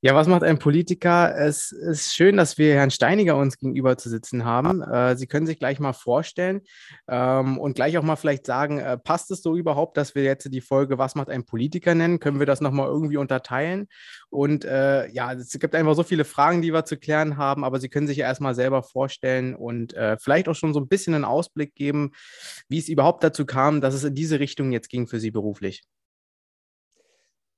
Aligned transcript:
Ja, 0.00 0.14
was 0.14 0.28
macht 0.28 0.44
ein 0.44 0.60
Politiker? 0.60 1.34
Es 1.36 1.72
ist 1.72 2.14
schön, 2.14 2.36
dass 2.36 2.56
wir 2.56 2.74
Herrn 2.74 2.92
Steiniger 2.92 3.36
uns 3.36 3.58
gegenüber 3.58 3.98
zu 3.98 4.08
sitzen 4.08 4.44
haben. 4.44 4.80
Äh, 4.80 5.16
Sie 5.16 5.26
können 5.26 5.44
sich 5.44 5.58
gleich 5.58 5.80
mal 5.80 5.92
vorstellen 5.92 6.60
ähm, 7.08 7.58
und 7.58 7.74
gleich 7.74 7.98
auch 7.98 8.04
mal 8.04 8.14
vielleicht 8.14 8.46
sagen, 8.46 8.78
äh, 8.78 8.96
passt 8.96 9.32
es 9.32 9.42
so 9.42 9.56
überhaupt, 9.56 9.96
dass 9.96 10.14
wir 10.14 10.22
jetzt 10.22 10.54
die 10.54 10.60
Folge 10.60 10.98
Was 10.98 11.16
macht 11.16 11.30
ein 11.30 11.44
Politiker 11.44 11.96
nennen? 11.96 12.20
Können 12.20 12.38
wir 12.38 12.46
das 12.46 12.60
nochmal 12.60 12.86
irgendwie 12.86 13.16
unterteilen? 13.16 13.88
Und 14.30 14.64
äh, 14.64 15.08
ja, 15.10 15.32
es 15.32 15.58
gibt 15.58 15.74
einfach 15.74 15.96
so 15.96 16.04
viele 16.04 16.24
Fragen, 16.24 16.62
die 16.62 16.72
wir 16.72 16.84
zu 16.84 16.96
klären 16.96 17.36
haben, 17.36 17.64
aber 17.64 17.80
Sie 17.80 17.88
können 17.88 18.06
sich 18.06 18.18
ja 18.18 18.26
erstmal 18.26 18.54
selber 18.54 18.84
vorstellen 18.84 19.56
und 19.56 19.94
äh, 19.94 20.16
vielleicht 20.20 20.48
auch 20.48 20.54
schon 20.54 20.74
so 20.74 20.78
ein 20.78 20.86
bisschen 20.86 21.14
einen 21.14 21.24
Ausblick 21.24 21.74
geben, 21.74 22.12
wie 22.68 22.78
es 22.78 22.88
überhaupt 22.88 23.24
dazu 23.24 23.44
kam, 23.44 23.80
dass 23.80 23.94
es 23.94 24.04
in 24.04 24.14
diese 24.14 24.38
Richtung 24.38 24.70
jetzt 24.70 24.90
ging 24.90 25.08
für 25.08 25.18
Sie 25.18 25.32
beruflich. 25.32 25.82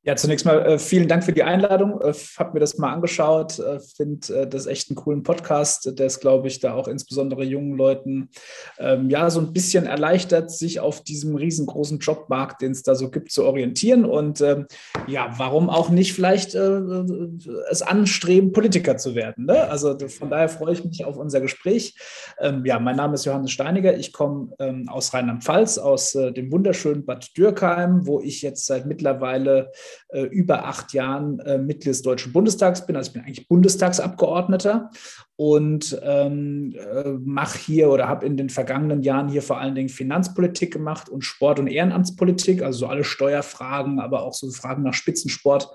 Ja, 0.03 0.17
zunächst 0.17 0.47
mal 0.47 0.65
äh, 0.65 0.79
vielen 0.79 1.09
Dank 1.09 1.25
für 1.25 1.35
die 1.35 1.43
Einladung. 1.43 2.01
Äh, 2.01 2.15
hab 2.39 2.55
mir 2.55 2.61
das 2.61 2.79
mal 2.79 2.91
angeschaut, 2.91 3.59
äh, 3.59 3.81
finde 3.81 4.35
äh, 4.35 4.47
das 4.47 4.65
echt 4.65 4.89
einen 4.89 4.97
coolen 4.97 5.23
Podcast, 5.23 5.93
der 5.99 6.07
ist, 6.07 6.21
glaube 6.21 6.49
ich, 6.49 6.59
da 6.59 6.73
auch 6.73 6.89
insbesondere 6.89 7.45
jungen 7.45 7.77
Leuten 7.77 8.31
ähm, 8.79 9.11
ja 9.11 9.29
so 9.29 9.41
ein 9.41 9.53
bisschen 9.53 9.85
erleichtert, 9.85 10.51
sich 10.51 10.81
auf 10.81 11.05
diesem 11.05 11.37
riesengroßen 11.37 11.99
Jobmarkt, 11.99 12.63
den 12.63 12.73
es 12.73 12.83
da 12.83 12.95
so 12.95 13.11
gibt, 13.11 13.31
zu 13.31 13.45
orientieren. 13.45 14.07
Und 14.07 14.41
ähm, 14.41 14.67
ja, 15.07 15.35
warum 15.37 15.69
auch 15.69 15.91
nicht 15.91 16.15
vielleicht 16.15 16.55
äh, 16.55 16.79
äh, 16.79 17.39
es 17.71 17.83
anstreben, 17.83 18.53
Politiker 18.53 18.97
zu 18.97 19.15
werden? 19.15 19.45
Ne? 19.45 19.69
Also 19.69 19.99
von 20.09 20.31
daher 20.31 20.49
freue 20.49 20.73
ich 20.73 20.83
mich 20.83 21.05
auf 21.05 21.19
unser 21.19 21.43
Gespräch. 21.43 21.95
Ähm, 22.39 22.65
ja, 22.65 22.81
mein 22.81 22.97
Name 22.97 23.17
ist 23.17 23.27
Johannes 23.27 23.51
Steiniger. 23.51 23.95
Ich 23.95 24.15
komme 24.15 24.55
ähm, 24.61 24.89
aus 24.89 25.13
Rheinland-Pfalz, 25.13 25.77
aus 25.77 26.15
äh, 26.15 26.33
dem 26.33 26.51
wunderschönen 26.51 27.05
Bad 27.05 27.37
Dürkheim, 27.37 28.07
wo 28.07 28.23
ich 28.23 28.41
jetzt 28.41 28.65
seit 28.65 28.87
mittlerweile 28.87 29.71
äh, 30.09 30.23
über 30.23 30.67
acht 30.67 30.93
Jahren 30.93 31.39
äh, 31.41 31.59
Mitglied 31.59 31.87
des 31.87 32.03
Deutschen 32.03 32.33
Bundestags 32.33 32.87
bin. 32.87 32.97
Also 32.97 33.09
ich 33.09 33.13
bin 33.15 33.23
eigentlich 33.23 33.49
Bundestagsabgeordneter 33.49 34.91
und 35.37 35.99
ähm, 36.03 36.75
äh, 36.77 37.11
mache 37.25 37.59
hier 37.59 37.91
oder 37.91 38.09
habe 38.09 38.27
in 38.27 38.37
den 38.37 38.51
vergangenen 38.51 39.03
Jahren 39.03 39.29
hier 39.29 39.43
vor 39.43 39.59
allen 39.59 39.75
Dingen 39.75 39.89
Finanzpolitik 39.89 40.73
gemacht 40.73 41.09
und 41.09 41.25
Sport- 41.25 41.59
und 41.59 41.67
Ehrenamtspolitik, 41.67 42.63
also 42.63 42.81
so 42.81 42.87
alle 42.87 43.05
Steuerfragen, 43.05 44.01
aber 44.01 44.23
auch 44.23 44.35
so 44.35 44.51
Fragen 44.51 44.83
nach 44.83 44.95
Spitzensport 44.95 45.69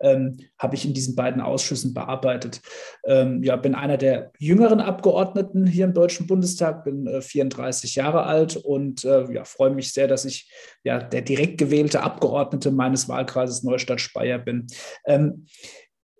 ähm, 0.00 0.38
habe 0.58 0.74
ich 0.74 0.84
in 0.84 0.94
diesen 0.94 1.14
beiden 1.14 1.40
Ausschüssen 1.40 1.94
bearbeitet. 1.94 2.60
Ähm, 3.04 3.42
ja, 3.42 3.56
bin 3.56 3.74
einer 3.74 3.96
der 3.96 4.32
jüngeren 4.38 4.80
Abgeordneten 4.80 5.66
hier 5.66 5.84
im 5.84 5.94
Deutschen 5.94 6.26
Bundestag, 6.26 6.84
bin 6.84 7.06
äh, 7.06 7.20
34 7.20 7.94
Jahre 7.94 8.24
alt 8.24 8.56
und 8.56 9.04
äh, 9.04 9.32
ja, 9.32 9.44
freue 9.44 9.70
mich 9.70 9.92
sehr, 9.92 10.08
dass 10.08 10.24
ich 10.24 10.50
ja 10.84 10.98
der 10.98 11.22
direkt 11.22 11.58
gewählte 11.58 12.02
Abgeordnete 12.02 12.70
meines 12.70 13.08
Wahlkreises 13.08 13.62
Neustadt-Speyer 13.62 14.38
bin. 14.38 14.66
Ähm, 15.06 15.46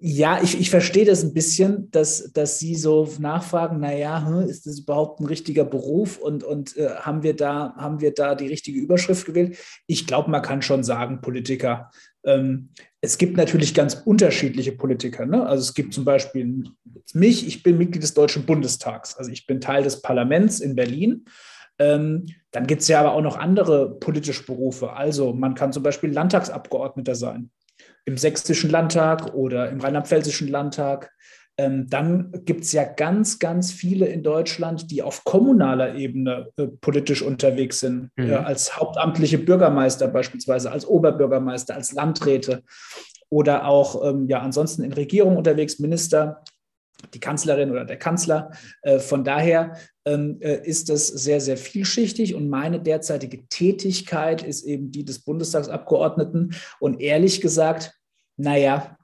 ja, 0.03 0.41
ich, 0.42 0.59
ich 0.59 0.70
verstehe 0.70 1.05
das 1.05 1.22
ein 1.22 1.34
bisschen, 1.34 1.91
dass, 1.91 2.33
dass 2.33 2.59
Sie 2.59 2.75
so 2.75 3.06
nachfragen, 3.19 3.81
naja, 3.81 4.27
hm, 4.27 4.48
ist 4.48 4.67
das 4.67 4.78
überhaupt 4.81 5.20
ein 5.20 5.27
richtiger 5.27 5.67
Beruf 5.67 6.17
und, 6.17 6.42
und 6.42 6.75
äh, 6.78 6.89
haben, 6.89 7.22
wir 7.22 7.37
da, 7.37 7.75
haben 7.77 8.00
wir 8.00 8.15
da 8.15 8.34
die 8.34 8.47
richtige 8.47 8.81
Überschrift 8.81 9.27
gewählt? 9.27 9.59
Ich 9.87 10.06
glaube, 10.06 10.31
man 10.31 10.41
kann 10.41 10.62
schon 10.62 10.84
sagen, 10.84 11.20
Politiker. 11.20 11.91
Ähm, 12.25 12.71
es 13.01 13.17
gibt 13.17 13.37
natürlich 13.37 13.75
ganz 13.75 13.95
unterschiedliche 13.95 14.73
Politiker. 14.73 15.27
Ne? 15.27 15.47
Also 15.47 15.62
es 15.62 15.75
gibt 15.75 15.94
zum 15.94 16.05
Beispiel 16.05 16.65
mich, 17.15 17.47
ich 17.47 17.62
bin 17.62 17.78
Mitglied 17.78 18.03
des 18.03 18.15
Deutschen 18.15 18.44
Bundestags, 18.44 19.17
also 19.17 19.31
ich 19.31 19.47
bin 19.47 19.61
Teil 19.61 19.83
des 19.83 20.03
Parlaments 20.03 20.61
in 20.61 20.77
Berlin. 20.77 21.25
Ähm, 21.78 22.27
dann 22.50 22.67
gibt 22.67 22.83
es 22.83 22.89
ja 22.89 23.00
aber 23.00 23.15
auch 23.15 23.22
noch 23.22 23.39
andere 23.39 23.99
politische 23.99 24.44
Berufe. 24.44 24.93
Also 24.93 25.33
man 25.33 25.55
kann 25.55 25.72
zum 25.72 25.83
Beispiel 25.83 26.12
Landtagsabgeordneter 26.12 27.15
sein 27.15 27.50
im 28.05 28.17
Sächsischen 28.17 28.71
Landtag 28.71 29.34
oder 29.34 29.71
im 29.71 29.81
Rheinland-Pfälzischen 29.81 30.49
Landtag. 30.49 31.12
Ähm, 31.60 31.91
dann 31.91 32.32
gibt 32.47 32.65
es 32.65 32.72
ja 32.72 32.84
ganz, 32.84 33.38
ganz 33.38 33.71
viele 33.71 34.06
in 34.06 34.22
Deutschland, 34.22 34.91
die 34.91 35.03
auf 35.03 35.25
kommunaler 35.25 35.94
Ebene 35.94 36.48
äh, 36.56 36.69
politisch 36.69 37.21
unterwegs 37.21 37.81
sind, 37.81 38.09
mhm. 38.16 38.31
äh, 38.31 38.34
als 38.34 38.78
hauptamtliche 38.81 39.37
Bürgermeister 39.37 40.09
beispielsweise, 40.09 40.72
als 40.72 40.87
Oberbürgermeister, 40.87 41.75
als 41.75 41.93
Landräte 41.93 42.62
oder 43.28 43.66
auch 43.66 44.09
ähm, 44.09 44.26
ja 44.26 44.41
ansonsten 44.41 44.82
in 44.84 44.94
Regierung 44.94 45.37
unterwegs, 45.37 45.78
Minister, 45.78 46.43
die 47.12 47.20
Kanzlerin 47.20 47.70
oder 47.70 47.84
der 47.84 47.99
Kanzler. 47.99 48.53
Äh, 48.81 48.99
von 48.99 49.22
daher 49.22 49.76
ähm, 50.06 50.38
äh, 50.41 50.66
ist 50.66 50.88
das 50.88 51.09
sehr, 51.09 51.43
sehr 51.43 51.59
vielschichtig 51.59 52.34
und 52.34 52.49
meine 52.49 52.81
derzeitige 52.81 53.47
Tätigkeit 53.49 54.43
ist 54.43 54.62
eben 54.62 54.91
die 54.93 55.04
des 55.04 55.19
Bundestagsabgeordneten. 55.19 56.54
Und 56.78 57.03
ehrlich 57.03 57.43
gesagt, 57.43 57.93
naja, 58.38 58.97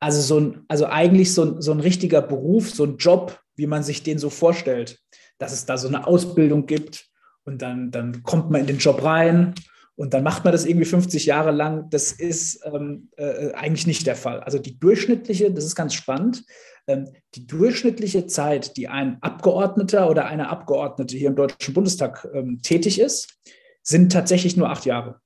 also, 0.00 0.20
so 0.20 0.40
ein, 0.40 0.64
also 0.68 0.86
eigentlich 0.86 1.32
so 1.32 1.44
ein, 1.44 1.62
so 1.62 1.72
ein 1.72 1.80
richtiger 1.80 2.22
Beruf, 2.22 2.70
so 2.70 2.84
ein 2.84 2.96
Job, 2.98 3.40
wie 3.54 3.66
man 3.66 3.82
sich 3.82 4.02
den 4.02 4.18
so 4.18 4.30
vorstellt, 4.30 4.98
dass 5.38 5.52
es 5.52 5.66
da 5.66 5.78
so 5.78 5.88
eine 5.88 6.06
Ausbildung 6.06 6.66
gibt 6.66 7.06
und 7.44 7.62
dann, 7.62 7.90
dann 7.90 8.22
kommt 8.22 8.50
man 8.50 8.62
in 8.62 8.66
den 8.66 8.78
Job 8.78 9.02
rein 9.02 9.54
und 9.94 10.12
dann 10.12 10.22
macht 10.22 10.44
man 10.44 10.52
das 10.52 10.66
irgendwie 10.66 10.84
50 10.84 11.24
Jahre 11.26 11.52
lang. 11.52 11.88
Das 11.90 12.12
ist 12.12 12.60
ähm, 12.64 13.08
äh, 13.16 13.52
eigentlich 13.52 13.86
nicht 13.86 14.06
der 14.06 14.16
Fall. 14.16 14.40
Also 14.40 14.58
die 14.58 14.78
durchschnittliche, 14.78 15.50
das 15.50 15.64
ist 15.64 15.74
ganz 15.74 15.94
spannend, 15.94 16.44
ähm, 16.86 17.08
die 17.34 17.46
durchschnittliche 17.46 18.26
Zeit, 18.26 18.76
die 18.76 18.88
ein 18.88 19.18
Abgeordneter 19.22 20.10
oder 20.10 20.26
eine 20.26 20.50
Abgeordnete 20.50 21.16
hier 21.16 21.28
im 21.28 21.36
Deutschen 21.36 21.72
Bundestag 21.72 22.28
ähm, 22.34 22.60
tätig 22.62 23.00
ist, 23.00 23.38
sind 23.82 24.12
tatsächlich 24.12 24.56
nur 24.56 24.68
acht 24.68 24.84
Jahre. 24.84 25.20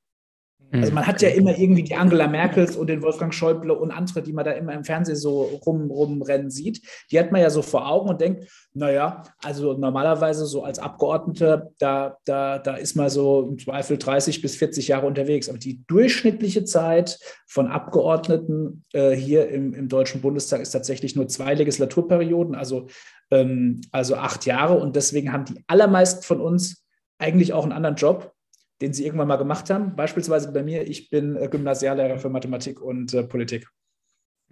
Also 0.72 0.92
man 0.92 1.06
hat 1.06 1.20
ja 1.20 1.30
immer 1.30 1.58
irgendwie 1.58 1.82
die 1.82 1.96
Angela 1.96 2.28
Merkels 2.28 2.76
und 2.76 2.88
den 2.88 3.02
Wolfgang 3.02 3.34
Schäuble 3.34 3.74
und 3.74 3.90
andere, 3.90 4.22
die 4.22 4.32
man 4.32 4.44
da 4.44 4.52
immer 4.52 4.72
im 4.72 4.84
Fernsehen 4.84 5.16
so 5.16 5.42
rum, 5.66 5.90
rumrennen 5.90 6.50
sieht. 6.50 6.82
Die 7.10 7.18
hat 7.18 7.32
man 7.32 7.40
ja 7.40 7.50
so 7.50 7.62
vor 7.62 7.88
Augen 7.88 8.08
und 8.08 8.20
denkt, 8.20 8.46
naja, 8.72 9.24
also 9.42 9.72
normalerweise 9.72 10.46
so 10.46 10.62
als 10.62 10.78
Abgeordneter, 10.78 11.70
da, 11.78 12.18
da, 12.24 12.58
da 12.58 12.76
ist 12.76 12.94
man 12.94 13.10
so 13.10 13.42
im 13.42 13.58
Zweifel 13.58 13.98
30 13.98 14.42
bis 14.42 14.56
40 14.56 14.88
Jahre 14.88 15.06
unterwegs. 15.06 15.48
Aber 15.48 15.58
die 15.58 15.84
durchschnittliche 15.86 16.64
Zeit 16.64 17.18
von 17.46 17.66
Abgeordneten 17.66 18.84
äh, 18.92 19.10
hier 19.10 19.48
im, 19.48 19.74
im 19.74 19.88
Deutschen 19.88 20.20
Bundestag 20.20 20.60
ist 20.60 20.70
tatsächlich 20.70 21.16
nur 21.16 21.26
zwei 21.26 21.54
Legislaturperioden, 21.54 22.54
also, 22.54 22.86
ähm, 23.32 23.80
also 23.90 24.14
acht 24.14 24.46
Jahre. 24.46 24.74
Und 24.74 24.94
deswegen 24.94 25.32
haben 25.32 25.46
die 25.46 25.64
allermeisten 25.66 26.22
von 26.22 26.40
uns 26.40 26.84
eigentlich 27.18 27.52
auch 27.52 27.64
einen 27.64 27.72
anderen 27.72 27.96
Job 27.96 28.32
den 28.80 28.92
sie 28.92 29.04
irgendwann 29.04 29.28
mal 29.28 29.36
gemacht 29.36 29.70
haben. 29.70 29.96
Beispielsweise 29.96 30.52
bei 30.52 30.62
mir, 30.62 30.86
ich 30.86 31.10
bin 31.10 31.36
äh, 31.36 31.48
Gymnasiallehrer 31.48 32.18
für 32.18 32.30
Mathematik 32.30 32.80
und 32.80 33.12
äh, 33.14 33.24
Politik. 33.24 33.68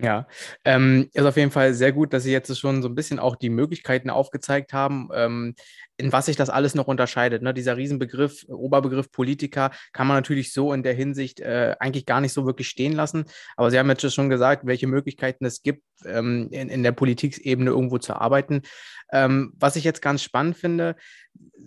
Ja, 0.00 0.28
ähm, 0.64 1.08
ist 1.12 1.24
auf 1.24 1.36
jeden 1.36 1.50
Fall 1.50 1.74
sehr 1.74 1.90
gut, 1.90 2.12
dass 2.12 2.22
Sie 2.22 2.30
jetzt 2.30 2.56
schon 2.56 2.82
so 2.82 2.88
ein 2.88 2.94
bisschen 2.94 3.18
auch 3.18 3.34
die 3.34 3.50
Möglichkeiten 3.50 4.10
aufgezeigt 4.10 4.72
haben, 4.72 5.08
ähm, 5.12 5.56
in 5.96 6.12
was 6.12 6.26
sich 6.26 6.36
das 6.36 6.50
alles 6.50 6.76
noch 6.76 6.86
unterscheidet. 6.86 7.42
Ne? 7.42 7.52
Dieser 7.52 7.76
Riesenbegriff, 7.76 8.44
Oberbegriff 8.48 9.10
Politiker, 9.10 9.72
kann 9.92 10.06
man 10.06 10.16
natürlich 10.16 10.52
so 10.52 10.72
in 10.72 10.84
der 10.84 10.94
Hinsicht 10.94 11.40
äh, 11.40 11.74
eigentlich 11.80 12.06
gar 12.06 12.20
nicht 12.20 12.32
so 12.32 12.46
wirklich 12.46 12.68
stehen 12.68 12.92
lassen. 12.92 13.24
Aber 13.56 13.72
Sie 13.72 13.78
haben 13.78 13.88
jetzt 13.90 14.14
schon 14.14 14.30
gesagt, 14.30 14.66
welche 14.66 14.86
Möglichkeiten 14.86 15.44
es 15.44 15.62
gibt, 15.62 15.82
ähm, 16.04 16.46
in, 16.52 16.68
in 16.68 16.84
der 16.84 16.92
Politikebene 16.92 17.70
irgendwo 17.70 17.98
zu 17.98 18.14
arbeiten. 18.14 18.62
Ähm, 19.10 19.52
was 19.58 19.74
ich 19.74 19.82
jetzt 19.82 20.00
ganz 20.00 20.22
spannend 20.22 20.56
finde, 20.56 20.94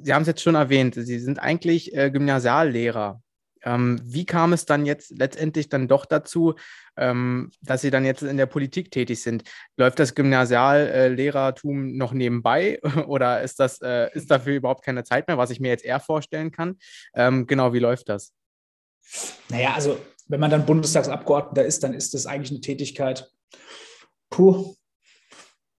Sie 0.04 0.14
haben 0.14 0.22
es 0.22 0.28
jetzt 0.28 0.42
schon 0.42 0.56
erwähnt, 0.56 0.96
Sie 0.96 1.20
sind 1.20 1.40
eigentlich 1.40 1.96
äh, 1.96 2.10
Gymnasiallehrer. 2.12 3.22
Ähm, 3.64 4.02
wie 4.04 4.26
kam 4.26 4.54
es 4.54 4.66
dann 4.66 4.86
jetzt 4.86 5.12
letztendlich 5.18 5.70
dann 5.70 5.88
doch 5.88 6.06
dazu, 6.06 6.56
ähm, 6.98 7.52
dass 7.62 7.82
Sie 7.82 7.92
dann 7.92 8.06
jetzt 8.06 8.24
in 8.24 8.38
der 8.38 8.48
Politik 8.48 8.92
tätig 8.92 9.22
sind? 9.22 9.44
Läuft 9.78 10.00
das 10.00 10.16
Gymnasiallehrertum 10.16 11.96
noch 11.96 12.14
nebenbei 12.14 12.80
oder 13.08 13.42
ist, 13.42 13.60
das, 13.60 13.80
äh, 13.82 14.10
ist 14.14 14.32
dafür 14.32 14.56
überhaupt 14.56 14.84
keine 14.84 15.04
Zeit 15.04 15.28
mehr, 15.28 15.38
was 15.38 15.52
ich 15.52 15.60
mir 15.60 15.70
jetzt 15.70 15.86
eher 15.86 16.00
vorstellen 16.00 16.52
kann? 16.52 16.78
Ähm, 17.14 17.46
genau, 17.46 17.74
wie 17.74 17.80
läuft 17.80 18.10
das? 18.10 18.34
Naja, 19.50 19.74
also 19.74 20.00
wenn 20.28 20.40
man 20.40 20.50
dann 20.50 20.66
Bundestagsabgeordneter 20.66 21.66
ist, 21.66 21.84
dann 21.84 21.94
ist 21.94 22.14
das 22.14 22.26
eigentlich 22.26 22.52
eine 22.52 22.62
Tätigkeit, 22.62 23.30
puh, 24.30 24.76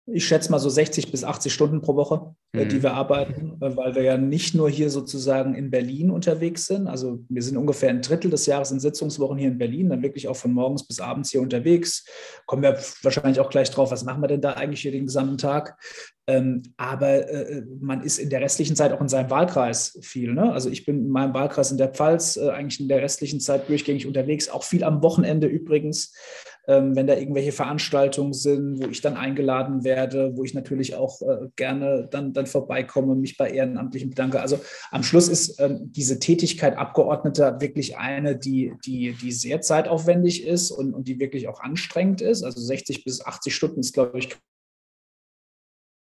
ich 0.06 0.26
schätze 0.26 0.50
mal 0.50 0.58
so 0.58 0.68
60 0.68 1.12
bis 1.12 1.22
80 1.22 1.52
Stunden 1.52 1.80
pro 1.80 1.94
Woche, 1.94 2.34
äh, 2.52 2.64
mhm. 2.64 2.68
die 2.68 2.82
wir 2.82 2.94
arbeiten, 2.94 3.56
äh, 3.60 3.76
weil 3.76 3.94
wir 3.94 4.02
ja 4.02 4.16
nicht 4.16 4.54
nur 4.54 4.68
hier 4.68 4.90
sozusagen 4.90 5.54
in 5.54 5.70
Berlin 5.70 6.10
unterwegs 6.10 6.66
sind. 6.66 6.88
Also 6.88 7.20
wir 7.28 7.42
sind 7.42 7.56
ungefähr 7.56 7.90
ein 7.90 8.02
Drittel 8.02 8.30
des 8.30 8.46
Jahres 8.46 8.72
in 8.72 8.80
Sitzungswochen 8.80 9.38
hier 9.38 9.48
in 9.48 9.58
Berlin, 9.58 9.90
dann 9.90 10.02
wirklich 10.02 10.26
auch 10.26 10.36
von 10.36 10.52
morgens 10.52 10.86
bis 10.86 11.00
abends 11.00 11.30
hier 11.30 11.40
unterwegs. 11.40 12.04
Kommen 12.46 12.62
wir 12.62 12.78
wahrscheinlich 13.02 13.38
auch 13.38 13.50
gleich 13.50 13.70
drauf, 13.70 13.92
was 13.92 14.04
machen 14.04 14.22
wir 14.22 14.28
denn 14.28 14.40
da 14.40 14.54
eigentlich 14.54 14.80
hier 14.80 14.92
den 14.92 15.06
gesamten 15.06 15.38
Tag? 15.38 15.78
Ähm, 16.26 16.62
aber 16.76 17.28
äh, 17.28 17.62
man 17.80 18.02
ist 18.02 18.18
in 18.18 18.30
der 18.30 18.40
restlichen 18.40 18.74
Zeit 18.74 18.92
auch 18.92 19.00
in 19.00 19.08
seinem 19.08 19.30
Wahlkreis 19.30 19.98
viel. 20.02 20.34
Ne? 20.34 20.52
Also 20.52 20.68
ich 20.68 20.84
bin 20.84 20.98
in 20.98 21.08
meinem 21.10 21.34
Wahlkreis 21.34 21.70
in 21.70 21.78
der 21.78 21.88
Pfalz 21.88 22.38
eigentlich 22.38 22.80
in 22.80 22.88
der 22.88 23.02
restlichen 23.02 23.40
Zeit 23.40 23.68
durchgängig 23.68 24.06
unterwegs, 24.06 24.48
auch 24.48 24.64
viel 24.64 24.82
am 24.82 25.02
Wochenende 25.02 25.46
übrigens 25.46 26.12
ähm, 26.66 26.94
wenn 26.94 27.06
da 27.06 27.16
irgendwelche 27.16 27.52
Veranstaltungen 27.52 28.32
sind, 28.32 28.82
wo 28.82 28.88
ich 28.88 29.00
dann 29.00 29.16
eingeladen 29.16 29.84
werde, 29.84 30.36
wo 30.36 30.44
ich 30.44 30.54
natürlich 30.54 30.94
auch 30.94 31.20
äh, 31.22 31.48
gerne 31.56 32.08
dann, 32.10 32.32
dann 32.32 32.46
vorbeikomme, 32.46 33.14
mich 33.14 33.36
bei 33.36 33.50
Ehrenamtlichen 33.50 34.10
bedanke. 34.10 34.40
Also 34.40 34.60
am 34.90 35.02
Schluss 35.02 35.28
ist 35.28 35.60
ähm, 35.60 35.92
diese 35.92 36.18
Tätigkeit 36.18 36.76
Abgeordneter 36.76 37.60
wirklich 37.60 37.96
eine, 37.98 38.36
die, 38.36 38.72
die, 38.84 39.16
die 39.20 39.32
sehr 39.32 39.60
zeitaufwendig 39.60 40.46
ist 40.46 40.70
und, 40.70 40.94
und 40.94 41.08
die 41.08 41.18
wirklich 41.18 41.48
auch 41.48 41.60
anstrengend 41.60 42.20
ist. 42.20 42.42
Also 42.42 42.60
60 42.60 43.04
bis 43.04 43.24
80 43.24 43.54
Stunden 43.54 43.80
ist, 43.80 43.92
glaube 43.92 44.18
ich, 44.18 44.36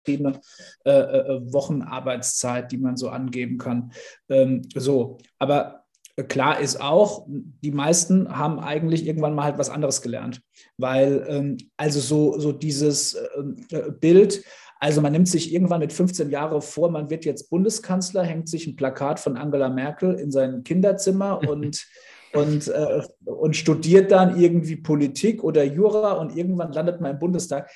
äh, 0.07 0.91
äh, 0.91 1.41
Wochenarbeitszeit, 1.51 2.71
die 2.71 2.77
man 2.77 2.95
so 2.95 3.09
angeben 3.09 3.57
kann. 3.57 3.91
Ähm, 4.29 4.61
so, 4.75 5.17
aber 5.39 5.84
Klar 6.23 6.61
ist 6.61 6.79
auch, 6.79 7.25
die 7.27 7.71
meisten 7.71 8.37
haben 8.37 8.57
eigentlich 8.59 9.05
irgendwann 9.05 9.35
mal 9.35 9.43
halt 9.43 9.57
was 9.57 9.69
anderes 9.69 10.01
gelernt, 10.01 10.41
weil 10.77 11.25
ähm, 11.27 11.57
also 11.75 11.99
so, 11.99 12.39
so 12.39 12.53
dieses 12.53 13.17
ähm, 13.37 13.57
äh, 13.69 13.91
Bild, 13.91 14.41
also 14.79 15.01
man 15.01 15.11
nimmt 15.11 15.27
sich 15.27 15.53
irgendwann 15.53 15.81
mit 15.81 15.91
15 15.91 16.29
Jahren 16.29 16.61
vor, 16.61 16.89
man 16.89 17.09
wird 17.09 17.25
jetzt 17.25 17.49
Bundeskanzler, 17.49 18.23
hängt 18.23 18.47
sich 18.47 18.65
ein 18.65 18.77
Plakat 18.77 19.19
von 19.19 19.35
Angela 19.35 19.67
Merkel 19.67 20.13
in 20.13 20.31
sein 20.31 20.63
Kinderzimmer 20.63 21.41
und, 21.49 21.85
und, 22.31 22.67
äh, 22.69 23.01
und 23.25 23.57
studiert 23.57 24.09
dann 24.09 24.39
irgendwie 24.39 24.77
Politik 24.77 25.43
oder 25.43 25.65
Jura 25.65 26.13
und 26.13 26.37
irgendwann 26.37 26.71
landet 26.71 27.01
man 27.01 27.11
im 27.11 27.19
Bundestag. 27.19 27.69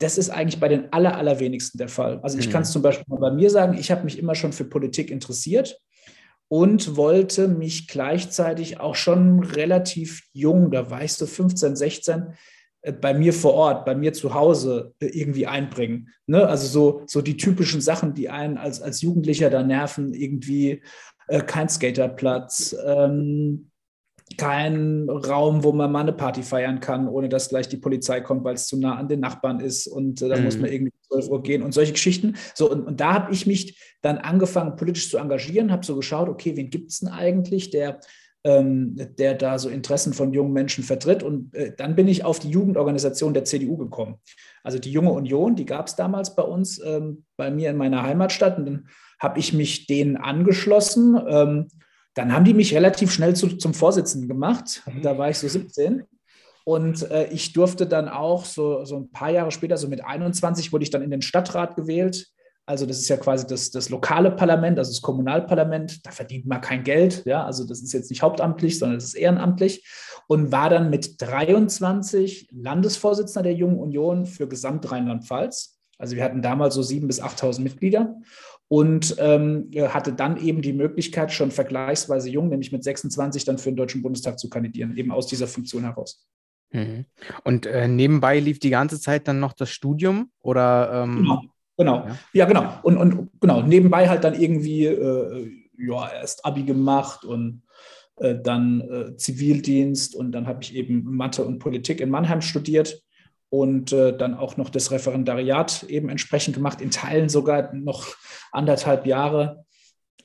Das 0.00 0.18
ist 0.18 0.28
eigentlich 0.28 0.60
bei 0.60 0.68
den 0.68 0.92
aller, 0.92 1.16
allerwenigsten 1.16 1.78
der 1.78 1.88
Fall. 1.88 2.20
Also 2.22 2.36
ich 2.36 2.48
mhm. 2.48 2.52
kann 2.52 2.62
es 2.62 2.72
zum 2.72 2.82
Beispiel 2.82 3.06
mal 3.08 3.30
bei 3.30 3.34
mir 3.34 3.48
sagen, 3.48 3.78
ich 3.78 3.90
habe 3.90 4.04
mich 4.04 4.18
immer 4.18 4.34
schon 4.34 4.52
für 4.52 4.64
Politik 4.64 5.10
interessiert 5.10 5.80
und 6.48 6.96
wollte 6.96 7.48
mich 7.48 7.88
gleichzeitig 7.88 8.80
auch 8.80 8.94
schon 8.94 9.42
relativ 9.42 10.22
jung, 10.32 10.70
da 10.70 10.90
war 10.90 11.02
ich 11.02 11.12
so 11.14 11.26
15, 11.26 11.76
16, 11.76 12.34
äh, 12.82 12.92
bei 12.92 13.14
mir 13.14 13.32
vor 13.32 13.54
Ort, 13.54 13.84
bei 13.84 13.94
mir 13.94 14.12
zu 14.12 14.34
Hause 14.34 14.94
äh, 15.00 15.06
irgendwie 15.06 15.46
einbringen. 15.46 16.08
Ne? 16.26 16.46
Also 16.46 16.66
so, 16.68 17.02
so 17.06 17.20
die 17.20 17.36
typischen 17.36 17.80
Sachen, 17.80 18.14
die 18.14 18.28
einen 18.28 18.58
als, 18.58 18.80
als 18.80 19.00
Jugendlicher 19.02 19.50
da 19.50 19.62
nerven, 19.62 20.14
irgendwie 20.14 20.82
äh, 21.28 21.42
kein 21.42 21.68
Skaterplatz, 21.68 22.76
ähm, 22.84 23.70
kein 24.36 25.08
Raum, 25.08 25.62
wo 25.62 25.72
man 25.72 25.92
mal 25.92 26.00
eine 26.00 26.12
Party 26.12 26.42
feiern 26.42 26.80
kann, 26.80 27.08
ohne 27.08 27.28
dass 27.28 27.48
gleich 27.48 27.68
die 27.68 27.76
Polizei 27.76 28.20
kommt, 28.20 28.44
weil 28.44 28.56
es 28.56 28.66
zu 28.66 28.76
nah 28.76 28.96
an 28.96 29.08
den 29.08 29.20
Nachbarn 29.20 29.60
ist 29.60 29.86
und 29.86 30.20
äh, 30.20 30.28
da 30.28 30.36
mhm. 30.36 30.44
muss 30.44 30.58
man 30.58 30.70
irgendwie 30.70 30.92
12 31.08 31.28
Uhr 31.28 31.42
gehen 31.42 31.62
und 31.62 31.72
solche 31.72 31.92
Geschichten. 31.92 32.36
So, 32.54 32.70
und, 32.70 32.86
und 32.86 33.00
da 33.00 33.14
habe 33.14 33.32
ich 33.32 33.46
mich 33.46 33.96
dann 34.02 34.18
angefangen, 34.18 34.76
politisch 34.76 35.10
zu 35.10 35.18
engagieren, 35.18 35.70
habe 35.70 35.86
so 35.86 35.94
geschaut, 35.94 36.28
okay, 36.28 36.56
wen 36.56 36.70
gibt 36.70 36.90
es 36.90 37.00
denn 37.00 37.08
eigentlich, 37.08 37.70
der, 37.70 38.00
ähm, 38.42 38.96
der 39.16 39.34
da 39.34 39.58
so 39.60 39.68
Interessen 39.68 40.12
von 40.12 40.32
jungen 40.32 40.52
Menschen 40.52 40.82
vertritt. 40.82 41.22
Und 41.22 41.54
äh, 41.54 41.74
dann 41.76 41.94
bin 41.94 42.08
ich 42.08 42.24
auf 42.24 42.40
die 42.40 42.50
Jugendorganisation 42.50 43.32
der 43.32 43.44
CDU 43.44 43.76
gekommen. 43.76 44.16
Also 44.64 44.80
die 44.80 44.92
Junge 44.92 45.12
Union, 45.12 45.54
die 45.54 45.66
gab 45.66 45.86
es 45.86 45.94
damals 45.94 46.34
bei 46.34 46.42
uns, 46.42 46.80
ähm, 46.84 47.24
bei 47.36 47.50
mir 47.50 47.70
in 47.70 47.76
meiner 47.76 48.02
Heimatstadt. 48.02 48.58
Und 48.58 48.66
dann 48.66 48.88
habe 49.20 49.38
ich 49.38 49.52
mich 49.52 49.86
denen 49.86 50.16
angeschlossen. 50.16 51.16
Ähm, 51.28 51.68
dann 52.16 52.32
haben 52.32 52.44
die 52.44 52.54
mich 52.54 52.74
relativ 52.74 53.12
schnell 53.12 53.36
zu, 53.36 53.56
zum 53.58 53.74
Vorsitzenden 53.74 54.26
gemacht. 54.26 54.82
Mhm. 54.86 55.02
Da 55.02 55.18
war 55.18 55.28
ich 55.30 55.38
so 55.38 55.46
17. 55.46 56.04
Und 56.64 57.08
äh, 57.10 57.28
ich 57.28 57.52
durfte 57.52 57.86
dann 57.86 58.08
auch 58.08 58.44
so, 58.44 58.84
so 58.84 58.96
ein 58.96 59.12
paar 59.12 59.30
Jahre 59.30 59.52
später, 59.52 59.76
so 59.76 59.86
mit 59.86 60.02
21, 60.02 60.72
wurde 60.72 60.82
ich 60.82 60.90
dann 60.90 61.02
in 61.02 61.10
den 61.10 61.22
Stadtrat 61.22 61.76
gewählt. 61.76 62.26
Also 62.64 62.86
das 62.86 62.98
ist 62.98 63.08
ja 63.08 63.18
quasi 63.18 63.46
das, 63.46 63.70
das 63.70 63.90
lokale 63.90 64.32
Parlament, 64.32 64.78
also 64.78 64.90
das 64.90 65.02
Kommunalparlament. 65.02 66.04
Da 66.04 66.10
verdient 66.10 66.46
man 66.46 66.62
kein 66.62 66.82
Geld. 66.82 67.22
Ja, 67.26 67.44
also 67.44 67.64
das 67.64 67.82
ist 67.82 67.92
jetzt 67.92 68.10
nicht 68.10 68.22
hauptamtlich, 68.22 68.78
sondern 68.78 68.96
das 68.96 69.04
ist 69.04 69.14
ehrenamtlich. 69.14 69.86
Und 70.26 70.50
war 70.50 70.70
dann 70.70 70.88
mit 70.88 71.20
23 71.20 72.48
Landesvorsitzender 72.50 73.44
der 73.44 73.54
Jungen 73.54 73.78
Union 73.78 74.24
für 74.24 74.48
Gesamt 74.48 74.90
Rheinland-Pfalz. 74.90 75.78
Also 75.98 76.16
wir 76.16 76.24
hatten 76.24 76.42
damals 76.42 76.74
so 76.74 76.80
7.000 76.80 77.06
bis 77.06 77.22
8.000 77.22 77.60
Mitglieder 77.60 78.16
und 78.68 79.16
ähm, 79.18 79.70
hatte 79.88 80.12
dann 80.12 80.36
eben 80.38 80.60
die 80.60 80.72
Möglichkeit, 80.72 81.32
schon 81.32 81.50
vergleichsweise 81.50 82.28
jung, 82.30 82.48
nämlich 82.48 82.72
mit 82.72 82.82
26, 82.82 83.44
dann 83.44 83.58
für 83.58 83.70
den 83.70 83.76
Deutschen 83.76 84.02
Bundestag 84.02 84.38
zu 84.38 84.48
kandidieren, 84.48 84.96
eben 84.96 85.12
aus 85.12 85.26
dieser 85.26 85.46
Funktion 85.46 85.84
heraus. 85.84 86.26
Mhm. 86.72 87.04
Und 87.44 87.66
äh, 87.66 87.86
nebenbei 87.86 88.40
lief 88.40 88.58
die 88.58 88.70
ganze 88.70 89.00
Zeit 89.00 89.28
dann 89.28 89.38
noch 89.38 89.52
das 89.52 89.70
Studium 89.70 90.30
oder? 90.40 91.04
Ähm, 91.04 91.16
genau, 91.16 91.42
genau. 91.76 92.06
Ja? 92.06 92.18
ja, 92.32 92.44
genau. 92.46 92.78
Und, 92.82 92.96
und 92.96 93.30
genau, 93.40 93.62
nebenbei 93.62 94.08
halt 94.08 94.24
dann 94.24 94.34
irgendwie, 94.34 94.86
äh, 94.86 95.50
ja, 95.78 96.10
erst 96.10 96.44
Abi 96.44 96.64
gemacht 96.64 97.24
und 97.24 97.62
äh, 98.16 98.34
dann 98.42 98.80
äh, 98.80 99.16
Zivildienst 99.16 100.16
und 100.16 100.32
dann 100.32 100.46
habe 100.46 100.62
ich 100.62 100.74
eben 100.74 101.04
Mathe 101.04 101.44
und 101.44 101.60
Politik 101.60 102.00
in 102.00 102.10
Mannheim 102.10 102.40
studiert 102.40 103.00
und 103.50 103.92
äh, 103.92 104.16
dann 104.16 104.34
auch 104.34 104.56
noch 104.56 104.70
das 104.70 104.90
Referendariat 104.90 105.84
eben 105.84 106.08
entsprechend 106.08 106.54
gemacht, 106.54 106.80
in 106.80 106.90
Teilen 106.90 107.28
sogar 107.28 107.72
noch 107.74 108.16
anderthalb 108.52 109.06
Jahre. 109.06 109.64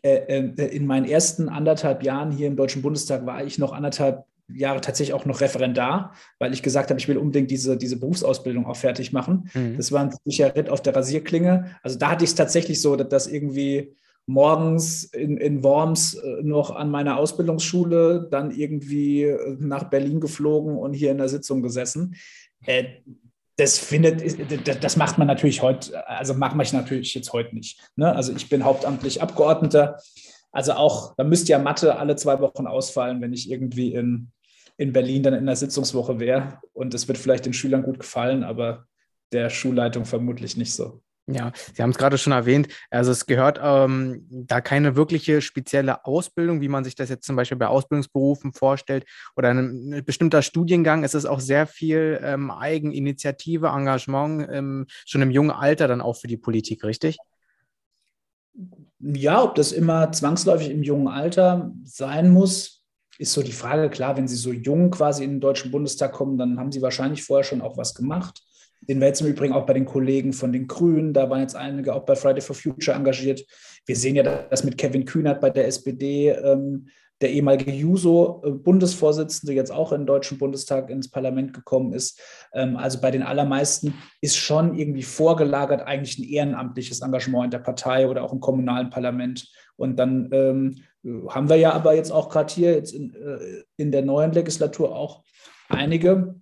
Äh, 0.04 0.40
äh, 0.40 0.76
in 0.76 0.88
meinen 0.88 1.06
ersten 1.06 1.48
anderthalb 1.48 2.04
Jahren 2.04 2.32
hier 2.32 2.48
im 2.48 2.56
Deutschen 2.56 2.82
Bundestag 2.82 3.26
war 3.26 3.44
ich 3.44 3.60
noch 3.60 3.72
anderthalb 3.72 4.26
Jahre 4.54 4.82
tatsächlich 4.82 5.14
auch 5.14 5.26
noch 5.26 5.42
Referendar, 5.42 6.14
weil 6.40 6.54
ich 6.54 6.64
gesagt 6.64 6.90
habe, 6.90 7.00
ich 7.00 7.08
will 7.08 7.18
unbedingt 7.18 7.52
diese, 7.52 7.78
diese 7.78 7.98
Berufsausbildung 8.00 8.66
auch 8.66 8.76
fertig 8.76 9.14
machen. 9.14 9.50
Mhm. 9.54 9.78
Das 9.78 9.92
war 9.92 10.02
ein 10.02 10.16
sicher 10.26 10.56
Ritt 10.56 10.70
auf 10.70 10.82
der 10.82 10.96
Rasierklinge. 10.96 11.76
Also 11.84 11.98
da 11.98 12.10
hatte 12.10 12.24
ich 12.24 12.32
es 12.32 12.36
tatsächlich 12.36 12.82
so, 12.82 12.96
dass 12.96 13.10
das 13.10 13.28
irgendwie 13.28 13.96
morgens 14.26 15.04
in, 15.04 15.38
in 15.38 15.64
Worms 15.64 16.16
äh, 16.16 16.42
noch 16.42 16.72
an 16.72 16.90
meiner 16.90 17.18
Ausbildungsschule, 17.18 18.28
dann 18.30 18.52
irgendwie 18.52 19.32
nach 19.60 19.86
Berlin 19.86 20.20
geflogen 20.20 20.78
und 20.78 20.94
hier 20.94 21.12
in 21.12 21.18
der 21.18 21.30
Sitzung 21.30 21.62
gesessen. 21.62 22.16
Äh, 22.66 23.02
das 23.58 23.78
findet, 23.78 24.84
das 24.84 24.96
macht 24.96 25.18
man 25.18 25.28
natürlich 25.28 25.62
heute, 25.62 26.08
also 26.08 26.34
mache 26.34 26.60
ich 26.64 26.74
natürlich 26.74 27.14
jetzt 27.14 27.32
heute 27.32 27.54
nicht. 27.54 27.80
Ne? 27.96 28.14
Also 28.16 28.34
ich 28.34 28.50
bin 28.50 28.64
hauptamtlich 28.64 29.22
Abgeordneter. 29.22 30.00
Also 30.52 30.74
auch, 30.74 31.16
da 31.16 31.24
müsste 31.24 31.52
ja 31.52 31.60
Mathe 31.60 31.98
alle 31.98 32.16
zwei 32.16 32.40
Wochen 32.40 32.66
ausfallen, 32.66 33.22
wenn 33.22 33.34
ich 33.34 33.52
irgendwie 33.52 33.94
in, 33.94 34.32
in 34.78 34.94
Berlin 34.94 35.24
dann 35.24 35.34
in 35.34 35.46
der 35.46 35.56
Sitzungswoche 35.56 36.20
wäre. 36.20 36.60
Und 36.74 36.94
es 36.94 37.08
wird 37.08 37.18
vielleicht 37.18 37.46
den 37.46 37.54
Schülern 37.54 37.84
gut 37.84 38.00
gefallen, 38.00 38.44
aber 38.44 38.86
der 39.32 39.50
Schulleitung 39.50 40.06
vermutlich 40.06 40.58
nicht 40.58 40.74
so. 40.74 41.02
Ja, 41.28 41.52
Sie 41.74 41.82
haben 41.82 41.92
es 41.92 41.98
gerade 41.98 42.18
schon 42.18 42.34
erwähnt. 42.34 42.68
Also 42.90 43.12
es 43.12 43.26
gehört 43.26 43.60
ähm, 43.62 44.26
da 44.30 44.60
keine 44.60 44.96
wirkliche 44.96 45.42
spezielle 45.42 46.06
Ausbildung, 46.06 46.62
wie 46.62 46.68
man 46.68 46.84
sich 46.84 46.96
das 46.96 47.10
jetzt 47.10 47.26
zum 47.26 47.36
Beispiel 47.36 47.58
bei 47.58 47.68
Ausbildungsberufen 47.68 48.54
vorstellt 48.54 49.06
oder 49.36 49.50
ein, 49.50 50.04
bestimmter 50.06 50.42
Studiengang. 50.42 51.04
Es 51.04 51.14
ist 51.14 51.26
auch 51.26 51.40
sehr 51.40 51.68
viel 51.68 52.20
ähm, 52.24 52.50
Eigeninitiative, 52.50 53.68
Engagement 53.68 54.48
ähm, 54.52 54.88
schon 55.06 55.22
im 55.22 55.32
jungen 55.32 55.52
Alter 55.52 55.88
dann 55.88 56.02
auch 56.02 56.18
für 56.18 56.28
die 56.28 56.38
Politik, 56.38 56.84
richtig? 56.84 57.18
Ja, 59.00 59.44
ob 59.44 59.56
das 59.56 59.72
immer 59.72 60.12
zwangsläufig 60.12 60.70
im 60.70 60.84
jungen 60.84 61.08
Alter 61.08 61.72
sein 61.84 62.32
muss, 62.32 62.84
ist 63.18 63.34
so 63.34 63.44
die 63.44 63.52
Frage. 63.52 63.90
Klar, 63.90 64.18
wenn 64.18 64.28
Sie 64.28 64.36
so 64.36 64.52
jung 64.52 64.92
quasi 64.92 65.24
in 65.24 65.32
den 65.32 65.42
Deutschen 65.42 65.72
Bundestag 65.72 66.12
kommen, 66.14 66.38
dann 66.38 66.60
haben 66.60 66.72
Sie 66.72 66.82
wahrscheinlich 66.82 67.24
vorher 67.24 67.44
schon 67.44 67.62
auch 67.62 67.78
was 67.78 67.94
gemacht. 67.94 68.42
Den 68.82 69.00
wir 69.00 69.08
jetzt 69.08 69.22
im 69.22 69.28
Übrigen 69.28 69.54
auch 69.54 69.66
bei 69.66 69.74
den 69.74 69.86
Kollegen 69.86 70.34
von 70.34 70.52
den 70.52 70.68
Grünen, 70.68 71.14
da 71.14 71.30
waren 71.30 71.42
jetzt 71.42 71.56
einige 71.56 71.94
auch 71.94 72.06
bei 72.06 72.16
Friday 72.16 72.42
for 72.42 72.56
Future 72.56 72.98
engagiert. 72.98 73.46
Wir 73.86 73.96
sehen 73.96 74.16
ja, 74.16 74.24
dass 74.24 74.64
mit 74.64 74.78
Kevin 74.78 75.06
Kühnert 75.06 75.40
bei 75.40 75.50
der 75.50 75.68
SPD 75.68 76.30
ähm, 76.30 76.88
der 77.22 77.32
ehemalige 77.32 77.72
Juso-Bundesvorsitzende 77.72 79.54
jetzt 79.54 79.72
auch 79.72 79.92
den 79.92 80.06
Deutschen 80.06 80.38
Bundestag 80.38 80.90
ins 80.90 81.10
Parlament 81.10 81.54
gekommen 81.54 81.94
ist. 81.94 82.20
Ähm, 82.54 82.76
also 82.78 83.00
bei 83.00 83.12
den 83.12 83.24
allermeisten 83.24 83.94
ist 84.22 84.38
schon 84.38 84.78
irgendwie 84.78 85.04
vorgelagert 85.04 85.82
eigentlich 85.84 86.18
ein 86.18 86.28
ehrenamtliches 86.28 87.02
Engagement 87.02 87.46
in 87.46 87.52
der 87.52 87.60
Partei 87.60 88.08
oder 88.08 88.24
auch 88.24 88.34
im 88.34 88.40
kommunalen 88.40 88.90
Parlament. 88.90 89.48
Und 89.76 89.98
dann 89.98 90.30
ähm, 90.32 90.78
haben 91.30 91.50
wir 91.50 91.58
ja 91.58 91.74
aber 91.74 91.96
jetzt 91.96 92.12
auch 92.12 92.30
gerade 92.30 92.54
hier 92.54 92.74
jetzt 92.74 92.94
in, 92.94 93.14
äh, 93.14 93.64
in 93.78 93.92
der 93.92 94.04
neuen 94.04 94.32
Legislatur 94.32 94.96
auch 94.96 95.24
einige, 95.70 96.41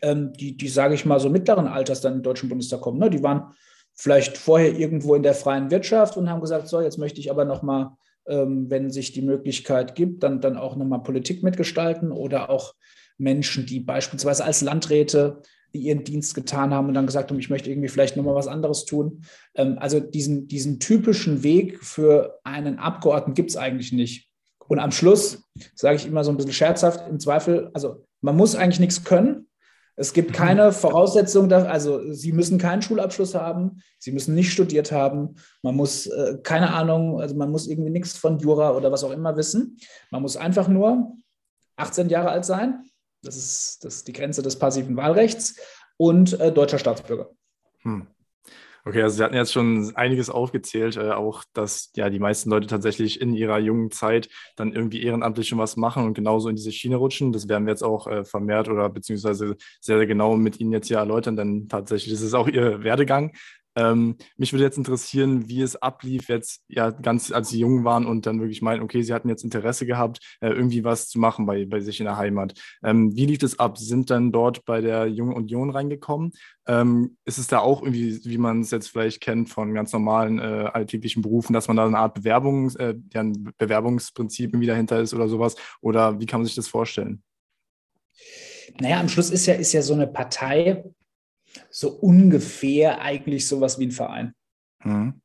ähm, 0.00 0.32
die, 0.32 0.56
die 0.56 0.68
sage 0.68 0.94
ich 0.94 1.04
mal, 1.04 1.20
so 1.20 1.28
mittleren 1.28 1.66
Alters 1.66 2.00
dann 2.00 2.14
den 2.14 2.22
Deutschen 2.22 2.48
Bundestag 2.48 2.80
kommen. 2.80 2.98
Ne? 2.98 3.10
Die 3.10 3.22
waren 3.22 3.52
vielleicht 3.94 4.38
vorher 4.38 4.76
irgendwo 4.76 5.14
in 5.14 5.22
der 5.22 5.34
freien 5.34 5.70
Wirtschaft 5.70 6.16
und 6.16 6.30
haben 6.30 6.40
gesagt, 6.40 6.68
so, 6.68 6.80
jetzt 6.80 6.98
möchte 6.98 7.20
ich 7.20 7.30
aber 7.30 7.44
nochmal, 7.44 7.90
ähm, 8.26 8.70
wenn 8.70 8.90
sich 8.90 9.12
die 9.12 9.22
Möglichkeit 9.22 9.94
gibt, 9.94 10.22
dann, 10.22 10.40
dann 10.40 10.56
auch 10.56 10.76
nochmal 10.76 11.02
Politik 11.02 11.42
mitgestalten 11.42 12.12
oder 12.12 12.50
auch 12.50 12.74
Menschen, 13.18 13.66
die 13.66 13.80
beispielsweise 13.80 14.44
als 14.44 14.62
Landräte 14.62 15.42
ihren 15.72 16.04
Dienst 16.04 16.34
getan 16.34 16.74
haben 16.74 16.88
und 16.88 16.94
dann 16.94 17.06
gesagt 17.06 17.30
haben, 17.30 17.38
ich 17.38 17.50
möchte 17.50 17.70
irgendwie 17.70 17.88
vielleicht 17.88 18.16
nochmal 18.16 18.34
was 18.34 18.48
anderes 18.48 18.84
tun. 18.84 19.24
Ähm, 19.54 19.78
also 19.78 20.00
diesen, 20.00 20.48
diesen 20.48 20.80
typischen 20.80 21.42
Weg 21.42 21.82
für 21.82 22.38
einen 22.44 22.78
Abgeordneten 22.78 23.34
gibt 23.34 23.50
es 23.50 23.56
eigentlich 23.56 23.92
nicht. 23.92 24.28
Und 24.68 24.78
am 24.78 24.92
Schluss 24.92 25.44
sage 25.74 25.96
ich 25.96 26.06
immer 26.06 26.24
so 26.24 26.30
ein 26.30 26.36
bisschen 26.36 26.52
scherzhaft, 26.52 27.08
im 27.08 27.20
Zweifel, 27.20 27.70
also 27.74 28.04
man 28.20 28.36
muss 28.36 28.54
eigentlich 28.54 28.80
nichts 28.80 29.04
können. 29.04 29.46
Es 29.96 30.12
gibt 30.12 30.32
keine 30.32 30.72
Voraussetzung, 30.72 31.48
dafür, 31.48 31.70
also 31.70 32.12
Sie 32.12 32.32
müssen 32.32 32.58
keinen 32.58 32.82
Schulabschluss 32.82 33.34
haben, 33.34 33.82
Sie 33.98 34.12
müssen 34.12 34.34
nicht 34.34 34.52
studiert 34.52 34.90
haben, 34.90 35.36
man 35.62 35.76
muss 35.76 36.06
äh, 36.06 36.38
keine 36.42 36.72
Ahnung, 36.72 37.20
also 37.20 37.34
man 37.36 37.50
muss 37.50 37.66
irgendwie 37.66 37.90
nichts 37.90 38.16
von 38.16 38.38
Jura 38.38 38.72
oder 38.72 38.90
was 38.90 39.04
auch 39.04 39.10
immer 39.10 39.36
wissen. 39.36 39.76
Man 40.10 40.22
muss 40.22 40.36
einfach 40.36 40.68
nur 40.68 41.12
18 41.76 42.08
Jahre 42.08 42.30
alt 42.30 42.44
sein, 42.44 42.84
das 43.22 43.36
ist, 43.36 43.84
das 43.84 43.96
ist 43.96 44.08
die 44.08 44.12
Grenze 44.12 44.42
des 44.42 44.58
passiven 44.58 44.96
Wahlrechts, 44.96 45.56
und 46.02 46.38
äh, 46.40 46.52
deutscher 46.52 46.78
Staatsbürger. 46.78 47.30
Hm. 47.82 48.08
Okay, 48.84 49.00
also 49.02 49.16
Sie 49.16 49.22
hatten 49.22 49.36
jetzt 49.36 49.52
schon 49.52 49.94
einiges 49.94 50.28
aufgezählt, 50.28 50.96
äh, 50.96 51.12
auch 51.12 51.44
dass 51.52 51.92
ja 51.94 52.10
die 52.10 52.18
meisten 52.18 52.50
Leute 52.50 52.66
tatsächlich 52.66 53.20
in 53.20 53.32
ihrer 53.32 53.58
jungen 53.60 53.92
Zeit 53.92 54.28
dann 54.56 54.72
irgendwie 54.72 55.04
ehrenamtlich 55.04 55.46
schon 55.48 55.58
was 55.58 55.76
machen 55.76 56.04
und 56.04 56.14
genauso 56.14 56.48
in 56.48 56.56
diese 56.56 56.72
Schiene 56.72 56.96
rutschen. 56.96 57.30
Das 57.32 57.48
werden 57.48 57.64
wir 57.64 57.70
jetzt 57.70 57.84
auch 57.84 58.08
äh, 58.08 58.24
vermehrt 58.24 58.68
oder 58.68 58.88
beziehungsweise 58.88 59.56
sehr, 59.80 59.98
sehr 59.98 60.06
genau 60.06 60.36
mit 60.36 60.58
Ihnen 60.58 60.72
jetzt 60.72 60.88
hier 60.88 60.98
erläutern, 60.98 61.36
denn 61.36 61.68
tatsächlich 61.68 62.12
ist 62.12 62.22
es 62.22 62.34
auch 62.34 62.48
Ihr 62.48 62.82
Werdegang. 62.82 63.32
Ähm, 63.76 64.16
mich 64.36 64.52
würde 64.52 64.64
jetzt 64.64 64.78
interessieren, 64.78 65.48
wie 65.48 65.62
es 65.62 65.76
ablief, 65.76 66.28
jetzt 66.28 66.62
ja 66.68 66.90
ganz, 66.90 67.32
als 67.32 67.50
Sie 67.50 67.58
jung 67.58 67.84
waren 67.84 68.06
und 68.06 68.26
dann 68.26 68.40
wirklich 68.40 68.62
meinten, 68.62 68.84
okay, 68.84 69.02
Sie 69.02 69.12
hatten 69.12 69.28
jetzt 69.28 69.44
Interesse 69.44 69.86
gehabt, 69.86 70.18
äh, 70.40 70.48
irgendwie 70.48 70.84
was 70.84 71.08
zu 71.08 71.18
machen 71.18 71.46
bei, 71.46 71.64
bei 71.64 71.80
sich 71.80 72.00
in 72.00 72.06
der 72.06 72.16
Heimat. 72.16 72.54
Ähm, 72.82 73.14
wie 73.16 73.26
lief 73.26 73.42
es 73.42 73.58
ab? 73.58 73.78
Sie 73.78 73.86
sind 73.86 74.10
dann 74.10 74.32
dort 74.32 74.64
bei 74.64 74.80
der 74.80 75.06
Jungen 75.06 75.34
Union 75.34 75.70
reingekommen. 75.70 76.32
Ähm, 76.66 77.16
ist 77.24 77.38
es 77.38 77.48
da 77.48 77.58
auch 77.58 77.82
irgendwie, 77.82 78.24
wie 78.24 78.38
man 78.38 78.60
es 78.60 78.70
jetzt 78.70 78.88
vielleicht 78.88 79.20
kennt 79.20 79.48
von 79.48 79.74
ganz 79.74 79.92
normalen 79.92 80.38
äh, 80.38 80.70
alltäglichen 80.72 81.22
Berufen, 81.22 81.52
dass 81.52 81.68
man 81.68 81.76
da 81.76 81.86
eine 81.86 81.98
Art 81.98 82.14
Bewerbungs, 82.14 82.76
äh, 82.76 82.94
ja, 83.12 83.20
ein 83.22 83.52
Bewerbungsprinzip 83.58 84.50
irgendwie 84.50 84.66
dahinter 84.66 85.00
ist 85.00 85.14
oder 85.14 85.28
sowas? 85.28 85.56
Oder 85.80 86.20
wie 86.20 86.26
kann 86.26 86.40
man 86.40 86.46
sich 86.46 86.54
das 86.54 86.68
vorstellen? 86.68 87.22
Naja, 88.80 89.00
am 89.00 89.08
Schluss 89.08 89.30
ist 89.30 89.46
ja, 89.46 89.54
ist 89.54 89.72
ja 89.72 89.82
so 89.82 89.94
eine 89.94 90.06
Partei 90.06 90.84
so 91.70 91.90
ungefähr 91.90 93.00
eigentlich 93.00 93.48
sowas 93.48 93.78
wie 93.78 93.86
ein 93.86 93.92
Verein. 93.92 94.34
Mhm. 94.84 95.20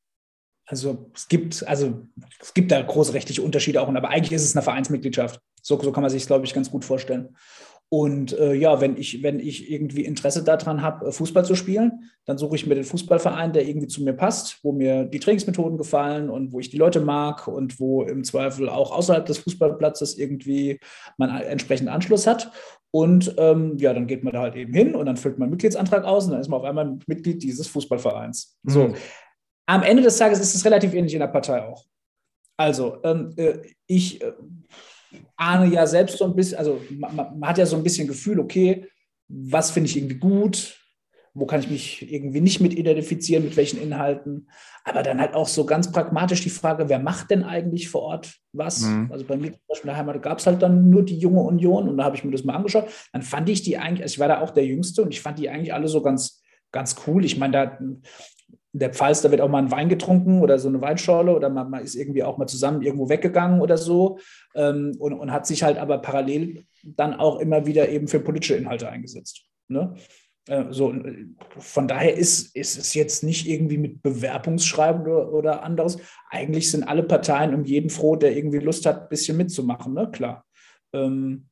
Also 0.66 1.10
es 1.16 1.28
gibt, 1.30 1.66
also 1.66 2.06
es 2.42 2.54
gibt 2.54 2.72
da 2.72 2.82
große 2.82 3.14
rechtliche 3.14 3.42
Unterschiede 3.42 3.82
auch, 3.82 3.88
aber 3.88 4.10
eigentlich 4.10 4.34
ist 4.34 4.44
es 4.44 4.56
eine 4.56 4.64
Vereinsmitgliedschaft. 4.64 5.40
So, 5.62 5.82
so 5.82 5.92
kann 5.92 6.02
man 6.02 6.12
sich, 6.12 6.28
glaube 6.28 6.46
ich, 6.46 6.54
ganz 6.54 6.70
gut 6.70 6.84
vorstellen. 6.84 7.36
Und 7.90 8.38
äh, 8.38 8.54
ja, 8.54 8.82
wenn 8.82 8.98
ich, 8.98 9.24
wenn 9.24 9.40
ich 9.40 9.72
irgendwie 9.72 10.04
Interesse 10.04 10.44
daran 10.44 10.82
habe, 10.82 11.08
äh, 11.08 11.12
Fußball 11.14 11.46
zu 11.46 11.56
spielen, 11.56 12.10
dann 12.26 12.38
suche 12.38 12.58
ich 12.58 12.68
mir 12.68 12.76
den 12.76 12.84
Fußballverein, 12.84 13.54
der 13.54 13.66
irgendwie 13.66 13.88
zu 13.88 14.04
mir 14.04 14.12
passt, 14.12 14.60
wo 14.62 14.74
mir 14.74 15.06
die 15.06 15.20
Trainingsmethoden 15.20 15.78
gefallen 15.78 16.30
und 16.30 16.52
wo 16.52 16.60
ich 16.60 16.70
die 16.70 16.78
Leute 16.78 17.00
mag 17.00 17.48
und 17.48 17.80
wo 17.80 18.04
im 18.04 18.26
Zweifel 18.26 18.68
auch 18.68 18.92
außerhalb 18.92 19.26
des 19.26 19.38
Fußballplatzes 19.38 20.18
irgendwie 20.18 20.80
man 21.18 21.30
entsprechenden 21.30 21.94
Anschluss 21.94 22.28
hat. 22.28 22.52
Und 22.92 23.36
ähm, 23.38 23.78
ja, 23.78 23.94
dann 23.94 24.08
geht 24.08 24.24
man 24.24 24.34
da 24.34 24.42
halt 24.42 24.56
eben 24.56 24.74
hin 24.74 24.94
und 24.94 25.06
dann 25.06 25.16
füllt 25.16 25.38
man 25.38 25.46
einen 25.46 25.52
Mitgliedsantrag 25.52 26.04
aus 26.04 26.26
und 26.26 26.32
dann 26.32 26.42
ist 26.42 26.50
man 26.50 26.60
auf 26.60 26.66
einmal 26.66 26.98
Mitglied 27.08 27.42
dieses 27.42 27.68
Fußballvereins. 27.68 28.58
Mhm. 28.64 28.70
So. 28.70 28.94
Am 29.66 29.84
Ende 29.84 30.04
des 30.04 30.18
Tages 30.18 30.40
ist 30.42 30.56
es 30.56 30.66
relativ 30.66 30.94
ähnlich 30.94 31.14
in 31.14 31.20
der 31.22 31.28
Partei 31.28 31.64
auch. 31.64 31.86
Also, 32.58 32.98
ähm, 33.04 33.34
äh, 33.38 33.60
ich 33.86 34.22
äh, 34.22 34.34
ahne 35.36 35.74
ja 35.74 35.88
selbst 35.88 36.18
so 36.18 36.26
ein 36.26 36.36
bisschen, 36.36 36.58
also 36.58 36.82
man, 36.90 37.16
man, 37.16 37.50
hat 37.50 37.58
ja 37.58 37.66
so 37.66 37.76
ein 37.76 37.84
bisschen 37.84 38.08
Gefühl, 38.08 38.40
okay, 38.40 38.88
was 39.28 39.72
finde 39.72 39.90
ich 39.90 39.98
irgendwie 39.98 40.18
gut, 40.18 40.78
wo 41.34 41.46
kann 41.46 41.60
ich 41.60 41.70
mich 41.70 42.12
irgendwie 42.12 42.42
nicht 42.42 42.62
mit 42.62 42.74
identifizieren, 42.74 43.44
mit 43.44 43.58
welchen 43.58 43.80
Inhalten. 43.80 44.50
Aber 44.84 45.04
dann 45.04 45.20
halt 45.20 45.36
auch 45.36 45.48
so 45.48 45.66
ganz 45.66 45.92
pragmatisch 45.92 46.42
die 46.42 46.50
Frage, 46.50 46.90
wer 46.90 46.98
macht 46.98 47.30
denn 47.30 47.44
eigentlich 47.44 47.90
vor 47.90 48.02
Ort 48.02 48.36
was? 48.54 48.82
Mhm. 48.82 49.10
Also 49.12 49.26
bei 49.26 49.38
mir 49.38 49.52
zum 49.52 49.62
Beispiel 49.68 49.90
in 49.90 49.94
der 49.94 49.98
Heimat 49.98 50.22
gab 50.24 50.40
es 50.40 50.48
halt 50.48 50.62
dann 50.62 50.90
nur 50.90 51.04
die 51.04 51.18
junge 51.18 51.42
Union 51.42 51.88
und 51.90 51.98
da 51.98 52.06
habe 52.06 52.16
ich 52.16 52.24
mir 52.24 52.32
das 52.32 52.44
mal 52.44 52.56
angeschaut. 52.56 52.88
Dann 53.14 53.22
fand 53.22 53.50
ich 53.50 53.62
die 53.62 53.78
eigentlich, 53.78 54.02
also 54.02 54.14
ich 54.14 54.20
war 54.20 54.30
da 54.30 54.42
auch 54.42 54.50
der 54.50 54.66
Jüngste 54.66 55.04
und 55.04 55.14
ich 55.14 55.22
fand 55.22 55.38
die 55.38 55.50
eigentlich 55.50 55.74
alle 55.74 55.88
so 55.88 56.02
ganz, 56.02 56.42
ganz 56.72 56.96
cool. 57.06 57.24
Ich 57.24 57.38
meine, 57.38 57.52
da 57.54 57.78
in 58.78 58.80
der 58.80 58.94
Pfalz, 58.94 59.24
da 59.24 59.32
wird 59.32 59.42
auch 59.42 59.50
mal 59.50 59.58
ein 59.58 59.72
Wein 59.72 59.90
getrunken 59.90 60.44
oder 60.44 60.60
so 60.60 60.68
eine 60.68 60.80
Weinschorle 60.82 61.36
oder 61.36 61.50
man, 61.50 61.72
man 61.72 61.84
ist 61.84 61.96
irgendwie 61.96 62.22
auch 62.22 62.38
mal 62.38 62.46
zusammen 62.46 62.84
irgendwo 62.84 63.10
weggegangen 63.10 63.60
oder 63.60 63.76
so 63.76 64.20
ähm, 64.54 64.96
und, 65.00 65.14
und 65.14 65.32
hat 65.32 65.48
sich 65.48 65.64
halt 65.64 65.80
aber 65.80 65.98
parallel 65.98 66.64
dann 66.84 67.16
auch 67.16 67.40
immer 67.40 67.66
wieder 67.66 67.90
eben 67.90 68.08
für 68.08 68.20
politische 68.20 68.54
Inhalte 68.54 68.88
eingesetzt. 68.88 69.48
Ne? 69.68 69.96
Äh, 70.48 70.66
so, 70.70 70.94
von 71.58 71.88
daher 71.88 72.16
ist, 72.16 72.56
ist 72.56 72.78
es 72.78 72.94
jetzt 72.94 73.24
nicht 73.24 73.48
irgendwie 73.48 73.80
mit 73.80 74.04
Bewerbungsschreiben 74.04 75.02
oder, 75.02 75.34
oder, 75.34 75.64
anderes. 75.64 75.98
Eigentlich 76.30 76.70
sind 76.70 76.84
alle 76.84 77.02
Parteien 77.02 77.56
um 77.56 77.64
jeden 77.64 77.90
froh, 77.90 78.16
der 78.16 78.38
irgendwie 78.38 78.60
Lust 78.60 78.86
hat, 78.86 79.02
ein 79.02 79.10
bisschen 79.10 79.38
mitzumachen, 79.38 79.96
ne? 79.96 80.08
Klar. 80.12 80.46
Ähm, 80.94 81.48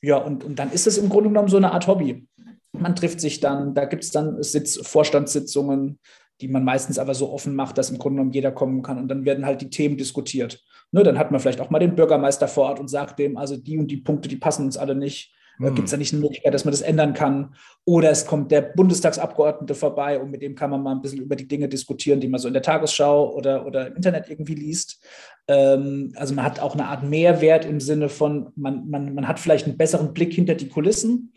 ja, 0.00 0.18
und, 0.18 0.44
und 0.44 0.60
dann 0.60 0.70
ist 0.70 0.86
es 0.86 0.96
im 0.96 1.08
Grunde 1.08 1.30
genommen 1.30 1.48
so 1.48 1.56
eine 1.56 1.72
Art 1.72 1.88
Hobby. 1.88 2.28
Man 2.70 2.94
trifft 2.94 3.20
sich 3.20 3.40
dann, 3.40 3.74
da 3.74 3.84
gibt 3.84 4.04
es 4.04 4.12
dann 4.12 4.40
Sitz, 4.44 4.78
Vorstandssitzungen, 4.86 5.98
die 6.40 6.48
man 6.48 6.64
meistens 6.64 6.98
aber 6.98 7.14
so 7.14 7.32
offen 7.32 7.54
macht, 7.54 7.78
dass 7.78 7.90
im 7.90 7.98
Grunde 7.98 8.16
genommen 8.16 8.32
jeder 8.32 8.52
kommen 8.52 8.82
kann. 8.82 8.98
Und 8.98 9.08
dann 9.08 9.24
werden 9.24 9.44
halt 9.44 9.60
die 9.60 9.70
Themen 9.70 9.96
diskutiert. 9.96 10.62
Ne, 10.92 11.02
dann 11.02 11.18
hat 11.18 11.30
man 11.30 11.40
vielleicht 11.40 11.60
auch 11.60 11.70
mal 11.70 11.78
den 11.78 11.96
Bürgermeister 11.96 12.48
vor 12.48 12.68
Ort 12.68 12.80
und 12.80 12.88
sagt 12.88 13.18
dem, 13.18 13.36
also 13.36 13.56
die 13.56 13.78
und 13.78 13.90
die 13.90 13.98
Punkte, 13.98 14.28
die 14.28 14.36
passen 14.36 14.64
uns 14.64 14.76
alle 14.76 14.94
nicht. 14.94 15.34
Hm. 15.58 15.74
Gibt 15.74 15.86
es 15.86 15.90
da 15.90 15.96
nicht 15.96 16.12
eine 16.12 16.22
Möglichkeit, 16.22 16.54
dass 16.54 16.64
man 16.64 16.72
das 16.72 16.80
ändern 16.80 17.12
kann? 17.12 17.54
Oder 17.84 18.10
es 18.10 18.26
kommt 18.26 18.50
der 18.52 18.62
Bundestagsabgeordnete 18.62 19.74
vorbei 19.74 20.20
und 20.20 20.30
mit 20.30 20.40
dem 20.40 20.54
kann 20.54 20.70
man 20.70 20.82
mal 20.82 20.92
ein 20.92 21.02
bisschen 21.02 21.20
über 21.20 21.36
die 21.36 21.48
Dinge 21.48 21.68
diskutieren, 21.68 22.20
die 22.20 22.28
man 22.28 22.40
so 22.40 22.48
in 22.48 22.54
der 22.54 22.62
Tagesschau 22.62 23.34
oder, 23.34 23.66
oder 23.66 23.88
im 23.88 23.96
Internet 23.96 24.30
irgendwie 24.30 24.54
liest. 24.54 25.04
Ähm, 25.48 26.12
also 26.16 26.34
man 26.34 26.44
hat 26.44 26.60
auch 26.60 26.74
eine 26.74 26.86
Art 26.86 27.02
Mehrwert 27.02 27.64
im 27.64 27.80
Sinne 27.80 28.08
von, 28.08 28.50
man, 28.56 28.88
man, 28.88 29.14
man 29.14 29.28
hat 29.28 29.40
vielleicht 29.40 29.66
einen 29.66 29.76
besseren 29.76 30.12
Blick 30.14 30.32
hinter 30.32 30.54
die 30.54 30.68
Kulissen. 30.68 31.32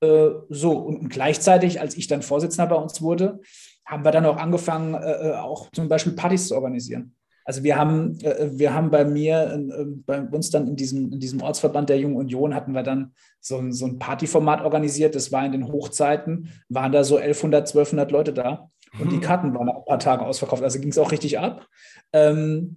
Äh, 0.00 0.30
so, 0.48 0.72
und 0.72 1.08
gleichzeitig, 1.10 1.80
als 1.80 1.96
ich 1.96 2.06
dann 2.06 2.22
Vorsitzender 2.22 2.68
bei 2.68 2.80
uns 2.80 3.02
wurde, 3.02 3.40
haben 3.88 4.04
wir 4.04 4.12
dann 4.12 4.26
auch 4.26 4.36
angefangen, 4.36 4.94
äh, 4.94 5.30
äh 5.30 5.34
auch 5.34 5.70
zum 5.72 5.88
Beispiel 5.88 6.12
Partys 6.12 6.48
zu 6.48 6.54
organisieren. 6.54 7.14
Also 7.44 7.62
wir 7.62 7.76
haben, 7.76 8.20
äh, 8.20 8.50
wir 8.52 8.74
haben 8.74 8.90
bei 8.90 9.06
mir, 9.06 9.52
äh, 9.54 9.84
bei 10.04 10.20
uns 10.20 10.50
dann 10.50 10.68
in 10.68 10.76
diesem, 10.76 11.10
in 11.12 11.18
diesem 11.18 11.40
Ortsverband 11.40 11.88
der 11.88 11.98
Jungen 11.98 12.16
Union 12.16 12.54
hatten 12.54 12.72
wir 12.72 12.82
dann 12.82 13.14
so 13.40 13.56
ein, 13.56 13.72
so 13.72 13.86
ein 13.86 13.98
Partyformat 13.98 14.62
organisiert. 14.62 15.14
Das 15.14 15.32
war 15.32 15.46
in 15.46 15.52
den 15.52 15.66
Hochzeiten, 15.66 16.50
waren 16.68 16.92
da 16.92 17.04
so 17.04 17.16
1100, 17.16 17.68
1200 17.68 18.10
Leute 18.10 18.34
da. 18.34 18.70
Und 19.00 19.10
die 19.10 19.16
mhm. 19.16 19.22
Karten 19.22 19.54
waren 19.54 19.68
ein 19.70 19.84
paar 19.86 19.98
Tage 19.98 20.26
ausverkauft. 20.26 20.62
Also 20.62 20.78
ging 20.78 20.90
es 20.90 20.98
auch 20.98 21.10
richtig 21.10 21.38
ab. 21.38 21.66
Ähm, 22.12 22.76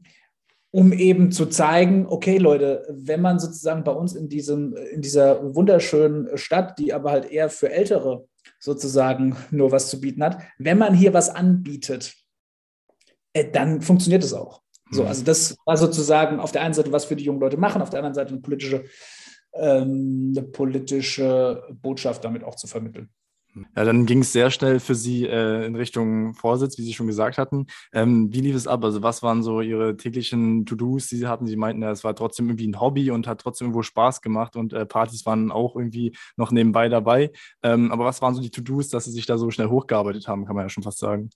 um 0.73 0.93
eben 0.93 1.33
zu 1.33 1.47
zeigen, 1.47 2.05
okay, 2.07 2.37
Leute, 2.37 2.85
wenn 2.89 3.19
man 3.19 3.39
sozusagen 3.39 3.83
bei 3.83 3.91
uns 3.91 4.15
in, 4.15 4.29
diesem, 4.29 4.73
in 4.93 5.01
dieser 5.01 5.53
wunderschönen 5.53 6.37
Stadt, 6.37 6.79
die 6.79 6.93
aber 6.93 7.11
halt 7.11 7.29
eher 7.29 7.49
für 7.49 7.69
Ältere 7.69 8.25
sozusagen 8.61 9.35
nur 9.49 9.71
was 9.71 9.89
zu 9.89 9.99
bieten 9.99 10.23
hat, 10.23 10.41
wenn 10.57 10.77
man 10.77 10.93
hier 10.93 11.13
was 11.13 11.29
anbietet, 11.29 12.13
äh, 13.33 13.49
dann 13.51 13.81
funktioniert 13.81 14.23
es 14.23 14.33
auch. 14.33 14.61
So, 14.91 15.03
mhm. 15.03 15.07
also 15.07 15.23
das 15.23 15.57
war 15.65 15.77
sozusagen 15.77 16.39
auf 16.39 16.51
der 16.51 16.61
einen 16.61 16.73
Seite 16.73 16.91
was 16.91 17.05
für 17.05 17.15
die 17.15 17.23
jungen 17.23 17.39
Leute 17.39 17.57
machen, 17.57 17.81
auf 17.81 17.89
der 17.89 17.99
anderen 17.99 18.13
Seite 18.13 18.31
eine 18.31 18.41
politische, 18.41 18.85
ähm, 19.53 20.33
eine 20.37 20.47
politische 20.47 21.63
Botschaft 21.81 22.23
damit 22.23 22.43
auch 22.43 22.55
zu 22.55 22.67
vermitteln. 22.67 23.09
Ja, 23.75 23.83
dann 23.83 24.05
ging 24.05 24.19
es 24.19 24.31
sehr 24.31 24.49
schnell 24.49 24.79
für 24.79 24.95
Sie 24.95 25.25
äh, 25.25 25.65
in 25.65 25.75
Richtung 25.75 26.33
Vorsitz, 26.33 26.77
wie 26.77 26.83
Sie 26.83 26.93
schon 26.93 27.07
gesagt 27.07 27.37
hatten. 27.37 27.67
Ähm, 27.91 28.31
wie 28.31 28.39
lief 28.39 28.55
es 28.55 28.65
ab? 28.65 28.83
Also 28.83 29.03
was 29.03 29.23
waren 29.23 29.43
so 29.43 29.59
Ihre 29.59 29.97
täglichen 29.97 30.65
To-Dos, 30.65 31.07
die 31.07 31.17
Sie 31.17 31.27
hatten? 31.27 31.47
Sie 31.47 31.57
meinten, 31.57 31.81
ja, 31.81 31.91
es 31.91 32.03
war 32.05 32.15
trotzdem 32.15 32.47
irgendwie 32.47 32.67
ein 32.67 32.79
Hobby 32.79 33.11
und 33.11 33.27
hat 33.27 33.41
trotzdem 33.41 33.67
irgendwo 33.67 33.83
Spaß 33.83 34.21
gemacht 34.21 34.55
und 34.55 34.71
äh, 34.71 34.85
Partys 34.85 35.25
waren 35.25 35.51
auch 35.51 35.75
irgendwie 35.75 36.15
noch 36.37 36.51
nebenbei 36.51 36.87
dabei. 36.87 37.31
Ähm, 37.61 37.91
aber 37.91 38.05
was 38.05 38.21
waren 38.21 38.35
so 38.35 38.41
die 38.41 38.51
To-Dos, 38.51 38.87
dass 38.89 39.05
Sie 39.05 39.11
sich 39.11 39.25
da 39.25 39.37
so 39.37 39.51
schnell 39.51 39.67
hochgearbeitet 39.67 40.27
haben, 40.27 40.45
kann 40.45 40.55
man 40.55 40.65
ja 40.65 40.69
schon 40.69 40.83
fast 40.83 40.99
sagen 40.99 41.29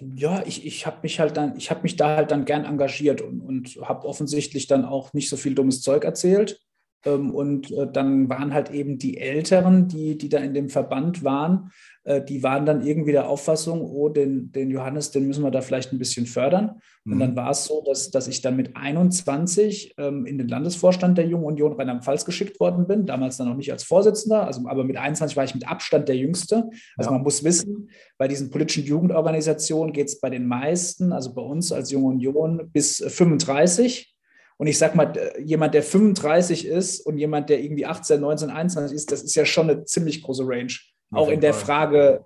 ja, 0.00 0.42
ich, 0.44 0.66
ich 0.66 0.86
habe 0.86 0.98
mich 1.02 1.20
halt 1.20 1.36
dann, 1.36 1.56
ich 1.56 1.70
habe 1.70 1.82
mich 1.82 1.96
da 1.96 2.16
halt 2.16 2.30
dann 2.30 2.44
gern 2.44 2.64
engagiert 2.64 3.20
und, 3.20 3.40
und 3.40 3.68
habe 3.82 4.06
offensichtlich 4.06 4.66
dann 4.66 4.84
auch 4.84 5.12
nicht 5.12 5.28
so 5.28 5.36
viel 5.36 5.54
dummes 5.54 5.82
Zeug 5.82 6.04
erzählt. 6.04 6.60
Ähm, 7.04 7.30
und 7.30 7.70
äh, 7.70 7.86
dann 7.90 8.28
waren 8.28 8.54
halt 8.54 8.70
eben 8.70 8.98
die 8.98 9.18
Älteren, 9.18 9.88
die, 9.88 10.16
die 10.16 10.28
da 10.28 10.38
in 10.38 10.54
dem 10.54 10.68
Verband 10.68 11.24
waren, 11.24 11.70
äh, 12.04 12.22
die 12.22 12.42
waren 12.42 12.66
dann 12.66 12.86
irgendwie 12.86 13.12
der 13.12 13.28
Auffassung, 13.28 13.82
oh, 13.82 14.08
den, 14.08 14.52
den 14.52 14.70
Johannes, 14.70 15.10
den 15.10 15.26
müssen 15.26 15.42
wir 15.42 15.50
da 15.50 15.62
vielleicht 15.62 15.92
ein 15.92 15.98
bisschen 15.98 16.26
fördern. 16.26 16.80
Mhm. 17.04 17.12
Und 17.12 17.18
dann 17.18 17.30
mhm. 17.32 17.36
war 17.36 17.50
es 17.50 17.64
so, 17.64 17.82
dass, 17.86 18.10
dass 18.10 18.28
ich 18.28 18.42
dann 18.42 18.56
mit 18.56 18.76
21 18.76 19.94
ähm, 19.98 20.26
in 20.26 20.38
den 20.38 20.48
Landesvorstand 20.48 21.16
der 21.18 21.26
Jungen 21.26 21.44
Union 21.44 21.72
Rheinland-Pfalz 21.72 22.24
geschickt 22.24 22.60
worden 22.60 22.86
bin, 22.86 23.06
damals 23.06 23.38
dann 23.38 23.48
noch 23.48 23.56
nicht 23.56 23.72
als 23.72 23.84
Vorsitzender, 23.84 24.46
also, 24.46 24.62
aber 24.66 24.84
mit 24.84 24.96
21 24.96 25.36
war 25.36 25.44
ich 25.44 25.54
mit 25.54 25.66
Abstand 25.66 26.08
der 26.08 26.16
Jüngste. 26.16 26.68
Also 26.96 27.10
ja. 27.10 27.16
man 27.16 27.22
muss 27.22 27.42
wissen, 27.42 27.90
bei 28.18 28.28
diesen 28.28 28.50
politischen 28.50 28.84
Jugendorganisationen 28.84 29.92
geht 29.92 30.08
es 30.08 30.20
bei 30.20 30.30
den 30.30 30.46
meisten, 30.46 31.12
also 31.12 31.34
bei 31.34 31.42
uns 31.42 31.72
als 31.72 31.90
Junge 31.90 32.08
Union, 32.08 32.70
bis 32.72 32.98
35. 32.98 34.13
Und 34.56 34.66
ich 34.66 34.78
sag 34.78 34.94
mal, 34.94 35.12
jemand, 35.42 35.74
der 35.74 35.82
35 35.82 36.66
ist 36.66 37.00
und 37.00 37.18
jemand, 37.18 37.50
der 37.50 37.62
irgendwie 37.62 37.86
18, 37.86 38.20
19, 38.20 38.50
21 38.50 38.94
ist, 38.94 39.10
das 39.10 39.22
ist 39.22 39.34
ja 39.34 39.44
schon 39.44 39.70
eine 39.70 39.84
ziemlich 39.84 40.22
große 40.22 40.46
Range. 40.46 40.72
Auch 41.10 41.28
in 41.28 41.40
der 41.40 41.54
Frage, 41.54 42.24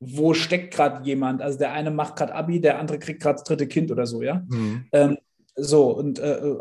wo 0.00 0.34
steckt 0.34 0.74
gerade 0.74 1.04
jemand? 1.04 1.42
Also 1.42 1.58
der 1.58 1.72
eine 1.72 1.90
macht 1.90 2.16
gerade 2.16 2.34
Abi, 2.34 2.60
der 2.60 2.78
andere 2.78 2.98
kriegt 2.98 3.20
gerade 3.20 3.34
das 3.34 3.44
dritte 3.44 3.66
Kind 3.66 3.90
oder 3.90 4.06
so, 4.06 4.22
ja. 4.22 4.44
Mhm. 4.48 4.86
Ähm, 4.92 5.18
so, 5.56 5.90
und 5.90 6.18
äh, 6.20 6.54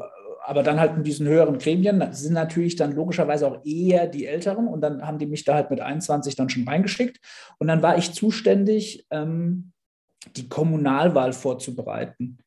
aber 0.47 0.63
dann 0.63 0.79
halt 0.79 0.95
in 0.95 1.03
diesen 1.03 1.27
höheren 1.27 1.57
Gremien 1.57 2.01
sind 2.13 2.33
natürlich 2.33 2.77
dann 2.77 2.93
logischerweise 2.93 3.47
auch 3.47 3.65
eher 3.65 4.07
die 4.07 4.25
Älteren 4.25 4.67
und 4.67 4.79
dann 4.79 5.05
haben 5.05 5.19
die 5.19 5.25
mich 5.25 5.43
da 5.43 5.55
halt 5.55 5.69
mit 5.69 5.81
21 5.81 6.35
dann 6.35 6.49
schon 6.49 6.67
reingeschickt. 6.67 7.19
Und 7.59 7.67
dann 7.67 7.83
war 7.83 7.97
ich 7.97 8.13
zuständig, 8.13 9.05
ähm, 9.11 9.73
die 10.37 10.47
Kommunalwahl 10.47 11.33
vorzubereiten 11.33 12.37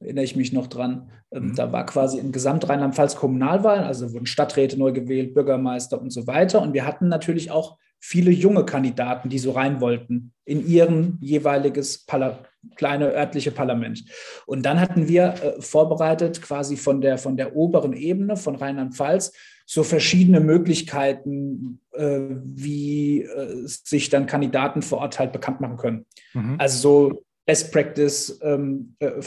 erinnere 0.00 0.24
ich 0.24 0.36
mich 0.36 0.52
noch 0.52 0.66
dran. 0.66 1.10
Ähm, 1.30 1.48
mhm. 1.48 1.54
Da 1.54 1.72
war 1.72 1.86
quasi 1.86 2.18
in 2.18 2.32
Gesamt 2.32 2.68
Rheinland-Pfalz 2.68 3.16
Kommunalwahl, 3.16 3.84
also 3.84 4.12
wurden 4.12 4.26
Stadträte 4.26 4.78
neu 4.78 4.92
gewählt, 4.92 5.34
Bürgermeister 5.34 6.00
und 6.00 6.10
so 6.10 6.26
weiter. 6.26 6.62
Und 6.62 6.74
wir 6.74 6.86
hatten 6.86 7.08
natürlich 7.08 7.50
auch 7.50 7.78
viele 8.00 8.30
junge 8.30 8.64
Kandidaten, 8.64 9.28
die 9.28 9.38
so 9.38 9.52
rein 9.52 9.80
wollten 9.80 10.32
in 10.44 10.66
ihren 10.66 11.18
jeweiliges 11.20 12.04
Parla 12.06 12.40
kleine 12.76 13.12
örtliche 13.14 13.50
Parlament. 13.50 14.04
Und 14.46 14.64
dann 14.64 14.80
hatten 14.80 15.08
wir 15.08 15.34
äh, 15.42 15.62
vorbereitet 15.62 16.42
quasi 16.42 16.76
von 16.76 17.00
der, 17.00 17.16
von 17.16 17.36
der 17.36 17.56
oberen 17.56 17.94
Ebene 17.94 18.36
von 18.36 18.56
Rheinland-Pfalz 18.56 19.32
so 19.64 19.82
verschiedene 19.82 20.40
Möglichkeiten, 20.40 21.80
äh, 21.92 22.20
wie 22.44 23.22
äh, 23.22 23.62
sich 23.64 24.10
dann 24.10 24.26
Kandidaten 24.26 24.82
vor 24.82 24.98
Ort 24.98 25.18
halt 25.18 25.32
bekannt 25.32 25.60
machen 25.60 25.76
können. 25.76 26.06
Mhm. 26.34 26.56
Also 26.58 26.78
so 26.78 27.24
Best 27.50 27.72
Practice 27.72 28.38
ähm, 28.44 28.94
äh, 29.00 29.06
äh, 29.06 29.22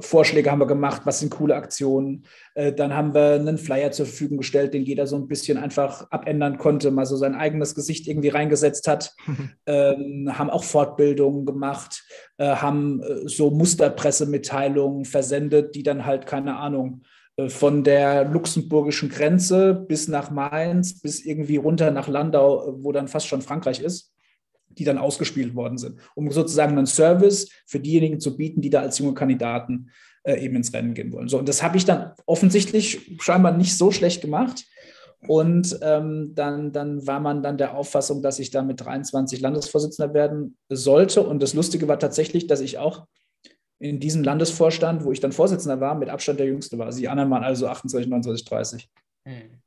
Vorschläge 0.00 0.50
haben 0.50 0.58
wir 0.58 0.66
gemacht, 0.66 1.02
was 1.04 1.20
sind 1.20 1.30
coole 1.30 1.54
Aktionen. 1.54 2.24
Äh, 2.56 2.72
dann 2.72 2.92
haben 2.92 3.14
wir 3.14 3.34
einen 3.34 3.58
Flyer 3.58 3.92
zur 3.92 4.06
Verfügung 4.06 4.38
gestellt, 4.38 4.74
den 4.74 4.82
jeder 4.82 5.06
so 5.06 5.14
ein 5.14 5.28
bisschen 5.28 5.56
einfach 5.56 6.10
abändern 6.10 6.58
konnte, 6.58 6.90
mal 6.90 7.06
so 7.06 7.14
sein 7.14 7.36
eigenes 7.36 7.76
Gesicht 7.76 8.08
irgendwie 8.08 8.30
reingesetzt 8.30 8.88
hat. 8.88 9.14
ähm, 9.66 10.36
haben 10.36 10.50
auch 10.50 10.64
Fortbildungen 10.64 11.46
gemacht, 11.46 12.02
äh, 12.38 12.56
haben 12.56 13.00
äh, 13.04 13.28
so 13.28 13.52
Musterpressemitteilungen 13.52 15.04
versendet, 15.04 15.76
die 15.76 15.84
dann 15.84 16.06
halt, 16.06 16.26
keine 16.26 16.56
Ahnung, 16.56 17.02
äh, 17.36 17.48
von 17.48 17.84
der 17.84 18.24
luxemburgischen 18.24 19.10
Grenze 19.10 19.74
bis 19.74 20.08
nach 20.08 20.32
Mainz, 20.32 21.00
bis 21.00 21.24
irgendwie 21.24 21.58
runter 21.58 21.92
nach 21.92 22.08
Landau, 22.08 22.78
wo 22.80 22.90
dann 22.90 23.06
fast 23.06 23.28
schon 23.28 23.42
Frankreich 23.42 23.78
ist 23.78 24.13
die 24.78 24.84
dann 24.84 24.98
ausgespielt 24.98 25.54
worden 25.54 25.78
sind, 25.78 25.98
um 26.14 26.30
sozusagen 26.30 26.76
einen 26.76 26.86
Service 26.86 27.50
für 27.66 27.80
diejenigen 27.80 28.20
zu 28.20 28.36
bieten, 28.36 28.60
die 28.60 28.70
da 28.70 28.80
als 28.80 28.98
junge 28.98 29.14
Kandidaten 29.14 29.90
äh, 30.24 30.40
eben 30.42 30.56
ins 30.56 30.72
Rennen 30.72 30.94
gehen 30.94 31.12
wollen. 31.12 31.28
So, 31.28 31.38
und 31.38 31.48
das 31.48 31.62
habe 31.62 31.76
ich 31.76 31.84
dann 31.84 32.12
offensichtlich 32.26 33.16
scheinbar 33.20 33.56
nicht 33.56 33.76
so 33.76 33.90
schlecht 33.90 34.20
gemacht. 34.20 34.64
Und 35.26 35.78
ähm, 35.80 36.32
dann, 36.34 36.72
dann 36.72 37.06
war 37.06 37.20
man 37.20 37.42
dann 37.42 37.56
der 37.56 37.74
Auffassung, 37.74 38.22
dass 38.22 38.38
ich 38.38 38.50
da 38.50 38.62
mit 38.62 38.80
23 38.80 39.40
Landesvorsitzender 39.40 40.12
werden 40.12 40.56
sollte. 40.68 41.22
Und 41.22 41.42
das 41.42 41.54
Lustige 41.54 41.88
war 41.88 41.98
tatsächlich, 41.98 42.46
dass 42.46 42.60
ich 42.60 42.78
auch 42.78 43.06
in 43.78 44.00
diesem 44.00 44.22
Landesvorstand, 44.22 45.04
wo 45.04 45.12
ich 45.12 45.20
dann 45.20 45.32
Vorsitzender 45.32 45.80
war, 45.80 45.94
mit 45.94 46.08
Abstand 46.08 46.40
der 46.40 46.46
Jüngste 46.46 46.78
war. 46.78 46.86
Also 46.86 47.00
die 47.00 47.08
anderen 47.08 47.30
waren 47.30 47.44
also 47.44 47.66
28, 47.66 48.08
29, 48.08 48.44
30. 48.44 48.88
Hm. 49.26 49.63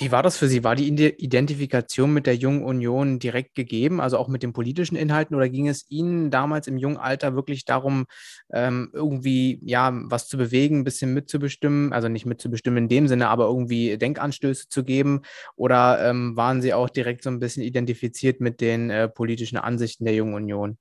Wie 0.00 0.12
war 0.12 0.22
das 0.22 0.36
für 0.36 0.46
Sie? 0.46 0.62
War 0.62 0.76
die 0.76 0.86
Identifikation 0.88 2.12
mit 2.14 2.26
der 2.26 2.36
Jungen 2.36 2.62
Union 2.62 3.18
direkt 3.18 3.56
gegeben, 3.56 4.00
also 4.00 4.16
auch 4.16 4.28
mit 4.28 4.44
den 4.44 4.52
politischen 4.52 4.94
Inhalten, 4.94 5.34
oder 5.34 5.48
ging 5.48 5.66
es 5.66 5.90
Ihnen 5.90 6.30
damals 6.30 6.68
im 6.68 6.78
jungen 6.78 6.98
Alter 6.98 7.34
wirklich 7.34 7.64
darum, 7.64 8.06
ähm, 8.52 8.90
irgendwie 8.92 9.58
ja 9.64 9.90
was 10.04 10.28
zu 10.28 10.36
bewegen, 10.38 10.78
ein 10.78 10.84
bisschen 10.84 11.14
mitzubestimmen, 11.14 11.92
also 11.92 12.08
nicht 12.08 12.26
mitzubestimmen 12.26 12.84
in 12.84 12.88
dem 12.88 13.08
Sinne, 13.08 13.28
aber 13.28 13.46
irgendwie 13.46 13.98
Denkanstöße 13.98 14.68
zu 14.68 14.84
geben? 14.84 15.22
Oder 15.56 16.08
ähm, 16.08 16.36
waren 16.36 16.62
Sie 16.62 16.72
auch 16.74 16.90
direkt 16.90 17.24
so 17.24 17.30
ein 17.30 17.40
bisschen 17.40 17.64
identifiziert 17.64 18.40
mit 18.40 18.60
den 18.60 18.90
äh, 18.90 19.08
politischen 19.08 19.58
Ansichten 19.58 20.04
der 20.04 20.14
Jungen 20.14 20.34
Union? 20.34 20.78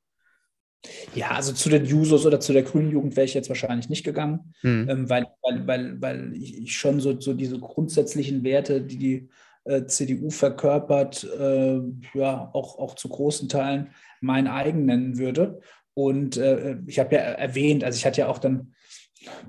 Ja, 1.15 1.31
also 1.31 1.53
zu 1.53 1.69
den 1.69 1.85
Jusos 1.85 2.25
oder 2.25 2.39
zu 2.39 2.53
der 2.53 2.63
grünen 2.63 2.91
Jugend 2.91 3.15
wäre 3.15 3.25
ich 3.25 3.33
jetzt 3.33 3.49
wahrscheinlich 3.49 3.89
nicht 3.89 4.03
gegangen, 4.03 4.53
mhm. 4.61 4.87
ähm, 4.89 5.09
weil, 5.09 5.25
weil, 5.41 5.67
weil, 5.67 6.01
weil 6.01 6.33
ich 6.33 6.77
schon 6.77 6.99
so, 6.99 7.19
so 7.19 7.33
diese 7.33 7.59
grundsätzlichen 7.59 8.43
Werte, 8.43 8.81
die 8.81 8.97
die 8.97 9.29
äh, 9.65 9.85
CDU 9.85 10.29
verkörpert, 10.29 11.27
äh, 11.39 11.79
ja, 12.13 12.49
auch, 12.53 12.79
auch 12.79 12.95
zu 12.95 13.09
großen 13.09 13.49
Teilen 13.49 13.89
mein 14.21 14.47
eigen 14.47 14.85
nennen 14.85 15.17
würde. 15.17 15.59
Und 15.93 16.37
äh, 16.37 16.77
ich 16.85 16.99
habe 16.99 17.15
ja 17.15 17.21
erwähnt, 17.21 17.83
also 17.83 17.97
ich 17.97 18.05
hatte 18.05 18.21
ja 18.21 18.27
auch 18.27 18.37
dann, 18.37 18.73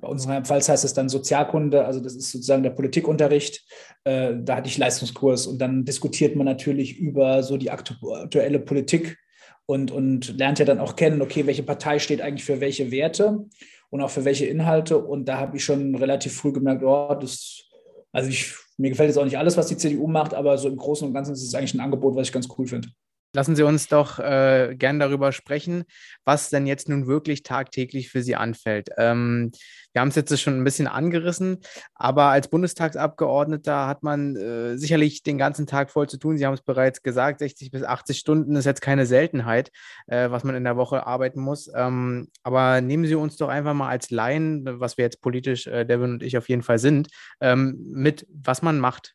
bei 0.00 0.08
uns 0.08 0.24
in 0.24 0.30
Rheinland-Pfalz 0.30 0.68
heißt 0.68 0.84
es 0.84 0.94
dann 0.94 1.08
Sozialkunde, 1.08 1.84
also 1.84 2.00
das 2.00 2.16
ist 2.16 2.32
sozusagen 2.32 2.62
der 2.62 2.70
Politikunterricht. 2.70 3.64
Äh, 4.04 4.34
da 4.40 4.56
hatte 4.56 4.68
ich 4.68 4.78
Leistungskurs 4.78 5.46
und 5.46 5.58
dann 5.58 5.84
diskutiert 5.84 6.36
man 6.36 6.46
natürlich 6.46 6.98
über 6.98 7.42
so 7.42 7.56
die 7.56 7.70
aktuelle 7.70 8.58
Politik 8.58 9.18
und, 9.68 9.90
und 9.90 10.38
lernt 10.38 10.58
ja 10.58 10.64
dann 10.64 10.80
auch 10.80 10.96
kennen, 10.96 11.20
okay, 11.20 11.46
welche 11.46 11.62
Partei 11.62 11.98
steht 11.98 12.22
eigentlich 12.22 12.44
für 12.44 12.58
welche 12.58 12.90
Werte 12.90 13.44
und 13.90 14.00
auch 14.00 14.08
für 14.08 14.24
welche 14.24 14.46
Inhalte. 14.46 14.96
Und 14.96 15.26
da 15.26 15.38
habe 15.38 15.58
ich 15.58 15.64
schon 15.64 15.94
relativ 15.94 16.34
früh 16.34 16.52
gemerkt, 16.52 16.82
oh, 16.82 17.14
das, 17.20 17.64
also 18.10 18.30
ich, 18.30 18.54
mir 18.78 18.88
gefällt 18.88 19.10
jetzt 19.10 19.18
auch 19.18 19.26
nicht 19.26 19.36
alles, 19.36 19.58
was 19.58 19.66
die 19.66 19.76
CDU 19.76 20.06
macht, 20.06 20.32
aber 20.32 20.56
so 20.56 20.68
im 20.68 20.76
Großen 20.76 21.06
und 21.06 21.12
Ganzen 21.12 21.34
ist 21.34 21.42
es 21.42 21.54
eigentlich 21.54 21.74
ein 21.74 21.80
Angebot, 21.80 22.16
was 22.16 22.28
ich 22.28 22.32
ganz 22.32 22.48
cool 22.56 22.66
finde. 22.66 22.88
Lassen 23.34 23.56
Sie 23.56 23.62
uns 23.62 23.88
doch 23.88 24.18
äh, 24.18 24.74
gern 24.76 24.98
darüber 24.98 25.32
sprechen, 25.32 25.84
was 26.24 26.48
denn 26.48 26.66
jetzt 26.66 26.88
nun 26.88 27.06
wirklich 27.06 27.42
tagtäglich 27.42 28.08
für 28.08 28.22
Sie 28.22 28.36
anfällt. 28.36 28.88
Ähm, 28.96 29.52
wir 29.92 30.00
haben 30.00 30.08
es 30.08 30.14
jetzt 30.14 30.40
schon 30.40 30.58
ein 30.58 30.64
bisschen 30.64 30.86
angerissen, 30.86 31.58
aber 31.94 32.24
als 32.24 32.48
Bundestagsabgeordneter 32.48 33.86
hat 33.86 34.02
man 34.02 34.36
äh, 34.36 34.78
sicherlich 34.78 35.22
den 35.22 35.38
ganzen 35.38 35.66
Tag 35.66 35.90
voll 35.90 36.08
zu 36.08 36.18
tun. 36.18 36.38
Sie 36.38 36.46
haben 36.46 36.54
es 36.54 36.62
bereits 36.62 37.02
gesagt, 37.02 37.40
60 37.40 37.70
bis 37.70 37.82
80 37.82 38.18
Stunden 38.18 38.56
ist 38.56 38.64
jetzt 38.64 38.80
keine 38.80 39.06
Seltenheit, 39.06 39.70
äh, 40.06 40.30
was 40.30 40.44
man 40.44 40.54
in 40.54 40.64
der 40.64 40.76
Woche 40.76 41.06
arbeiten 41.06 41.40
muss. 41.40 41.70
Ähm, 41.74 42.28
aber 42.42 42.80
nehmen 42.80 43.06
Sie 43.06 43.14
uns 43.14 43.36
doch 43.36 43.48
einfach 43.48 43.74
mal 43.74 43.88
als 43.88 44.10
Laien, 44.10 44.64
was 44.80 44.96
wir 44.96 45.04
jetzt 45.04 45.20
politisch, 45.20 45.66
äh, 45.66 45.84
Devin 45.84 46.12
und 46.12 46.22
ich 46.22 46.38
auf 46.38 46.48
jeden 46.48 46.62
Fall 46.62 46.78
sind, 46.78 47.08
ähm, 47.40 47.76
mit, 47.88 48.26
was 48.30 48.62
man 48.62 48.78
macht. 48.78 49.14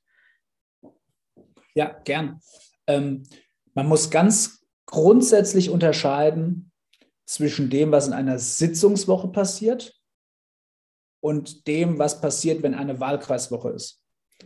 Ja, 1.75 1.97
gern. 2.03 2.39
Ähm, 2.85 3.23
man 3.73 3.87
muss 3.87 4.09
ganz 4.09 4.63
grundsätzlich 4.85 5.69
unterscheiden 5.69 6.71
zwischen 7.25 7.69
dem, 7.69 7.91
was 7.91 8.07
in 8.07 8.13
einer 8.13 8.39
Sitzungswoche 8.39 9.29
passiert 9.29 9.93
und 11.21 11.67
dem, 11.67 11.99
was 11.99 12.19
passiert, 12.19 12.63
wenn 12.63 12.73
eine 12.73 12.99
Wahlkreiswoche 12.99 13.69
ist. 13.69 14.01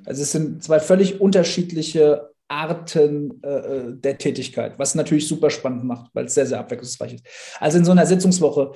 Also 0.06 0.22
es 0.22 0.32
sind 0.32 0.64
zwei 0.64 0.80
völlig 0.80 1.20
unterschiedliche 1.20 2.30
Arten 2.48 3.42
äh, 3.44 3.50
äh 3.50 3.94
der 3.96 4.18
Tätigkeit, 4.18 4.78
was 4.78 4.96
natürlich 4.96 5.28
super 5.28 5.50
spannend 5.50 5.84
macht, 5.84 6.12
weil 6.14 6.26
es 6.26 6.36
sehr, 6.36 6.46
sehr 6.46 6.60
abwechslungsreich 6.60 7.16
ist. 7.16 7.26
Also 7.60 7.80
in 7.80 7.86
so 7.86 7.92
einer 7.92 8.06
Sitzungswoche 8.06 8.74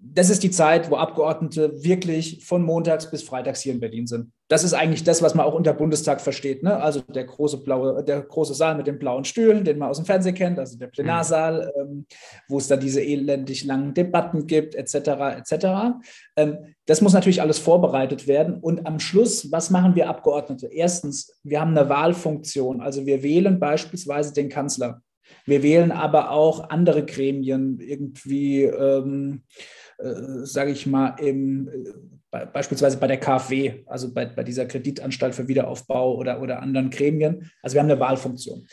das 0.00 0.30
ist 0.30 0.44
die 0.44 0.52
Zeit, 0.52 0.92
wo 0.92 0.96
Abgeordnete 0.96 1.82
wirklich 1.82 2.44
von 2.44 2.62
montags 2.62 3.10
bis 3.10 3.24
freitags 3.24 3.60
hier 3.62 3.72
in 3.72 3.80
Berlin 3.80 4.06
sind. 4.06 4.30
Das 4.46 4.62
ist 4.62 4.72
eigentlich 4.72 5.02
das, 5.02 5.22
was 5.22 5.34
man 5.34 5.44
auch 5.44 5.54
unter 5.54 5.74
Bundestag 5.74 6.20
versteht. 6.20 6.62
Ne? 6.62 6.80
Also 6.80 7.00
der 7.00 7.24
große, 7.24 7.64
blaue, 7.64 8.04
der 8.04 8.22
große 8.22 8.54
Saal 8.54 8.76
mit 8.76 8.86
den 8.86 9.00
blauen 9.00 9.24
Stühlen, 9.24 9.64
den 9.64 9.76
man 9.76 9.88
aus 9.88 9.96
dem 9.96 10.06
Fernsehen 10.06 10.36
kennt, 10.36 10.58
also 10.60 10.78
der 10.78 10.86
Plenarsaal, 10.86 11.72
mhm. 11.76 11.82
ähm, 11.82 12.06
wo 12.48 12.58
es 12.58 12.68
dann 12.68 12.78
diese 12.78 13.02
elendig 13.02 13.64
langen 13.64 13.92
Debatten 13.92 14.46
gibt, 14.46 14.76
etc. 14.76 14.94
etc. 15.38 15.66
Ähm, 16.36 16.58
das 16.86 17.00
muss 17.00 17.12
natürlich 17.12 17.42
alles 17.42 17.58
vorbereitet 17.58 18.28
werden. 18.28 18.58
Und 18.60 18.86
am 18.86 19.00
Schluss, 19.00 19.50
was 19.50 19.70
machen 19.70 19.96
wir 19.96 20.08
Abgeordnete? 20.08 20.68
Erstens, 20.68 21.40
wir 21.42 21.60
haben 21.60 21.76
eine 21.76 21.88
Wahlfunktion. 21.88 22.80
Also 22.80 23.04
wir 23.04 23.24
wählen 23.24 23.58
beispielsweise 23.58 24.32
den 24.32 24.48
Kanzler. 24.48 25.02
Wir 25.44 25.62
wählen 25.62 25.90
aber 25.90 26.30
auch 26.30 26.70
andere 26.70 27.04
Gremien, 27.04 27.80
irgendwie. 27.80 28.62
Ähm, 28.62 29.42
äh, 29.52 29.62
sage 29.98 30.70
ich 30.70 30.86
mal, 30.86 31.16
im, 31.20 31.68
äh, 32.30 32.46
beispielsweise 32.52 32.98
bei 32.98 33.06
der 33.06 33.18
KfW, 33.18 33.84
also 33.86 34.12
bei, 34.12 34.26
bei 34.26 34.44
dieser 34.44 34.66
Kreditanstalt 34.66 35.34
für 35.34 35.48
Wiederaufbau 35.48 36.16
oder, 36.16 36.40
oder 36.40 36.62
anderen 36.62 36.90
Gremien. 36.90 37.50
Also 37.62 37.74
wir 37.74 37.80
haben 37.80 37.90
eine 37.90 38.00
Wahlfunktion. 38.00 38.66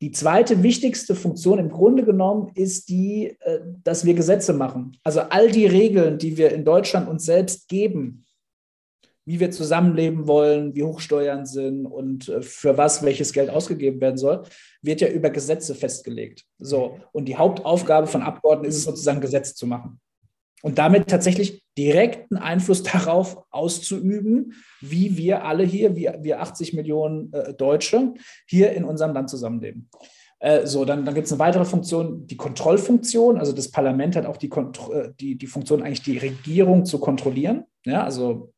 Die 0.00 0.10
zweite 0.10 0.64
wichtigste 0.64 1.14
Funktion 1.14 1.60
im 1.60 1.68
Grunde 1.68 2.04
genommen 2.04 2.50
ist 2.54 2.88
die, 2.88 3.36
äh, 3.40 3.60
dass 3.84 4.04
wir 4.04 4.14
Gesetze 4.14 4.52
machen. 4.52 4.96
Also 5.04 5.20
all 5.20 5.50
die 5.50 5.66
Regeln, 5.66 6.18
die 6.18 6.36
wir 6.36 6.52
in 6.52 6.64
Deutschland 6.64 7.08
uns 7.08 7.24
selbst 7.24 7.68
geben, 7.68 8.24
wie 9.24 9.38
wir 9.38 9.52
zusammenleben 9.52 10.26
wollen, 10.26 10.74
wie 10.74 10.82
hoch 10.82 10.98
Steuern 10.98 11.46
sind 11.46 11.86
und 11.86 12.24
für 12.40 12.76
was 12.76 13.04
welches 13.04 13.32
Geld 13.32 13.50
ausgegeben 13.50 14.00
werden 14.00 14.18
soll, 14.18 14.42
wird 14.80 15.00
ja 15.00 15.06
über 15.06 15.30
Gesetze 15.30 15.76
festgelegt. 15.76 16.44
So. 16.58 16.98
Und 17.12 17.26
die 17.26 17.36
Hauptaufgabe 17.36 18.08
von 18.08 18.22
Abgeordneten 18.22 18.70
ist 18.70 18.78
es 18.78 18.82
sozusagen, 18.82 19.20
Gesetze 19.20 19.54
zu 19.54 19.68
machen 19.68 20.00
und 20.62 20.78
damit 20.78 21.08
tatsächlich 21.08 21.62
direkten 21.76 22.36
Einfluss 22.36 22.82
darauf 22.92 23.44
auszuüben, 23.50 24.54
wie 24.80 25.16
wir 25.18 25.44
alle 25.44 25.64
hier, 25.64 25.94
wie 25.96 26.08
wir 26.20 26.40
80 26.40 26.72
Millionen 26.72 27.32
äh, 27.32 27.52
Deutsche 27.52 28.14
hier 28.46 28.72
in 28.72 28.84
unserem 28.84 29.12
Land 29.12 29.28
zusammenleben. 29.28 29.90
Äh, 30.38 30.66
so, 30.66 30.84
dann, 30.84 31.04
dann 31.04 31.14
gibt 31.14 31.26
es 31.26 31.32
eine 31.32 31.38
weitere 31.38 31.64
Funktion, 31.64 32.26
die 32.26 32.36
Kontrollfunktion. 32.36 33.38
Also 33.38 33.52
das 33.52 33.70
Parlament 33.70 34.16
hat 34.16 34.26
auch 34.26 34.36
die, 34.36 34.50
äh, 34.50 35.10
die, 35.20 35.36
die 35.36 35.46
Funktion, 35.46 35.82
eigentlich 35.82 36.02
die 36.02 36.18
Regierung 36.18 36.84
zu 36.84 36.98
kontrollieren. 36.98 37.64
Ja, 37.84 38.04
also 38.04 38.52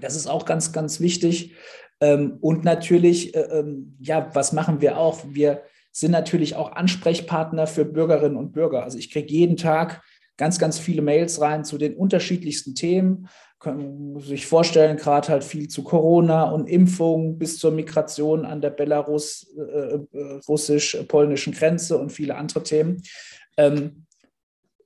das 0.00 0.16
ist 0.16 0.26
auch 0.26 0.44
ganz, 0.44 0.72
ganz 0.72 1.00
wichtig. 1.00 1.54
Ähm, 2.00 2.38
und 2.40 2.64
natürlich, 2.64 3.34
äh, 3.34 3.40
ähm, 3.40 3.96
ja, 4.00 4.28
was 4.34 4.52
machen 4.52 4.80
wir 4.80 4.98
auch? 4.98 5.20
Wir 5.26 5.62
sind 5.90 6.10
natürlich 6.10 6.56
auch 6.56 6.72
Ansprechpartner 6.72 7.66
für 7.66 7.84
Bürgerinnen 7.84 8.36
und 8.36 8.52
Bürger. 8.52 8.82
Also 8.82 8.98
ich 8.98 9.10
kriege 9.10 9.32
jeden 9.32 9.56
Tag 9.56 10.02
ganz, 10.42 10.58
ganz 10.58 10.78
viele 10.80 11.02
Mails 11.02 11.40
rein 11.40 11.64
zu 11.64 11.78
den 11.78 11.94
unterschiedlichsten 11.94 12.74
Themen. 12.74 13.28
Können 13.60 14.18
sich 14.18 14.44
vorstellen, 14.44 14.96
gerade 14.96 15.28
halt 15.28 15.44
viel 15.44 15.68
zu 15.68 15.84
Corona 15.84 16.50
und 16.50 16.68
Impfung 16.68 17.38
bis 17.38 17.60
zur 17.60 17.70
Migration 17.70 18.44
an 18.44 18.60
der 18.60 18.70
belarussisch-polnischen 18.70 21.52
äh, 21.52 21.56
Grenze 21.56 21.96
und 21.96 22.10
viele 22.10 22.34
andere 22.34 22.64
Themen. 22.64 23.00
Ähm, 23.56 24.06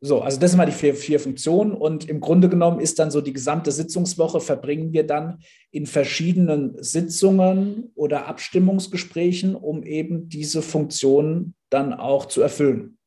so, 0.02 0.20
also 0.20 0.38
das 0.38 0.50
sind 0.50 0.58
mal 0.58 0.66
die 0.66 0.72
vier, 0.72 0.94
vier 0.94 1.18
Funktionen 1.18 1.72
und 1.72 2.06
im 2.06 2.20
Grunde 2.20 2.50
genommen 2.50 2.80
ist 2.80 2.98
dann 2.98 3.10
so 3.10 3.22
die 3.22 3.32
gesamte 3.32 3.72
Sitzungswoche 3.72 4.42
verbringen 4.42 4.92
wir 4.92 5.06
dann 5.06 5.38
in 5.70 5.86
verschiedenen 5.86 6.76
Sitzungen 6.82 7.92
oder 7.94 8.26
Abstimmungsgesprächen, 8.26 9.54
um 9.54 9.84
eben 9.84 10.28
diese 10.28 10.60
Funktionen 10.60 11.54
dann 11.70 11.94
auch 11.94 12.26
zu 12.26 12.42
erfüllen. 12.42 12.98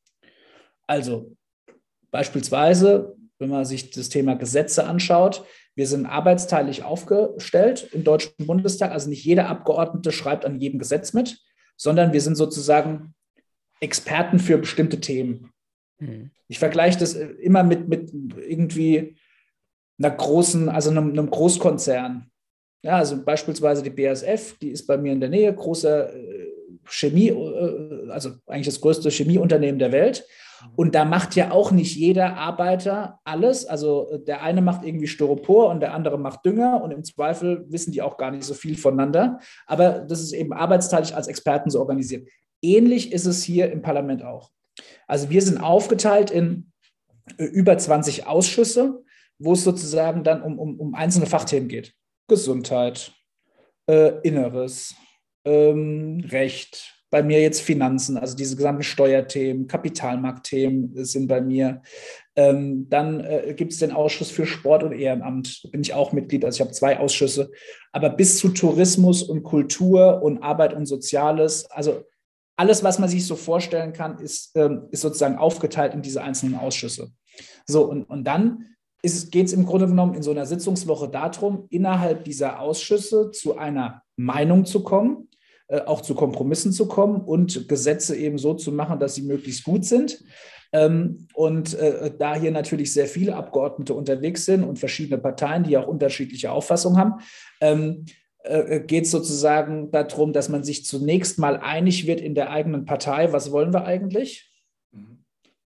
Also 0.88 1.36
beispielsweise, 2.10 3.16
wenn 3.38 3.50
man 3.50 3.64
sich 3.64 3.90
das 3.90 4.08
Thema 4.08 4.34
Gesetze 4.34 4.84
anschaut, 4.84 5.44
wir 5.74 5.86
sind 5.86 6.06
arbeitsteilig 6.06 6.82
aufgestellt 6.82 7.88
im 7.92 8.04
Deutschen 8.04 8.46
Bundestag, 8.46 8.92
also 8.92 9.08
nicht 9.08 9.24
jeder 9.24 9.48
Abgeordnete 9.48 10.12
schreibt 10.12 10.44
an 10.44 10.60
jedem 10.60 10.78
Gesetz 10.78 11.12
mit, 11.12 11.38
sondern 11.76 12.12
wir 12.12 12.20
sind 12.20 12.36
sozusagen 12.36 13.14
Experten 13.80 14.38
für 14.38 14.58
bestimmte 14.58 15.00
Themen. 15.00 15.50
Mhm. 15.98 16.30
Ich 16.48 16.58
vergleiche 16.58 16.98
das 16.98 17.14
immer 17.14 17.62
mit, 17.62 17.88
mit 17.88 18.12
irgendwie 18.12 19.16
einer 19.98 20.10
großen, 20.10 20.68
also 20.68 20.90
einem, 20.90 21.10
einem, 21.10 21.30
Großkonzern. 21.30 22.30
Ja, 22.82 22.96
also 22.96 23.22
beispielsweise 23.22 23.82
die 23.82 23.90
BASF, 23.90 24.58
die 24.58 24.70
ist 24.70 24.86
bei 24.86 24.96
mir 24.96 25.12
in 25.12 25.20
der 25.20 25.28
Nähe, 25.28 25.54
großer 25.54 26.14
äh, 26.14 26.50
Chemie, 26.84 27.28
äh, 27.28 28.10
also 28.10 28.32
eigentlich 28.46 28.66
das 28.66 28.80
größte 28.80 29.10
Chemieunternehmen 29.10 29.78
der 29.78 29.92
Welt. 29.92 30.26
Und 30.76 30.94
da 30.94 31.04
macht 31.04 31.36
ja 31.36 31.50
auch 31.50 31.70
nicht 31.70 31.96
jeder 31.96 32.36
Arbeiter 32.36 33.20
alles. 33.24 33.66
Also 33.66 34.18
der 34.26 34.42
eine 34.42 34.62
macht 34.62 34.84
irgendwie 34.84 35.06
Styropor 35.06 35.68
und 35.68 35.80
der 35.80 35.94
andere 35.94 36.18
macht 36.18 36.44
Dünger 36.44 36.82
und 36.82 36.90
im 36.90 37.04
Zweifel 37.04 37.64
wissen 37.68 37.92
die 37.92 38.02
auch 38.02 38.16
gar 38.16 38.30
nicht 38.30 38.44
so 38.44 38.54
viel 38.54 38.76
voneinander. 38.76 39.40
Aber 39.66 40.00
das 40.00 40.20
ist 40.20 40.32
eben 40.32 40.52
arbeitsteilig 40.52 41.14
als 41.14 41.28
Experten 41.28 41.70
so 41.70 41.80
organisiert. 41.80 42.28
Ähnlich 42.62 43.12
ist 43.12 43.26
es 43.26 43.42
hier 43.42 43.70
im 43.72 43.82
Parlament 43.82 44.22
auch. 44.22 44.50
Also 45.06 45.30
wir 45.30 45.42
sind 45.42 45.58
aufgeteilt 45.58 46.30
in 46.30 46.72
äh, 47.38 47.44
über 47.44 47.76
20 47.76 48.26
Ausschüsse, 48.26 49.02
wo 49.38 49.54
es 49.54 49.64
sozusagen 49.64 50.24
dann 50.24 50.42
um, 50.42 50.58
um, 50.58 50.78
um 50.78 50.94
einzelne 50.94 51.26
Fachthemen 51.26 51.68
geht. 51.68 51.94
Gesundheit, 52.28 53.12
äh, 53.88 54.20
Inneres, 54.22 54.94
ähm, 55.44 56.24
Recht, 56.28 56.99
bei 57.10 57.22
mir 57.22 57.40
jetzt 57.40 57.60
Finanzen, 57.60 58.16
also 58.16 58.36
diese 58.36 58.56
gesamten 58.56 58.84
Steuerthemen, 58.84 59.66
Kapitalmarktthemen 59.66 61.04
sind 61.04 61.26
bei 61.26 61.40
mir. 61.40 61.82
Ähm, 62.36 62.88
dann 62.88 63.20
äh, 63.20 63.52
gibt 63.56 63.72
es 63.72 63.78
den 63.78 63.90
Ausschuss 63.90 64.30
für 64.30 64.46
Sport 64.46 64.84
und 64.84 64.92
Ehrenamt, 64.92 65.68
bin 65.72 65.80
ich 65.80 65.92
auch 65.92 66.12
Mitglied, 66.12 66.44
also 66.44 66.56
ich 66.56 66.60
habe 66.60 66.72
zwei 66.72 66.98
Ausschüsse. 66.98 67.50
Aber 67.92 68.10
bis 68.10 68.38
zu 68.38 68.50
Tourismus 68.50 69.24
und 69.24 69.42
Kultur 69.42 70.22
und 70.22 70.42
Arbeit 70.42 70.72
und 70.72 70.86
Soziales, 70.86 71.68
also 71.70 72.04
alles, 72.56 72.84
was 72.84 72.98
man 72.98 73.08
sich 73.08 73.26
so 73.26 73.36
vorstellen 73.36 73.92
kann, 73.92 74.18
ist, 74.18 74.54
ähm, 74.54 74.86
ist 74.90 75.00
sozusagen 75.00 75.36
aufgeteilt 75.36 75.94
in 75.94 76.02
diese 76.02 76.22
einzelnen 76.22 76.54
Ausschüsse. 76.56 77.10
So, 77.66 77.88
und, 77.88 78.04
und 78.04 78.24
dann 78.24 78.66
geht 79.02 79.46
es 79.46 79.52
im 79.52 79.64
Grunde 79.64 79.86
genommen 79.86 80.14
in 80.14 80.22
so 80.22 80.30
einer 80.30 80.44
Sitzungswoche 80.46 81.08
darum, 81.08 81.66
innerhalb 81.70 82.24
dieser 82.24 82.60
Ausschüsse 82.60 83.30
zu 83.30 83.56
einer 83.56 84.02
Meinung 84.16 84.66
zu 84.66 84.84
kommen, 84.84 85.29
auch 85.86 86.00
zu 86.00 86.14
Kompromissen 86.14 86.72
zu 86.72 86.88
kommen 86.88 87.20
und 87.20 87.68
Gesetze 87.68 88.16
eben 88.16 88.38
so 88.38 88.54
zu 88.54 88.72
machen, 88.72 88.98
dass 88.98 89.14
sie 89.14 89.22
möglichst 89.22 89.64
gut 89.64 89.84
sind. 89.84 90.22
Ähm, 90.72 91.26
und 91.34 91.74
äh, 91.74 92.12
da 92.16 92.34
hier 92.34 92.52
natürlich 92.52 92.92
sehr 92.92 93.06
viele 93.06 93.34
Abgeordnete 93.34 93.94
unterwegs 93.94 94.44
sind 94.44 94.62
und 94.62 94.78
verschiedene 94.78 95.18
Parteien, 95.18 95.64
die 95.64 95.76
auch 95.76 95.88
unterschiedliche 95.88 96.52
Auffassungen 96.52 96.98
haben, 96.98 97.14
ähm, 97.60 98.04
äh, 98.44 98.76
äh, 98.76 98.80
geht 98.80 99.04
es 99.04 99.10
sozusagen 99.10 99.90
darum, 99.90 100.32
dass 100.32 100.48
man 100.48 100.62
sich 100.62 100.84
zunächst 100.84 101.38
mal 101.38 101.56
einig 101.58 102.06
wird 102.06 102.20
in 102.20 102.34
der 102.34 102.50
eigenen 102.50 102.84
Partei, 102.84 103.32
was 103.32 103.50
wollen 103.50 103.72
wir 103.72 103.84
eigentlich? 103.84 104.50
Mhm. 104.92 105.24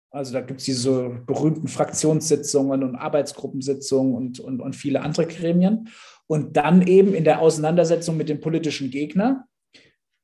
Also 0.10 0.34
da 0.34 0.42
gibt 0.42 0.62
es 0.62 0.66
diese 0.66 1.10
berühmten 1.26 1.68
Fraktionssitzungen 1.68 2.84
und 2.84 2.96
Arbeitsgruppensitzungen 2.96 4.16
und, 4.16 4.40
und, 4.40 4.62
und 4.62 4.76
viele 4.76 5.02
andere 5.02 5.28
Gremien. 5.28 5.90
Und 6.28 6.56
dann 6.56 6.88
eben 6.88 7.14
in 7.14 7.26
der 7.26 7.42
Auseinandersetzung 7.42 8.16
mit 8.16 8.30
dem 8.30 8.40
politischen 8.40 8.90
Gegner, 8.90 9.48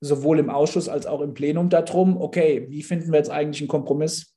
sowohl 0.01 0.39
im 0.39 0.49
Ausschuss 0.49 0.89
als 0.89 1.05
auch 1.05 1.21
im 1.21 1.33
Plenum, 1.33 1.69
darum, 1.69 2.21
okay, 2.21 2.67
wie 2.69 2.83
finden 2.83 3.11
wir 3.11 3.17
jetzt 3.17 3.31
eigentlich 3.31 3.61
einen 3.61 3.67
Kompromiss? 3.67 4.35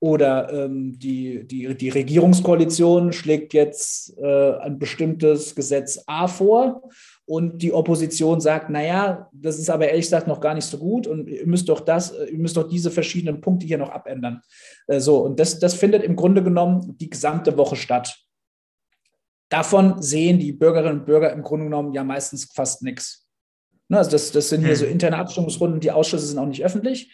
Oder 0.00 0.52
ähm, 0.52 0.98
die, 0.98 1.46
die, 1.46 1.74
die 1.74 1.88
Regierungskoalition 1.88 3.14
schlägt 3.14 3.54
jetzt 3.54 4.14
äh, 4.18 4.52
ein 4.58 4.78
bestimmtes 4.78 5.54
Gesetz 5.54 6.02
A 6.06 6.28
vor 6.28 6.90
und 7.24 7.62
die 7.62 7.72
Opposition 7.72 8.38
sagt, 8.38 8.68
naja, 8.68 9.30
das 9.32 9.58
ist 9.58 9.70
aber 9.70 9.88
ehrlich 9.88 10.04
gesagt 10.04 10.26
noch 10.26 10.40
gar 10.40 10.52
nicht 10.52 10.66
so 10.66 10.76
gut 10.76 11.06
und 11.06 11.26
ihr 11.26 11.46
müsst 11.46 11.70
doch 11.70 11.80
das, 11.80 12.12
ihr 12.12 12.38
müsst 12.38 12.58
doch 12.58 12.68
diese 12.68 12.90
verschiedenen 12.90 13.40
Punkte 13.40 13.66
hier 13.66 13.78
noch 13.78 13.88
abändern. 13.88 14.42
Äh, 14.88 15.00
so, 15.00 15.24
und 15.24 15.40
das, 15.40 15.58
das 15.58 15.72
findet 15.72 16.02
im 16.02 16.16
Grunde 16.16 16.42
genommen 16.42 16.98
die 16.98 17.08
gesamte 17.08 17.56
Woche 17.56 17.76
statt. 17.76 18.14
Davon 19.48 20.02
sehen 20.02 20.38
die 20.38 20.52
Bürgerinnen 20.52 21.00
und 21.00 21.06
Bürger 21.06 21.32
im 21.32 21.42
Grunde 21.42 21.64
genommen 21.64 21.94
ja 21.94 22.04
meistens 22.04 22.52
fast 22.52 22.82
nichts. 22.82 23.23
Ne, 23.88 23.98
also 23.98 24.10
das, 24.10 24.32
das 24.32 24.48
sind 24.48 24.62
hier 24.62 24.70
hm. 24.70 24.76
so 24.76 24.86
interne 24.86 25.18
Abstimmungsrunden, 25.18 25.80
die 25.80 25.90
Ausschüsse 25.90 26.26
sind 26.26 26.38
auch 26.38 26.46
nicht 26.46 26.64
öffentlich. 26.64 27.12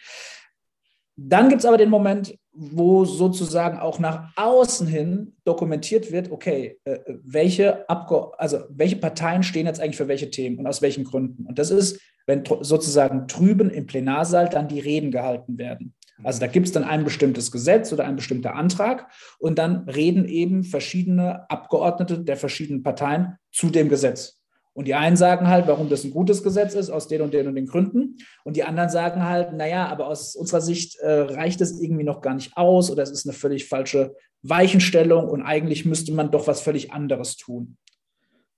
Dann 1.17 1.49
gibt 1.49 1.61
es 1.61 1.65
aber 1.65 1.77
den 1.77 1.89
Moment, 1.89 2.37
wo 2.53 3.05
sozusagen 3.05 3.79
auch 3.79 3.99
nach 3.99 4.31
außen 4.35 4.87
hin 4.87 5.35
dokumentiert 5.43 6.11
wird, 6.11 6.31
okay, 6.31 6.79
äh, 6.83 6.99
welche, 7.23 7.87
Abge 7.89 8.31
also 8.37 8.63
welche 8.69 8.95
Parteien 8.95 9.43
stehen 9.43 9.67
jetzt 9.67 9.79
eigentlich 9.79 9.97
für 9.97 10.07
welche 10.07 10.29
Themen 10.29 10.57
und 10.57 10.67
aus 10.67 10.81
welchen 10.81 11.03
Gründen. 11.03 11.45
Und 11.45 11.59
das 11.59 11.69
ist, 11.69 12.01
wenn 12.25 12.43
sozusagen 12.61 13.27
drüben 13.27 13.69
im 13.69 13.85
Plenarsaal 13.85 14.49
dann 14.49 14.67
die 14.67 14.79
Reden 14.79 15.11
gehalten 15.11 15.57
werden. 15.57 15.93
Also 16.23 16.39
da 16.39 16.47
gibt 16.47 16.67
es 16.67 16.73
dann 16.73 16.83
ein 16.83 17.03
bestimmtes 17.03 17.51
Gesetz 17.51 17.91
oder 17.91 18.05
ein 18.05 18.15
bestimmter 18.15 18.55
Antrag 18.55 19.11
und 19.39 19.57
dann 19.57 19.89
reden 19.89 20.25
eben 20.25 20.63
verschiedene 20.63 21.49
Abgeordnete 21.49 22.19
der 22.19 22.37
verschiedenen 22.37 22.83
Parteien 22.83 23.37
zu 23.51 23.69
dem 23.69 23.89
Gesetz. 23.89 24.40
Und 24.73 24.87
die 24.87 24.95
einen 24.95 25.17
sagen 25.17 25.47
halt, 25.47 25.67
warum 25.67 25.89
das 25.89 26.05
ein 26.05 26.11
gutes 26.11 26.43
Gesetz 26.43 26.75
ist, 26.75 26.89
aus 26.89 27.07
den 27.07 27.21
und 27.21 27.33
den 27.33 27.47
und 27.47 27.55
den 27.55 27.65
Gründen. 27.65 28.17
Und 28.45 28.55
die 28.55 28.63
anderen 28.63 28.89
sagen 28.89 29.25
halt, 29.25 29.53
naja, 29.53 29.87
aber 29.87 30.07
aus 30.07 30.35
unserer 30.35 30.61
Sicht 30.61 30.97
äh, 30.99 31.11
reicht 31.11 31.59
es 31.59 31.79
irgendwie 31.79 32.05
noch 32.05 32.21
gar 32.21 32.35
nicht 32.35 32.55
aus 32.55 32.89
oder 32.89 33.03
es 33.03 33.11
ist 33.11 33.25
eine 33.25 33.33
völlig 33.33 33.67
falsche 33.67 34.15
Weichenstellung 34.43 35.27
und 35.29 35.41
eigentlich 35.41 35.85
müsste 35.85 36.13
man 36.13 36.31
doch 36.31 36.47
was 36.47 36.61
völlig 36.61 36.93
anderes 36.93 37.35
tun. 37.35 37.77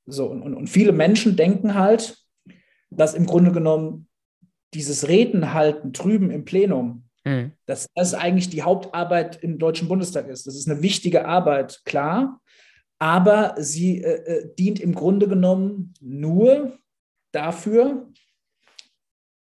So, 0.05 0.27
und, 0.27 0.43
und, 0.43 0.53
und 0.53 0.67
viele 0.67 0.91
Menschen 0.91 1.35
denken 1.35 1.73
halt, 1.73 2.17
dass 2.91 3.15
im 3.15 3.25
Grunde 3.25 3.51
genommen 3.51 4.07
dieses 4.73 5.07
Reden 5.07 5.53
halten 5.53 5.93
drüben 5.93 6.29
im 6.29 6.45
Plenum, 6.45 7.05
mhm. 7.25 7.53
dass 7.65 7.87
das 7.95 8.13
eigentlich 8.13 8.49
die 8.49 8.61
Hauptarbeit 8.61 9.41
im 9.41 9.57
Deutschen 9.57 9.87
Bundestag 9.87 10.27
ist. 10.27 10.45
Das 10.45 10.55
ist 10.55 10.69
eine 10.69 10.81
wichtige 10.81 11.25
Arbeit, 11.25 11.81
klar 11.85 12.39
aber 12.99 13.55
sie 13.57 14.03
äh, 14.03 14.23
äh, 14.23 14.55
dient 14.55 14.79
im 14.79 14.95
Grunde 14.95 15.27
genommen 15.27 15.93
nur 15.99 16.77
dafür, 17.31 18.09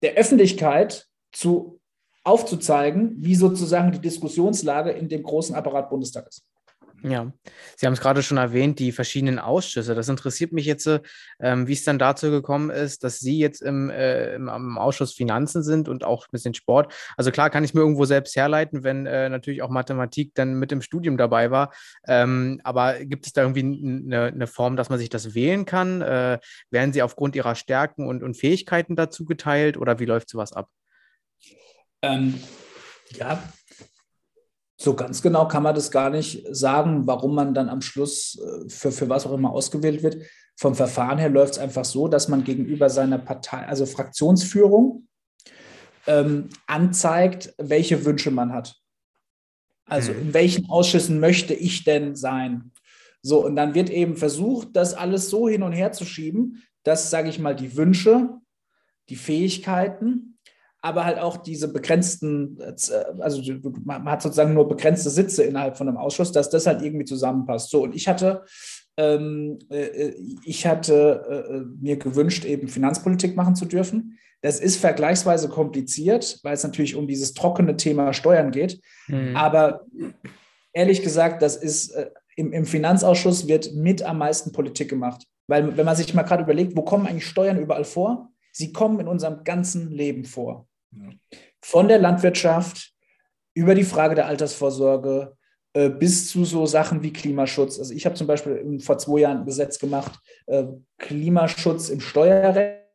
der 0.02 0.14
Öffentlichkeit 0.14 1.08
zu, 1.32 1.80
aufzuzeigen, 2.24 3.14
wie 3.18 3.34
sozusagen 3.34 3.92
die 3.92 4.00
Diskussionslage 4.00 4.90
in 4.90 5.08
dem 5.08 5.22
großen 5.22 5.54
Apparat 5.54 5.88
Bundestag 5.88 6.26
ist. 6.26 6.44
Ja, 7.08 7.32
Sie 7.76 7.86
haben 7.86 7.92
es 7.92 8.00
gerade 8.00 8.20
schon 8.24 8.36
erwähnt, 8.36 8.80
die 8.80 8.90
verschiedenen 8.90 9.38
Ausschüsse. 9.38 9.94
Das 9.94 10.08
interessiert 10.08 10.50
mich 10.50 10.66
jetzt, 10.66 10.90
ähm, 11.38 11.68
wie 11.68 11.72
es 11.72 11.84
dann 11.84 12.00
dazu 12.00 12.32
gekommen 12.32 12.70
ist, 12.70 13.04
dass 13.04 13.20
Sie 13.20 13.38
jetzt 13.38 13.62
im, 13.62 13.90
äh, 13.90 14.34
im, 14.34 14.48
im, 14.48 14.76
Ausschuss 14.76 15.14
Finanzen 15.14 15.62
sind 15.62 15.88
und 15.88 16.02
auch 16.02 16.24
ein 16.24 16.32
bisschen 16.32 16.54
Sport. 16.54 16.92
Also 17.16 17.30
klar 17.30 17.48
kann 17.48 17.62
ich 17.62 17.74
mir 17.74 17.80
irgendwo 17.82 18.06
selbst 18.06 18.34
herleiten, 18.34 18.82
wenn 18.82 19.06
äh, 19.06 19.28
natürlich 19.28 19.62
auch 19.62 19.70
Mathematik 19.70 20.32
dann 20.34 20.54
mit 20.54 20.72
im 20.72 20.82
Studium 20.82 21.16
dabei 21.16 21.52
war. 21.52 21.72
Ähm, 22.08 22.60
aber 22.64 22.94
gibt 23.04 23.26
es 23.26 23.32
da 23.32 23.42
irgendwie 23.42 23.60
eine, 23.62 24.24
eine, 24.24 24.46
Form, 24.48 24.76
dass 24.76 24.90
man 24.90 24.98
sich 24.98 25.08
das 25.08 25.32
wählen 25.32 25.64
kann? 25.64 26.02
Äh, 26.02 26.40
werden 26.70 26.92
Sie 26.92 27.02
aufgrund 27.02 27.36
Ihrer 27.36 27.54
Stärken 27.54 28.08
und, 28.08 28.24
und 28.24 28.36
Fähigkeiten 28.36 28.96
dazu 28.96 29.26
geteilt 29.26 29.76
oder 29.76 30.00
wie 30.00 30.06
läuft 30.06 30.28
sowas 30.28 30.52
ab? 30.52 30.68
Ähm, 32.02 32.40
ja, 33.12 33.40
so 34.78 34.94
ganz 34.94 35.22
genau 35.22 35.48
kann 35.48 35.62
man 35.62 35.74
das 35.74 35.90
gar 35.90 36.10
nicht 36.10 36.46
sagen, 36.50 37.06
warum 37.06 37.34
man 37.34 37.54
dann 37.54 37.68
am 37.68 37.80
Schluss 37.80 38.38
äh, 38.38 38.68
für, 38.68 38.92
für 38.92 39.08
was 39.08 39.26
auch 39.26 39.32
immer 39.32 39.50
ausgewählt 39.50 40.02
wird. 40.02 40.18
Vom 40.56 40.74
Verfahren 40.74 41.18
her 41.18 41.30
läuft 41.30 41.54
es 41.54 41.58
einfach 41.58 41.84
so, 41.84 42.08
dass 42.08 42.28
man 42.28 42.44
gegenüber 42.44 42.90
seiner 42.90 43.18
Partei, 43.18 43.66
also 43.66 43.86
Fraktionsführung, 43.86 45.06
ähm, 46.06 46.48
anzeigt, 46.66 47.54
welche 47.58 48.04
Wünsche 48.04 48.30
man 48.30 48.52
hat. 48.52 48.76
Also 49.86 50.12
mhm. 50.12 50.20
in 50.20 50.34
welchen 50.34 50.70
Ausschüssen 50.70 51.20
möchte 51.20 51.54
ich 51.54 51.84
denn 51.84 52.14
sein? 52.14 52.72
So, 53.22 53.44
und 53.44 53.56
dann 53.56 53.74
wird 53.74 53.90
eben 53.90 54.16
versucht, 54.16 54.68
das 54.74 54.94
alles 54.94 55.30
so 55.30 55.48
hin 55.48 55.62
und 55.62 55.72
her 55.72 55.92
zu 55.92 56.04
schieben, 56.04 56.62
dass, 56.84 57.10
sage 57.10 57.28
ich 57.28 57.38
mal, 57.38 57.56
die 57.56 57.76
Wünsche, 57.76 58.28
die 59.08 59.16
Fähigkeiten, 59.16 60.35
aber 60.82 61.04
halt 61.04 61.18
auch 61.18 61.38
diese 61.38 61.72
begrenzten, 61.72 62.58
äh, 62.60 62.74
also 63.20 63.42
man 63.84 64.04
hat 64.04 64.22
sozusagen 64.22 64.54
nur 64.54 64.68
begrenzte 64.68 65.10
Sitze 65.10 65.42
innerhalb 65.44 65.76
von 65.76 65.88
einem 65.88 65.96
Ausschuss, 65.96 66.32
dass 66.32 66.50
das 66.50 66.66
halt 66.66 66.82
irgendwie 66.82 67.04
zusammenpasst. 67.04 67.70
So, 67.70 67.82
und 67.82 67.94
ich 67.94 68.08
hatte, 68.08 68.44
ähm, 68.96 69.58
äh, 69.70 70.12
ich 70.44 70.66
hatte 70.66 71.44
äh, 71.50 71.82
mir 71.82 71.96
gewünscht, 71.96 72.44
eben 72.44 72.68
Finanzpolitik 72.68 73.36
machen 73.36 73.56
zu 73.56 73.64
dürfen. 73.64 74.18
Das 74.42 74.60
ist 74.60 74.76
vergleichsweise 74.76 75.48
kompliziert, 75.48 76.38
weil 76.42 76.54
es 76.54 76.62
natürlich 76.62 76.94
um 76.94 77.08
dieses 77.08 77.34
trockene 77.34 77.76
Thema 77.76 78.12
Steuern 78.12 78.52
geht. 78.52 78.80
Mhm. 79.08 79.34
Aber 79.34 79.86
ehrlich 80.72 81.02
gesagt, 81.02 81.42
das 81.42 81.56
ist 81.56 81.90
äh, 81.90 82.10
im, 82.36 82.52
im 82.52 82.66
Finanzausschuss 82.66 83.48
wird 83.48 83.74
mit 83.74 84.02
am 84.02 84.18
meisten 84.18 84.52
Politik 84.52 84.90
gemacht. 84.90 85.24
Weil, 85.48 85.76
wenn 85.76 85.86
man 85.86 85.96
sich 85.96 86.12
mal 86.12 86.22
gerade 86.22 86.42
überlegt, 86.42 86.76
wo 86.76 86.82
kommen 86.82 87.06
eigentlich 87.06 87.26
Steuern 87.26 87.58
überall 87.58 87.84
vor? 87.84 88.30
Sie 88.56 88.72
kommen 88.72 88.98
in 89.00 89.06
unserem 89.06 89.44
ganzen 89.44 89.90
Leben 89.90 90.24
vor. 90.24 90.66
Von 91.60 91.88
der 91.88 91.98
Landwirtschaft 91.98 92.94
über 93.52 93.74
die 93.74 93.84
Frage 93.84 94.14
der 94.14 94.26
Altersvorsorge 94.28 95.36
äh, 95.74 95.90
bis 95.90 96.30
zu 96.30 96.46
so 96.46 96.64
Sachen 96.64 97.02
wie 97.02 97.12
Klimaschutz. 97.12 97.78
Also 97.78 97.92
ich 97.92 98.06
habe 98.06 98.14
zum 98.14 98.26
Beispiel 98.26 98.80
vor 98.80 98.96
zwei 98.96 99.20
Jahren 99.20 99.40
ein 99.40 99.44
Gesetz 99.44 99.78
gemacht, 99.78 100.18
äh, 100.46 100.64
Klimaschutz 100.96 101.90
im 101.90 102.00
Steuerrecht 102.00 102.85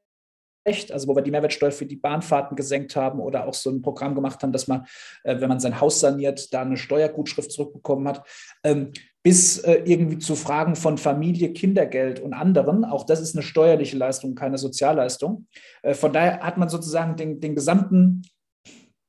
also 0.65 1.08
wo 1.08 1.15
wir 1.15 1.21
die 1.21 1.32
Mehrwertsteuer 1.32 1.71
für 1.71 1.86
die 1.86 1.95
Bahnfahrten 1.95 2.56
gesenkt 2.56 2.95
haben 2.95 3.19
oder 3.19 3.47
auch 3.47 3.54
so 3.54 3.69
ein 3.69 3.82
Programm 3.82 4.15
gemacht 4.15 4.41
haben, 4.43 4.52
dass 4.52 4.67
man, 4.67 4.86
äh, 5.24 5.39
wenn 5.39 5.50
man 5.50 5.60
sein 5.60 5.80
Haus 5.80 6.00
saniert, 6.00 6.54
da 6.54 6.62
eine 6.62 6.78
Steuergutschrift 6.78 7.52
zurückbekommen 7.52 8.08
hat, 8.08 8.26
ähm, 8.63 8.91
bis 9.24 9.60
äh, 9.60 9.82
irgendwie 9.86 10.19
zu 10.19 10.36
Fragen 10.36 10.76
von 10.76 10.97
Familie, 10.97 11.54
Kindergeld 11.54 12.19
und 12.19 12.34
anderen. 12.34 12.86
Auch 12.86 13.06
das 13.06 13.21
ist 13.21 13.36
eine 13.36 13.43
steuerliche 13.43 13.97
Leistung, 13.97 14.36
keine 14.36 14.58
Sozialleistung. 14.58 15.47
Äh, 15.84 15.93
von 15.93 16.13
daher 16.13 16.39
hat 16.41 16.58
man 16.58 16.69
sozusagen 16.69 17.15
den, 17.15 17.39
den 17.39 17.56
gesamten, 17.56 18.24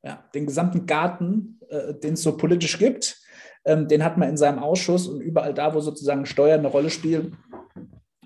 ja, 0.05 0.25
den 0.35 0.47
gesamten 0.47 0.87
Garten, 0.87 1.61
den 2.03 2.15
es 2.15 2.23
so 2.23 2.37
politisch 2.37 2.79
gibt, 2.79 3.23
ähm, 3.65 3.88
den 3.88 4.05
hat 4.05 4.19
man 4.19 4.29
in 4.29 4.37
seinem 4.37 4.59
Ausschuss 4.59 5.07
und 5.07 5.21
überall 5.21 5.55
da, 5.55 5.75
wo 5.75 5.81
sozusagen 5.81 6.27
Steuern 6.27 6.61
eine 6.61 6.69
Rolle 6.69 6.91
spielen, 6.91 7.37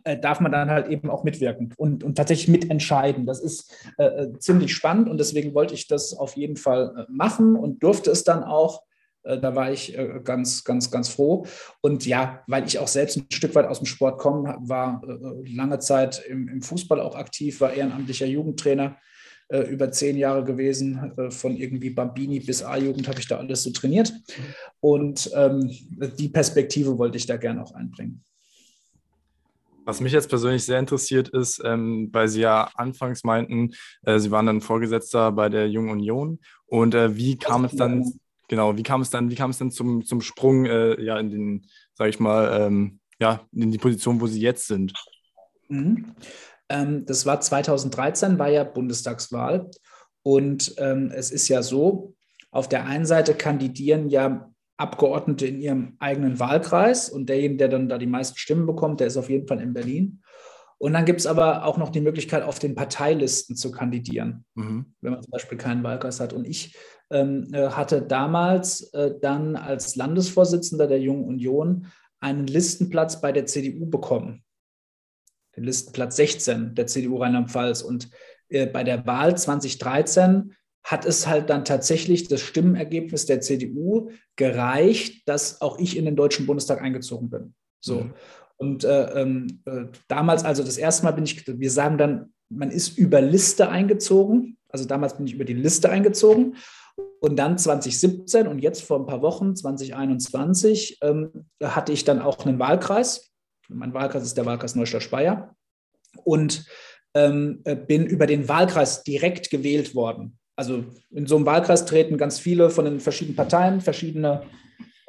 äh, 0.07 0.17
darf 0.17 0.39
man 0.39 0.53
dann 0.53 0.71
halt 0.71 0.87
eben 0.87 1.11
auch 1.11 1.25
mitwirken 1.25 1.75
und, 1.77 2.05
und 2.05 2.15
tatsächlich 2.15 2.47
mitentscheiden. 2.47 3.27
Das 3.27 3.41
ist 3.41 3.75
äh, 3.99 4.05
äh, 4.05 4.39
ziemlich 4.39 4.73
spannend 4.73 5.09
und 5.09 5.19
deswegen 5.19 5.53
wollte 5.53 5.75
ich 5.75 5.89
das 5.89 6.15
auf 6.15 6.37
jeden 6.37 6.57
Fall 6.57 6.95
äh, 6.97 7.13
machen 7.13 7.57
und 7.57 7.83
durfte 7.83 8.13
es 8.13 8.23
dann 8.23 8.45
auch. 8.45 8.85
Äh, 9.25 9.41
da 9.41 9.57
war 9.57 9.73
ich 9.73 9.99
ganz, 10.23 10.63
ganz, 10.63 10.93
ganz 10.93 11.09
froh. 11.09 11.45
Und 11.81 12.07
ja, 12.07 12.45
weil 12.47 12.65
ich 12.67 12.79
auch 12.79 12.87
selbst 12.87 13.17
ein 13.17 13.27
Stück 13.33 13.57
weit 13.57 13.67
aus 13.67 13.81
dem 13.81 13.87
Sport 13.87 14.19
komme, 14.19 14.57
war 14.61 15.03
lange 15.45 15.81
Zeit 15.81 16.25
im, 16.29 16.47
im 16.47 16.63
Fußball 16.63 17.01
auch 17.01 17.17
aktiv, 17.17 17.61
war 17.61 17.73
ehrenamtlicher 17.73 18.27
Jugendtrainer 18.27 18.97
über 19.49 19.93
zehn 19.93 20.17
Jahre 20.17 20.45
gewesen. 20.45 21.13
Von 21.31 21.57
irgendwie 21.57 21.91
Bambini 21.91 22.41
bis 22.41 22.65
A-Jugend 22.65 23.09
habe 23.09 23.21
ich 23.21 23.29
da 23.29 23.39
alles 23.39 23.63
so 23.63 23.71
trainiert. 23.71 24.13
Und 24.81 25.31
ähm, 25.35 25.71
die 26.19 26.29
Perspektive 26.29 26.99
wollte 26.99 27.17
ich 27.17 27.27
da 27.27 27.37
gerne 27.37 27.63
auch 27.63 27.73
einbringen. 27.73 28.23
Was 29.87 30.01
mich 30.01 30.13
jetzt 30.13 30.29
persönlich 30.29 30.65
sehr 30.65 30.81
interessiert 30.81 31.29
ist, 31.29 31.63
ähm, 31.65 32.11
weil 32.13 32.27
Sie 32.27 32.41
ja 32.41 32.69
anfangs 32.75 33.23
meinten, 33.23 33.71
äh, 34.03 34.19
Sie 34.19 34.33
waren 34.33 34.47
dann 34.47 34.61
Vorgesetzter 34.61 35.31
bei 35.31 35.49
der 35.49 35.69
Jungen 35.69 35.91
Union. 35.91 36.41
Und 36.67 36.95
äh, 36.95 37.17
wie 37.17 37.39
kam 37.39 37.65
es 37.65 37.77
dann, 37.77 38.05
genau, 38.49 38.77
wie 38.77 38.83
kam 38.83 39.01
es 39.01 39.11
dann, 39.11 39.31
wie 39.31 39.37
kam 39.37 39.51
es 39.51 39.59
dann 39.59 39.71
zum, 39.71 40.05
zum 40.05 40.21
Sprung 40.21 40.67
äh, 40.67 41.01
ja, 41.01 41.19
in 41.21 41.31
den, 41.31 41.67
sage 41.95 42.11
ich 42.11 42.19
mal, 42.19 42.61
ähm, 42.61 42.99
ja, 43.21 43.47
in 43.53 43.71
die 43.71 43.79
Position, 43.79 44.21
wo 44.21 44.27
Sie 44.27 44.41
jetzt 44.41 44.67
sind? 44.67 44.93
Mhm. 45.69 46.17
Ähm, 46.69 47.07
das 47.07 47.25
war 47.25 47.41
2013, 47.41 48.41
war 48.41 48.49
ja 48.49 48.65
Bundestagswahl. 48.65 49.71
Und 50.25 50.75
ähm, 50.79 51.13
es 51.15 51.31
ist 51.31 51.47
ja 51.47 51.63
so, 51.63 52.17
auf 52.51 52.69
der 52.69 52.87
einen 52.87 53.07
Seite 53.07 53.35
kandidieren 53.35 54.09
ja 54.09 54.51
Abgeordnete 54.77 55.47
in 55.47 55.61
ihrem 55.61 55.97
eigenen 55.99 56.39
Wahlkreis 56.39 57.09
und 57.09 57.29
derjenige, 57.29 57.59
der 57.59 57.69
dann 57.69 57.89
da 57.89 57.99
die 57.99 58.07
meisten 58.07 58.37
Stimmen 58.37 58.67
bekommt, 58.67 59.01
der 59.01 59.07
ist 59.07 59.17
auf 59.17 59.31
jeden 59.31 59.47
Fall 59.47 59.61
in 59.61 59.73
Berlin. 59.73 60.23
Und 60.79 60.93
dann 60.93 61.07
gibt 61.07 61.21
es 61.21 61.27
aber 61.27 61.65
auch 61.65 61.79
noch 61.79 61.89
die 61.89 62.03
Möglichkeit, 62.03 62.43
auf 62.43 62.59
den 62.59 62.75
Parteilisten 62.75 63.57
zu 63.57 63.71
kandidieren, 63.71 64.45
mhm. 64.55 64.95
wenn 65.01 65.13
man 65.13 65.23
zum 65.23 65.31
Beispiel 65.31 65.57
keinen 65.57 65.83
Wahlkreis 65.83 66.21
hat. 66.21 66.35
Und 66.35 66.47
ich 66.47 66.77
ähm, 67.11 67.49
äh, 67.53 67.71
hatte 67.71 68.03
damals 68.03 68.93
äh, 68.93 69.15
dann 69.21 69.57
als 69.57 69.97
Landesvorsitzender 69.97 70.87
der 70.87 71.01
Jungen 71.01 71.25
Union 71.25 71.87
einen 72.21 72.47
Listenplatz 72.47 73.21
bei 73.21 73.33
der 73.33 73.47
CDU 73.47 73.87
bekommen. 73.87 74.45
Den 75.57 75.65
Listenplatz 75.65 76.17
16 76.17 76.75
der 76.75 76.87
CDU 76.87 77.17
Rheinland-Pfalz. 77.17 77.81
Und 77.81 78.11
äh, 78.49 78.67
bei 78.67 78.85
der 78.85 79.07
Wahl 79.07 79.37
2013 79.37 80.53
hat 80.87 81.05
es 81.05 81.27
halt 81.27 81.51
dann 81.51 81.65
tatsächlich 81.65 82.29
das 82.29 82.41
Stimmenergebnis 82.41 83.27
der 83.27 83.41
CDU 83.41 84.11
gereicht, 84.37 85.29
dass 85.29 85.61
auch 85.61 85.81
ich 85.81 85.97
in 85.97 86.05
den 86.05 86.15
Deutschen 86.15 86.47
Bundestag 86.47 86.81
eingezogen 86.81 87.29
bin. 87.29 87.55
So. 87.81 88.03
Mhm. 88.03 88.15
Und 88.57 88.85
äh, 88.85 89.21
ähm, 89.21 89.63
äh, 89.65 89.87
damals, 90.07 90.45
also 90.45 90.63
das 90.63 90.79
erste 90.79 91.05
Mal 91.05 91.11
bin 91.11 91.25
ich, 91.25 91.45
wir 91.45 91.71
sagen 91.73 91.99
dann, 91.99 92.33
man 92.49 92.71
ist 92.71 92.97
über 92.97 93.21
Liste 93.21 93.69
eingezogen. 93.69 94.59
Also 94.69 94.85
damals 94.85 95.17
bin 95.17 95.27
ich 95.27 95.35
über 95.35 95.45
die 95.45 95.55
Liste 95.55 95.91
eingezogen. 95.91 96.57
Und 97.21 97.37
dann 97.37 97.59
2017 97.59 98.47
und 98.47 98.61
jetzt 98.61 98.85
vor 98.85 99.01
ein 99.01 99.07
paar 99.07 99.23
Wochen, 99.23 99.57
2021, 99.57 100.99
ähm, 101.03 101.47
hatte 101.61 101.93
ich 101.93 102.05
dann 102.05 102.23
auch 102.23 102.47
einen 102.47 102.61
Wahlkreis. 102.61 103.33
Mein 103.69 103.93
Wahlkreis 103.93 104.23
ist 104.23 104.37
der 104.37 104.47
Wahlkreis 104.47 104.77
Neustadt-Speyer. 104.77 105.53
Und 106.23 106.65
ähm, 107.15 107.63
äh, 107.65 107.75
bin 107.75 108.07
über 108.07 108.27
den 108.27 108.49
Wahlkreis 108.49 109.03
direkt 109.03 109.51
gewählt 109.51 109.97
worden 109.97 110.39
also 110.57 110.85
in 111.11 111.27
so 111.27 111.37
einem 111.37 111.47
Wahlkreis 111.47 111.85
treten 111.85 112.17
ganz 112.17 112.39
viele 112.39 112.71
von 112.71 112.87
den 112.87 112.99
verschiedenen 113.01 113.37
Parteien 113.37 113.81
verschiedene 113.81 114.43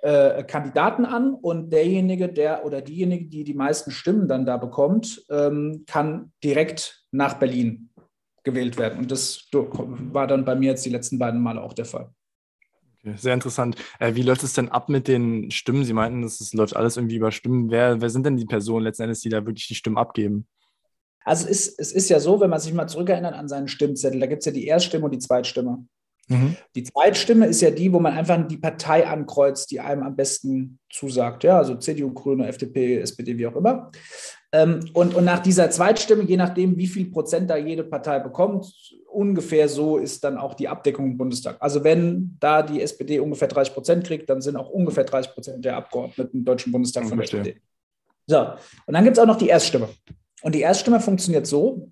äh, 0.04 0.44
Kandidaten 0.44 1.06
an 1.06 1.34
und 1.34 1.72
derjenige, 1.72 2.30
der 2.30 2.66
oder 2.66 2.82
diejenige, 2.82 3.26
die 3.26 3.44
die 3.44 3.54
meisten 3.54 3.92
Stimmen 3.92 4.28
dann 4.28 4.46
da 4.46 4.58
bekommt, 4.58 5.26
ähm, 5.30 5.86
kann 5.88 6.32
direkt 6.44 7.04
nach 7.12 7.36
Berlin 7.36 7.90
gewählt 8.44 8.78
werden. 8.78 9.00
Und 9.00 9.12
das 9.12 9.48
war 9.52 10.28
dann 10.28 10.46
bei 10.46 10.56
mir 10.56 10.72
jetzt 10.72 10.86
die 10.86 10.92
letzten 10.92 11.18
beiden 11.18 11.42
Male 11.42 11.62
auch 11.62 11.74
der 11.74 11.86
Fall. 11.86 12.12
Okay, 13.00 13.16
sehr 13.18 13.34
interessant. 13.34 13.76
Äh, 14.00 14.16
wie 14.16 14.22
läuft 14.22 14.44
es 14.44 14.54
denn 14.54 14.70
ab 14.70 14.90
mit 14.90 15.08
den 15.08 15.50
Stimmen? 15.52 15.84
Sie 15.84 15.94
meinten, 15.94 16.24
es 16.24 16.54
läuft 16.54 16.76
alles 16.76 16.98
irgendwie 16.98 17.16
über 17.16 17.32
Stimmen. 17.32 17.72
Wer, 17.72 18.00
wer 18.00 18.10
sind 18.10 18.26
denn 18.26 18.38
die 18.38 18.46
Personen 18.46 18.84
letzten 18.84 19.04
Endes, 19.04 19.22
die 19.22 19.30
da 19.30 19.46
wirklich 19.46 19.68
die 19.68 19.76
Stimmen 19.76 19.98
abgeben? 19.98 20.48
Also 21.28 21.50
es 21.50 21.68
ist, 21.68 21.80
es 21.80 21.92
ist 21.92 22.10
ja 22.10 22.22
so, 22.22 22.40
wenn 22.40 22.50
man 22.50 22.62
sich 22.62 22.74
mal 22.74 22.88
zurückerinnert 22.88 23.34
an 23.34 23.50
seinen 23.50 23.68
Stimmzettel, 23.68 24.22
da 24.22 24.28
gibt 24.28 24.40
es 24.40 24.46
ja 24.46 24.54
die 24.54 24.66
Erststimme 24.66 25.06
und 25.06 25.12
die 25.12 25.20
Zweitstimme. 25.20 25.86
Mhm. 26.30 26.56
Die 26.74 26.84
Zweitstimme 26.84 27.48
ist 27.48 27.60
ja 27.60 27.70
die, 27.70 27.92
wo 27.92 28.00
man 28.00 28.13
einfach 28.13 28.48
die 28.48 28.56
Partei 28.56 29.06
ankreuzt, 29.06 29.70
die 29.72 29.82
einem 29.82 30.04
am 30.04 30.16
besten 30.16 30.80
zusagt. 30.90 31.44
Ja, 31.44 31.58
also 31.58 31.76
CDU, 31.76 32.13
Grüne, 32.13 32.48
FDP, 32.48 33.00
SPD, 33.00 33.38
wie 33.38 33.46
auch 33.46 33.58
immer. 33.58 33.92
Ähm, 34.54 34.90
und, 34.94 35.16
und 35.16 35.26
nach 35.26 35.40
dieser 35.40 35.70
Zweitstimme, 35.70 36.24
je 36.24 36.38
nachdem, 36.38 36.78
wie 36.78 36.88
viel 36.88 37.12
Prozent 37.12 37.50
da 37.50 37.58
jede 37.58 37.84
Partei 37.84 38.20
bekommt, 38.20 38.66
ungefähr 39.12 39.68
so 39.68 39.98
ist 39.98 40.24
dann 40.24 40.38
auch 40.38 40.54
die 40.54 40.70
Abdeckung 40.70 41.08
im 41.08 41.18
Bundestag. 41.18 41.58
Also 41.60 41.84
wenn 41.84 42.38
da 42.40 42.63
die 42.63 42.82
SPD 42.82 43.20
ungefähr 43.20 43.50
30 43.50 43.74
Prozent 43.74 44.06
kriegt, 44.06 44.30
dann 44.30 44.40
sind 44.40 44.56
auch 44.56 44.70
ungefähr 44.70 45.04
30 45.04 45.34
Prozent 45.34 45.66
der 45.66 45.76
Abgeordneten 45.76 46.38
im 46.38 46.46
Deutschen 46.46 46.72
Bundestag 46.72 47.06
von 47.06 47.18
der 47.18 47.26
SPD. 47.26 47.58
So, 48.28 48.40
und 48.86 48.94
dann 48.94 49.04
gibt 49.04 49.18
es 49.18 49.22
auch 49.22 49.28
noch 49.28 49.38
die 49.38 49.50
Erststimme. 49.50 49.90
Und 50.48 50.56
die 50.56 50.62
Erststimme 50.62 51.02
funktioniert 51.02 51.46
so, 51.46 51.92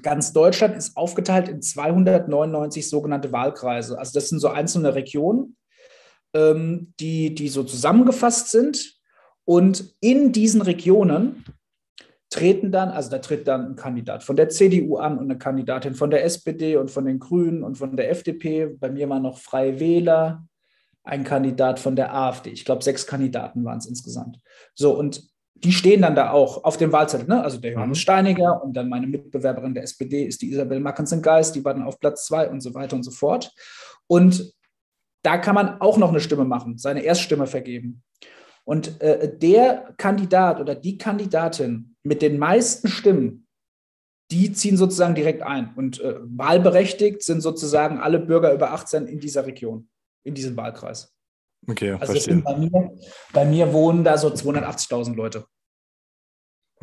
ganz 0.00 0.32
Deutschland 0.32 0.76
ist 0.76 0.96
aufgeteilt 0.96 1.48
in 1.48 1.60
299 1.60 2.88
sogenannte 2.88 3.32
Wahlkreise. 3.32 3.98
Also 3.98 4.12
das 4.14 4.28
sind 4.28 4.38
so 4.38 4.46
einzelne 4.46 4.94
Regionen, 4.94 5.56
ähm, 6.34 6.94
die, 7.00 7.34
die 7.34 7.48
so 7.48 7.64
zusammengefasst 7.64 8.52
sind. 8.52 8.94
Und 9.44 9.92
in 9.98 10.30
diesen 10.30 10.62
Regionen 10.62 11.44
treten 12.30 12.70
dann, 12.70 12.90
also 12.90 13.10
da 13.10 13.18
tritt 13.18 13.48
dann 13.48 13.72
ein 13.72 13.74
Kandidat 13.74 14.22
von 14.22 14.36
der 14.36 14.50
CDU 14.50 14.98
an 14.98 15.18
und 15.18 15.24
eine 15.24 15.38
Kandidatin 15.38 15.96
von 15.96 16.12
der 16.12 16.24
SPD 16.24 16.76
und 16.76 16.92
von 16.92 17.04
den 17.04 17.18
Grünen 17.18 17.64
und 17.64 17.76
von 17.76 17.96
der 17.96 18.08
FDP. 18.08 18.66
Bei 18.66 18.88
mir 18.88 19.08
waren 19.08 19.22
noch 19.22 19.38
Freie 19.38 19.80
Wähler, 19.80 20.46
ein 21.02 21.24
Kandidat 21.24 21.80
von 21.80 21.96
der 21.96 22.14
AfD. 22.14 22.50
Ich 22.50 22.64
glaube, 22.64 22.84
sechs 22.84 23.04
Kandidaten 23.04 23.64
waren 23.64 23.78
es 23.78 23.86
insgesamt. 23.86 24.38
So, 24.76 24.96
und 24.96 25.33
die 25.64 25.72
stehen 25.72 26.02
dann 26.02 26.14
da 26.14 26.30
auch 26.30 26.64
auf 26.64 26.76
dem 26.76 26.92
Wahlzettel. 26.92 27.26
Ne? 27.26 27.42
Also 27.42 27.58
der 27.58 27.72
Johannes 27.72 27.98
mhm. 27.98 28.02
Steiniger 28.02 28.62
und 28.62 28.74
dann 28.74 28.88
meine 28.88 29.06
Mitbewerberin 29.06 29.74
der 29.74 29.82
SPD 29.82 30.24
ist 30.24 30.42
die 30.42 30.50
Isabel 30.50 30.80
Mackensen-Geist, 30.80 31.54
die 31.54 31.64
war 31.64 31.74
dann 31.74 31.84
auf 31.84 31.98
Platz 31.98 32.26
zwei 32.26 32.48
und 32.48 32.60
so 32.60 32.74
weiter 32.74 32.96
und 32.96 33.02
so 33.02 33.10
fort. 33.10 33.52
Und 34.06 34.54
da 35.22 35.38
kann 35.38 35.54
man 35.54 35.80
auch 35.80 35.96
noch 35.96 36.10
eine 36.10 36.20
Stimme 36.20 36.44
machen, 36.44 36.78
seine 36.78 37.02
Erststimme 37.02 37.46
vergeben. 37.46 38.02
Und 38.64 39.00
äh, 39.00 39.36
der 39.36 39.94
Kandidat 39.96 40.60
oder 40.60 40.74
die 40.74 40.98
Kandidatin 40.98 41.96
mit 42.02 42.22
den 42.22 42.38
meisten 42.38 42.88
Stimmen 42.88 43.44
die 44.30 44.52
ziehen 44.52 44.76
sozusagen 44.76 45.14
direkt 45.14 45.42
ein. 45.42 45.72
Und 45.76 46.00
äh, 46.00 46.14
wahlberechtigt 46.20 47.22
sind 47.22 47.40
sozusagen 47.40 47.98
alle 47.98 48.18
Bürger 48.18 48.52
über 48.52 48.72
18 48.72 49.06
in 49.06 49.20
dieser 49.20 49.46
Region, 49.46 49.88
in 50.24 50.34
diesem 50.34 50.56
Wahlkreis. 50.56 51.14
Okay, 51.66 51.92
also 51.92 52.12
verstehe. 52.12 52.36
Bei 52.36 52.56
mir, 52.56 52.90
bei 53.32 53.44
mir 53.44 53.72
wohnen 53.72 54.04
da 54.04 54.18
so 54.18 54.28
280.000 54.28 55.14
Leute. 55.14 55.46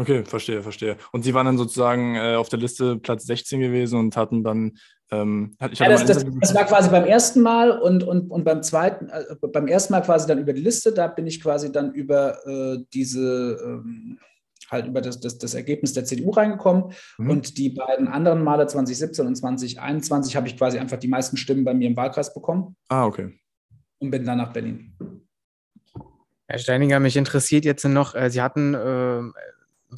Okay, 0.01 0.25
verstehe, 0.25 0.63
verstehe. 0.63 0.97
Und 1.11 1.23
Sie 1.23 1.35
waren 1.35 1.45
dann 1.45 1.59
sozusagen 1.59 2.15
äh, 2.15 2.33
auf 2.33 2.49
der 2.49 2.57
Liste 2.57 2.97
Platz 2.97 3.25
16 3.25 3.59
gewesen 3.59 3.99
und 3.99 4.17
hatten 4.17 4.43
dann. 4.43 4.71
Ähm, 5.11 5.55
ich 5.71 5.77
ja, 5.77 5.89
das, 5.89 6.05
das, 6.05 6.25
das, 6.39 6.55
war 6.55 6.65
quasi 6.65 6.89
beim 6.89 7.05
ersten 7.05 7.41
Mal 7.41 7.69
und, 7.69 8.03
und, 8.03 8.31
und 8.31 8.43
beim 8.43 8.63
zweiten, 8.63 9.09
äh, 9.09 9.35
beim 9.53 9.67
ersten 9.67 9.93
Mal 9.93 10.01
quasi 10.01 10.25
dann 10.25 10.39
über 10.39 10.53
die 10.53 10.61
Liste, 10.61 10.91
da 10.91 11.05
bin 11.05 11.27
ich 11.27 11.39
quasi 11.39 11.71
dann 11.71 11.93
über 11.93 12.35
äh, 12.47 12.79
diese, 12.91 13.59
ähm, 13.63 14.17
halt 14.71 14.87
über 14.87 15.01
das, 15.01 15.19
das, 15.19 15.37
das 15.37 15.53
Ergebnis 15.53 15.93
der 15.93 16.05
CDU 16.05 16.31
reingekommen. 16.31 16.93
Mhm. 17.19 17.29
Und 17.29 17.57
die 17.59 17.69
beiden 17.69 18.07
anderen 18.07 18.43
Male, 18.43 18.65
2017 18.65 19.27
und 19.27 19.35
2021, 19.35 20.35
habe 20.35 20.47
ich 20.47 20.57
quasi 20.57 20.79
einfach 20.79 20.97
die 20.97 21.09
meisten 21.09 21.37
Stimmen 21.37 21.63
bei 21.63 21.75
mir 21.75 21.87
im 21.87 21.95
Wahlkreis 21.95 22.33
bekommen. 22.33 22.75
Ah, 22.89 23.05
okay. 23.05 23.37
Und 23.99 24.09
bin 24.09 24.25
dann 24.25 24.39
nach 24.39 24.51
Berlin. 24.51 24.95
Herr 26.47 26.57
Steininger, 26.57 26.99
mich 26.99 27.15
interessiert 27.15 27.65
jetzt 27.65 27.85
noch, 27.85 28.15
äh, 28.15 28.31
Sie 28.31 28.41
hatten 28.41 28.73
äh, 28.73 29.21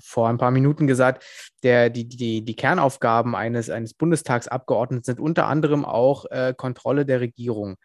vor 0.01 0.29
ein 0.29 0.38
paar 0.38 0.51
Minuten 0.51 0.88
gesagt, 0.88 1.23
der, 1.63 1.89
die, 1.89 2.08
die, 2.08 2.43
die 2.43 2.56
Kernaufgaben 2.56 3.36
eines, 3.36 3.69
eines 3.69 3.93
Bundestagsabgeordneten 3.93 5.03
sind 5.03 5.19
unter 5.19 5.47
anderem 5.47 5.86
auch 5.86 6.25
äh, 6.32 6.53
Kontrolle 6.56 7.06
der 7.06 7.21
Regierung. 7.21 7.75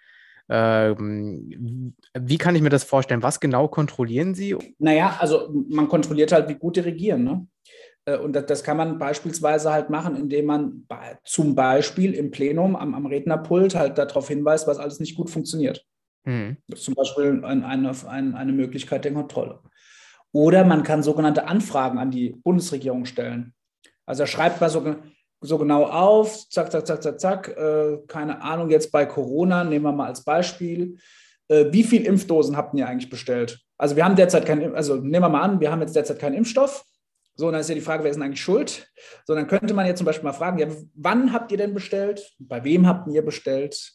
Ähm, 0.50 1.94
wie 2.18 2.38
kann 2.38 2.56
ich 2.56 2.62
mir 2.62 2.70
das 2.70 2.84
vorstellen? 2.84 3.22
Was 3.22 3.40
genau 3.40 3.68
kontrollieren 3.68 4.34
Sie? 4.34 4.56
Naja, 4.78 5.16
also 5.18 5.52
man 5.68 5.88
kontrolliert 5.88 6.32
halt, 6.32 6.48
wie 6.48 6.54
gut 6.54 6.76
die 6.76 6.80
regieren. 6.80 7.24
Ne? 7.24 7.46
Äh, 8.06 8.16
und 8.16 8.32
das, 8.32 8.64
kann 8.64 8.76
man 8.76 8.98
beispielsweise 8.98 9.70
halt 9.70 9.90
machen, 9.90 10.16
indem 10.16 10.46
man 10.46 10.86
zum 11.24 11.54
Beispiel 11.54 12.14
im 12.14 12.30
Plenum 12.30 12.76
am, 12.76 12.94
am 12.94 13.06
Rednerpult 13.06 13.74
halt 13.74 13.98
darauf 13.98 14.28
hinweist, 14.28 14.66
was 14.66 14.78
alles 14.78 15.00
nicht 15.00 15.16
gut 15.16 15.28
funktioniert. 15.28 15.84
Mhm. 16.24 16.56
Das 16.68 16.80
ist 16.80 16.84
zum 16.86 16.94
Beispiel 16.94 17.44
eine, 17.44 17.66
eine, 17.66 18.34
eine 18.34 18.52
Möglichkeit 18.52 19.04
der 19.04 19.12
Kontrolle. 19.12 19.60
Oder 20.32 20.64
man 20.64 20.82
kann 20.82 21.02
sogenannte 21.02 21.46
Anfragen 21.46 21.98
an 21.98 22.10
die 22.10 22.30
Bundesregierung 22.30 23.04
stellen. 23.04 23.54
Also 24.06 24.26
schreibt 24.26 24.60
man 24.60 24.70
so, 24.70 24.96
so 25.40 25.58
genau 25.58 25.84
auf, 25.84 26.48
zack, 26.48 26.70
zack, 26.72 26.86
zack, 26.86 27.02
zack, 27.02 27.20
zack, 27.20 27.48
äh, 27.56 27.98
keine 28.06 28.42
Ahnung, 28.42 28.70
jetzt 28.70 28.90
bei 28.90 29.06
Corona, 29.06 29.64
nehmen 29.64 29.84
wir 29.84 29.92
mal 29.92 30.06
als 30.06 30.24
Beispiel, 30.24 30.96
äh, 31.48 31.66
wie 31.70 31.84
viele 31.84 32.06
Impfdosen 32.06 32.56
habt 32.56 32.74
ihr 32.74 32.86
eigentlich 32.86 33.10
bestellt? 33.10 33.60
Also 33.78 33.96
wir 33.96 34.04
haben 34.04 34.16
derzeit 34.16 34.44
keinen, 34.44 34.74
also 34.74 34.96
nehmen 34.96 35.24
wir 35.24 35.28
mal 35.28 35.42
an, 35.42 35.60
wir 35.60 35.70
haben 35.70 35.80
jetzt 35.80 35.96
derzeit 35.96 36.18
keinen 36.18 36.34
Impfstoff. 36.34 36.84
So, 37.36 37.46
und 37.46 37.52
dann 37.52 37.60
ist 37.60 37.68
ja 37.68 37.76
die 37.76 37.80
Frage, 37.80 38.02
wer 38.02 38.10
ist 38.10 38.16
denn 38.16 38.24
eigentlich 38.24 38.42
schuld? 38.42 38.90
So, 39.24 39.34
dann 39.34 39.46
könnte 39.46 39.72
man 39.72 39.86
jetzt 39.86 39.98
zum 39.98 40.06
Beispiel 40.06 40.24
mal 40.24 40.32
fragen, 40.32 40.58
ja, 40.58 40.66
wann 40.94 41.32
habt 41.32 41.52
ihr 41.52 41.58
denn 41.58 41.72
bestellt? 41.72 42.34
Bei 42.40 42.64
wem 42.64 42.88
habt 42.88 43.08
ihr 43.12 43.24
bestellt? 43.24 43.92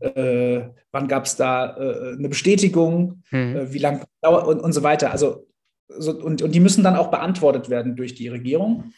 Äh, 0.00 0.68
wann 0.90 1.08
gab 1.08 1.24
es 1.24 1.36
da 1.36 1.74
äh, 1.76 2.12
eine 2.18 2.28
Bestätigung? 2.28 3.22
Hm. 3.30 3.56
Äh, 3.56 3.72
wie 3.72 3.78
lange 3.78 4.02
dauert 4.20 4.46
und, 4.46 4.60
und 4.60 4.72
so 4.72 4.82
weiter. 4.82 5.10
Also 5.10 5.46
und, 5.98 6.42
und 6.42 6.54
die 6.54 6.60
müssen 6.60 6.84
dann 6.84 6.96
auch 6.96 7.10
beantwortet 7.10 7.70
werden 7.70 7.96
durch 7.96 8.14
die 8.14 8.28
Regierung. 8.28 8.92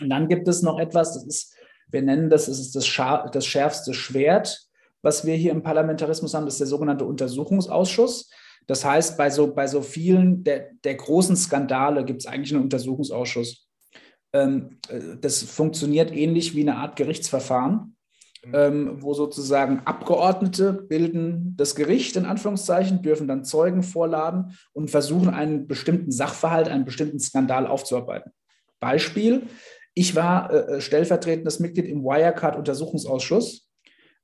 Und 0.00 0.10
dann 0.10 0.28
gibt 0.28 0.48
es 0.48 0.62
noch 0.62 0.78
etwas, 0.78 1.14
das 1.14 1.24
ist, 1.24 1.54
wir 1.90 2.02
nennen 2.02 2.30
das, 2.30 2.46
das 2.46 2.58
ist 2.58 2.74
das, 2.74 2.86
das 3.32 3.46
schärfste 3.46 3.94
Schwert, 3.94 4.68
was 5.02 5.24
wir 5.24 5.34
hier 5.34 5.52
im 5.52 5.62
Parlamentarismus 5.62 6.34
haben, 6.34 6.44
das 6.44 6.54
ist 6.54 6.60
der 6.60 6.66
sogenannte 6.66 7.04
Untersuchungsausschuss. 7.04 8.30
Das 8.66 8.84
heißt, 8.84 9.16
bei 9.16 9.30
so, 9.30 9.54
bei 9.54 9.66
so 9.66 9.80
vielen 9.80 10.44
der, 10.44 10.70
der 10.84 10.94
großen 10.94 11.36
Skandale 11.36 12.04
gibt 12.04 12.20
es 12.20 12.26
eigentlich 12.26 12.52
einen 12.52 12.64
Untersuchungsausschuss. 12.64 13.66
Ähm, 14.32 14.78
äh, 14.88 15.16
das 15.20 15.42
funktioniert 15.42 16.12
ähnlich 16.12 16.54
wie 16.54 16.62
eine 16.62 16.76
Art 16.76 16.96
Gerichtsverfahren. 16.96 17.96
Mhm. 18.48 18.54
ähm, 18.54 18.96
wo 19.02 19.14
sozusagen 19.14 19.82
Abgeordnete 19.84 20.72
bilden 20.72 21.54
das 21.56 21.74
Gericht, 21.74 22.16
in 22.16 22.24
Anführungszeichen, 22.24 23.02
dürfen 23.02 23.28
dann 23.28 23.44
Zeugen 23.44 23.82
vorladen 23.82 24.56
und 24.72 24.90
versuchen, 24.90 25.28
einen 25.28 25.66
bestimmten 25.66 26.10
Sachverhalt, 26.10 26.68
einen 26.68 26.84
bestimmten 26.84 27.20
Skandal 27.20 27.66
aufzuarbeiten. 27.66 28.32
Beispiel, 28.80 29.42
ich 29.94 30.16
war 30.16 30.52
äh, 30.52 30.76
äh 30.76 30.80
stellvertretendes 30.80 31.60
Mitglied 31.60 31.86
im 31.86 32.02
Wirecard-Untersuchungsausschuss. 32.04 33.68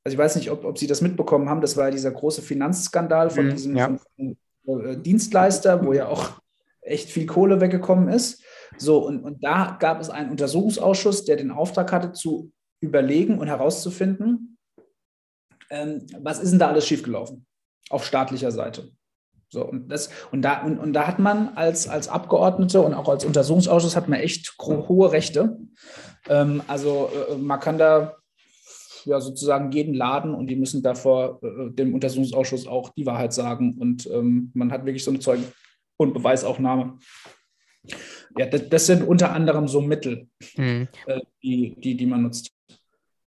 Also 0.04 0.14
ich 0.14 0.18
weiß 0.18 0.37
nicht, 0.37 0.50
ob, 0.50 0.64
ob 0.64 0.78
Sie 0.78 0.87
das 0.87 1.00
mitbekommen 1.00 1.48
haben, 1.48 1.60
das 1.60 1.76
war 1.76 1.87
ja 1.87 1.90
dieser 1.90 2.10
große 2.10 2.42
Finanzskandal 2.42 3.30
von 3.30 3.46
mhm, 3.46 3.50
diesem 3.50 3.76
ja. 3.76 3.96
von, 4.16 4.37
äh, 4.66 4.96
Dienstleister, 4.96 5.84
wo 5.84 5.92
ja 5.92 6.08
auch 6.08 6.40
echt 6.80 7.10
viel 7.10 7.26
Kohle 7.26 7.60
weggekommen 7.60 8.08
ist. 8.08 8.42
So, 8.78 9.06
und, 9.06 9.22
und 9.22 9.44
da 9.44 9.76
gab 9.80 10.00
es 10.00 10.10
einen 10.10 10.30
Untersuchungsausschuss, 10.30 11.24
der 11.24 11.37
den 11.37 11.50
Auftrag 11.50 11.92
hatte, 11.92 12.12
zu 12.12 12.52
überlegen 12.85 13.38
und 13.38 13.49
herauszufinden, 13.49 14.59
ähm, 15.70 16.07
was 16.20 16.38
ist 16.40 16.51
denn 16.51 16.59
da 16.59 16.68
alles 16.68 16.87
schiefgelaufen 16.87 17.47
auf 17.90 18.05
staatlicher 18.05 18.51
Seite. 18.51 18.90
So, 19.49 19.64
und, 19.64 19.88
das, 19.88 20.11
und, 20.33 20.42
da, 20.42 20.62
und, 20.62 20.79
und 20.79 20.92
da 20.94 21.07
hat 21.07 21.18
man 21.18 21.51
als, 21.51 21.88
als 21.88 22.09
Abgeordnete 22.09 22.81
und 22.81 22.94
auch 22.94 23.09
als 23.09 23.25
Untersuchungsausschuss 23.25 23.94
hat 23.94 24.09
man 24.09 24.18
echt 24.18 24.57
hohe 24.61 25.12
Rechte. 25.12 25.59
Ähm, 26.29 26.62
also 26.66 27.11
äh, 27.31 27.37
man 27.37 27.61
kann 27.61 27.79
da 27.79 28.16
ja, 29.05 29.20
sozusagen 29.20 29.70
jeden 29.70 29.94
laden 29.94 30.35
und 30.35 30.49
die 30.49 30.57
müssen 30.57 30.83
davor 30.83 31.40
äh, 31.42 31.70
dem 31.70 31.94
Untersuchungsausschuss 31.94 32.66
auch 32.66 32.90
die 32.90 33.07
Wahrheit 33.07 33.33
sagen. 33.33 33.77
Und 33.79 34.09
ähm, 34.11 34.51
man 34.55 34.73
hat 34.73 34.85
wirklich 34.87 35.05
so 35.05 35.11
eine 35.11 35.20
Zeugen- 35.20 35.47
und 35.99 36.14
Beweisaufnahme. 36.14 36.99
Ja, 38.37 38.47
das, 38.47 38.68
das, 38.68 38.87
sind 38.87 39.07
unter 39.07 39.33
anderem 39.33 39.68
so 39.68 39.81
Mittel, 39.81 40.27
mhm. 40.57 40.88
äh, 41.07 41.20
die, 41.42 41.75
die, 41.79 41.97
die 41.97 42.07
man 42.07 42.23
nutzt 42.23 42.51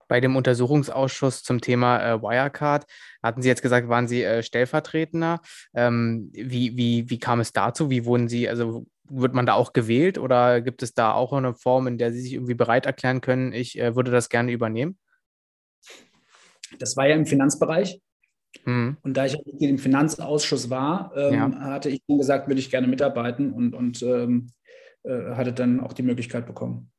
bei 0.08 0.20
dem 0.20 0.36
Untersuchungsausschuss 0.36 1.42
zum 1.42 1.60
Thema 1.60 2.00
äh, 2.00 2.22
Wirecard. 2.22 2.86
Hatten 3.22 3.42
Sie 3.42 3.48
jetzt 3.48 3.62
gesagt, 3.62 3.88
waren 3.88 4.08
Sie 4.08 4.24
äh, 4.24 4.42
Stellvertretender? 4.42 5.40
Ähm, 5.74 6.30
wie, 6.32 6.76
wie, 6.76 7.08
wie 7.10 7.18
kam 7.18 7.40
es 7.40 7.52
dazu? 7.52 7.90
Wie 7.90 8.04
wurden 8.04 8.28
Sie, 8.28 8.48
also 8.48 8.86
wird 9.04 9.34
man 9.34 9.46
da 9.46 9.54
auch 9.54 9.72
gewählt 9.72 10.18
oder 10.18 10.60
gibt 10.60 10.82
es 10.82 10.94
da 10.94 11.12
auch 11.12 11.32
eine 11.32 11.54
Form, 11.54 11.86
in 11.86 11.98
der 11.98 12.12
Sie 12.12 12.20
sich 12.20 12.32
irgendwie 12.34 12.54
bereit 12.54 12.86
erklären 12.86 13.20
können, 13.20 13.52
ich 13.52 13.78
äh, 13.78 13.94
würde 13.94 14.10
das 14.10 14.28
gerne 14.28 14.52
übernehmen? 14.52 14.98
Das 16.78 16.96
war 16.96 17.06
ja 17.06 17.14
im 17.14 17.26
Finanzbereich. 17.26 18.00
Mhm. 18.64 18.96
Und 19.02 19.16
da 19.16 19.26
ich 19.26 19.36
im 19.60 19.78
Finanzausschuss 19.78 20.70
war, 20.70 21.12
ähm, 21.16 21.34
ja. 21.34 21.60
hatte 21.60 21.90
ich 21.90 22.02
gesagt, 22.06 22.48
würde 22.48 22.60
ich 22.60 22.70
gerne 22.70 22.86
mitarbeiten 22.86 23.52
und, 23.52 23.74
und 23.74 24.02
ähm, 24.02 24.52
äh, 25.04 25.34
hatte 25.34 25.52
dann 25.52 25.80
auch 25.80 25.92
die 25.92 26.02
Möglichkeit 26.02 26.46
bekommen. 26.46 26.90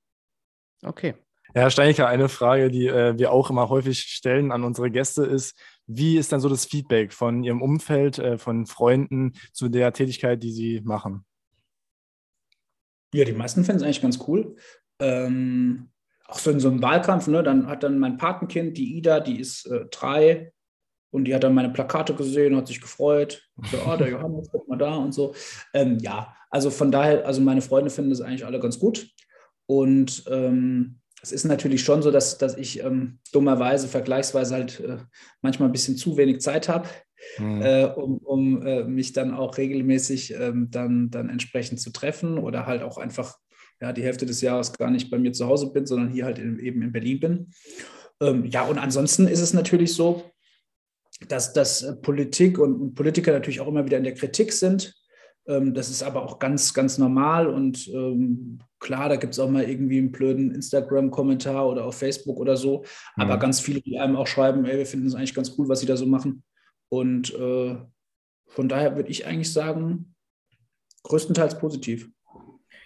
Okay. 0.83 1.15
Herr 1.53 1.71
Steinecker, 1.71 2.07
eine 2.07 2.29
Frage, 2.29 2.69
die 2.69 2.87
äh, 2.87 3.17
wir 3.17 3.31
auch 3.31 3.49
immer 3.49 3.69
häufig 3.69 3.99
stellen 4.01 4.51
an 4.51 4.63
unsere 4.63 4.91
Gäste 4.91 5.23
ist, 5.23 5.57
wie 5.87 6.17
ist 6.17 6.31
dann 6.31 6.39
so 6.39 6.49
das 6.49 6.65
Feedback 6.65 7.13
von 7.13 7.43
Ihrem 7.43 7.61
Umfeld, 7.61 8.19
äh, 8.19 8.37
von 8.37 8.67
Freunden 8.67 9.33
zu 9.51 9.69
der 9.69 9.91
Tätigkeit, 9.91 10.43
die 10.43 10.51
Sie 10.51 10.81
machen? 10.81 11.25
Ja, 13.13 13.25
die 13.25 13.33
meisten 13.33 13.63
finden 13.63 13.77
es 13.77 13.83
eigentlich 13.83 14.01
ganz 14.01 14.19
cool. 14.27 14.55
Ähm, 14.99 15.89
auch 16.27 16.37
so 16.37 16.51
in 16.51 16.59
so 16.59 16.69
einem 16.69 16.83
Wahlkampf, 16.83 17.27
ne, 17.27 17.41
dann 17.41 17.65
hat 17.65 17.81
dann 17.81 17.97
mein 17.97 18.17
Patenkind, 18.17 18.77
die 18.77 18.97
Ida, 18.97 19.19
die 19.19 19.39
ist 19.39 19.65
äh, 19.65 19.85
drei 19.89 20.53
und 21.11 21.25
die 21.25 21.33
hat 21.33 21.43
dann 21.43 21.55
meine 21.55 21.71
Plakate 21.71 22.13
gesehen, 22.13 22.55
hat 22.55 22.67
sich 22.67 22.81
gefreut. 22.81 23.49
So, 23.71 23.77
oh, 23.87 23.95
der 23.95 24.09
Johannes, 24.11 24.49
guck 24.51 24.67
mal 24.67 24.77
da 24.77 24.95
und 24.95 25.13
so. 25.13 25.33
Ähm, 25.73 25.97
ja, 25.99 26.35
also 26.51 26.69
von 26.69 26.91
daher, 26.91 27.25
also 27.25 27.41
meine 27.41 27.61
Freunde 27.61 27.89
finden 27.89 28.11
das 28.11 28.21
eigentlich 28.21 28.45
alle 28.45 28.59
ganz 28.59 28.77
gut. 28.77 29.09
Und 29.65 30.23
ähm, 30.29 30.99
es 31.21 31.31
ist 31.31 31.45
natürlich 31.45 31.83
schon 31.83 32.01
so, 32.01 32.11
dass, 32.11 32.37
dass 32.37 32.55
ich 32.55 32.83
ähm, 32.83 33.19
dummerweise 33.31 33.87
vergleichsweise 33.87 34.53
halt 34.53 34.79
äh, 34.79 34.97
manchmal 35.41 35.69
ein 35.69 35.73
bisschen 35.73 35.97
zu 35.97 36.17
wenig 36.17 36.41
Zeit 36.41 36.69
habe, 36.69 36.87
mhm. 37.37 37.61
äh, 37.61 37.85
um, 37.85 38.17
um 38.19 38.65
äh, 38.65 38.83
mich 38.83 39.13
dann 39.13 39.33
auch 39.33 39.57
regelmäßig 39.57 40.33
ähm, 40.33 40.69
dann, 40.71 41.09
dann 41.09 41.29
entsprechend 41.29 41.81
zu 41.81 41.91
treffen 41.91 42.37
oder 42.37 42.65
halt 42.65 42.83
auch 42.83 42.97
einfach 42.97 43.37
ja, 43.81 43.93
die 43.93 44.03
Hälfte 44.03 44.25
des 44.25 44.41
Jahres 44.41 44.73
gar 44.73 44.91
nicht 44.91 45.09
bei 45.09 45.17
mir 45.17 45.31
zu 45.31 45.47
Hause 45.47 45.71
bin, 45.71 45.85
sondern 45.85 46.09
hier 46.09 46.25
halt 46.25 46.39
in, 46.39 46.59
eben 46.59 46.81
in 46.81 46.91
Berlin 46.91 47.19
bin. 47.19 47.47
Ähm, 48.21 48.45
ja, 48.45 48.63
und 48.63 48.77
ansonsten 48.77 49.27
ist 49.27 49.39
es 49.39 49.53
natürlich 49.53 49.93
so, 49.93 50.23
dass, 51.27 51.53
dass 51.53 51.83
äh, 51.83 51.95
Politik 51.95 52.59
und, 52.59 52.79
und 52.79 52.95
Politiker 52.95 53.31
natürlich 53.31 53.61
auch 53.61 53.67
immer 53.67 53.85
wieder 53.85 53.97
in 53.97 54.03
der 54.03 54.13
Kritik 54.13 54.51
sind. 54.51 54.95
Ähm, 55.49 55.73
das 55.73 55.89
ist 55.89 56.03
aber 56.03 56.21
auch 56.21 56.37
ganz, 56.37 56.75
ganz 56.75 56.99
normal 56.99 57.47
und 57.47 57.87
ähm, 57.87 58.59
klar, 58.79 59.09
da 59.09 59.15
gibt 59.15 59.33
es 59.33 59.39
auch 59.39 59.49
mal 59.49 59.63
irgendwie 59.63 59.97
einen 59.97 60.11
blöden 60.11 60.53
Instagram-Kommentar 60.53 61.67
oder 61.67 61.85
auf 61.85 61.97
Facebook 61.97 62.37
oder 62.37 62.55
so, 62.55 62.83
mhm. 63.17 63.23
aber 63.23 63.37
ganz 63.37 63.59
viele, 63.59 63.81
die 63.81 63.97
einem 63.97 64.15
auch 64.15 64.27
schreiben, 64.27 64.63
ey, 64.65 64.77
wir 64.77 64.85
finden 64.85 65.07
es 65.07 65.15
eigentlich 65.15 65.33
ganz 65.33 65.55
cool, 65.57 65.67
was 65.67 65.79
sie 65.79 65.87
da 65.87 65.97
so 65.97 66.05
machen. 66.05 66.43
Und 66.89 67.33
äh, 67.33 67.77
von 68.47 68.69
daher 68.69 68.95
würde 68.95 69.09
ich 69.09 69.25
eigentlich 69.25 69.51
sagen, 69.51 70.13
größtenteils 71.03 71.57
positiv. 71.57 72.09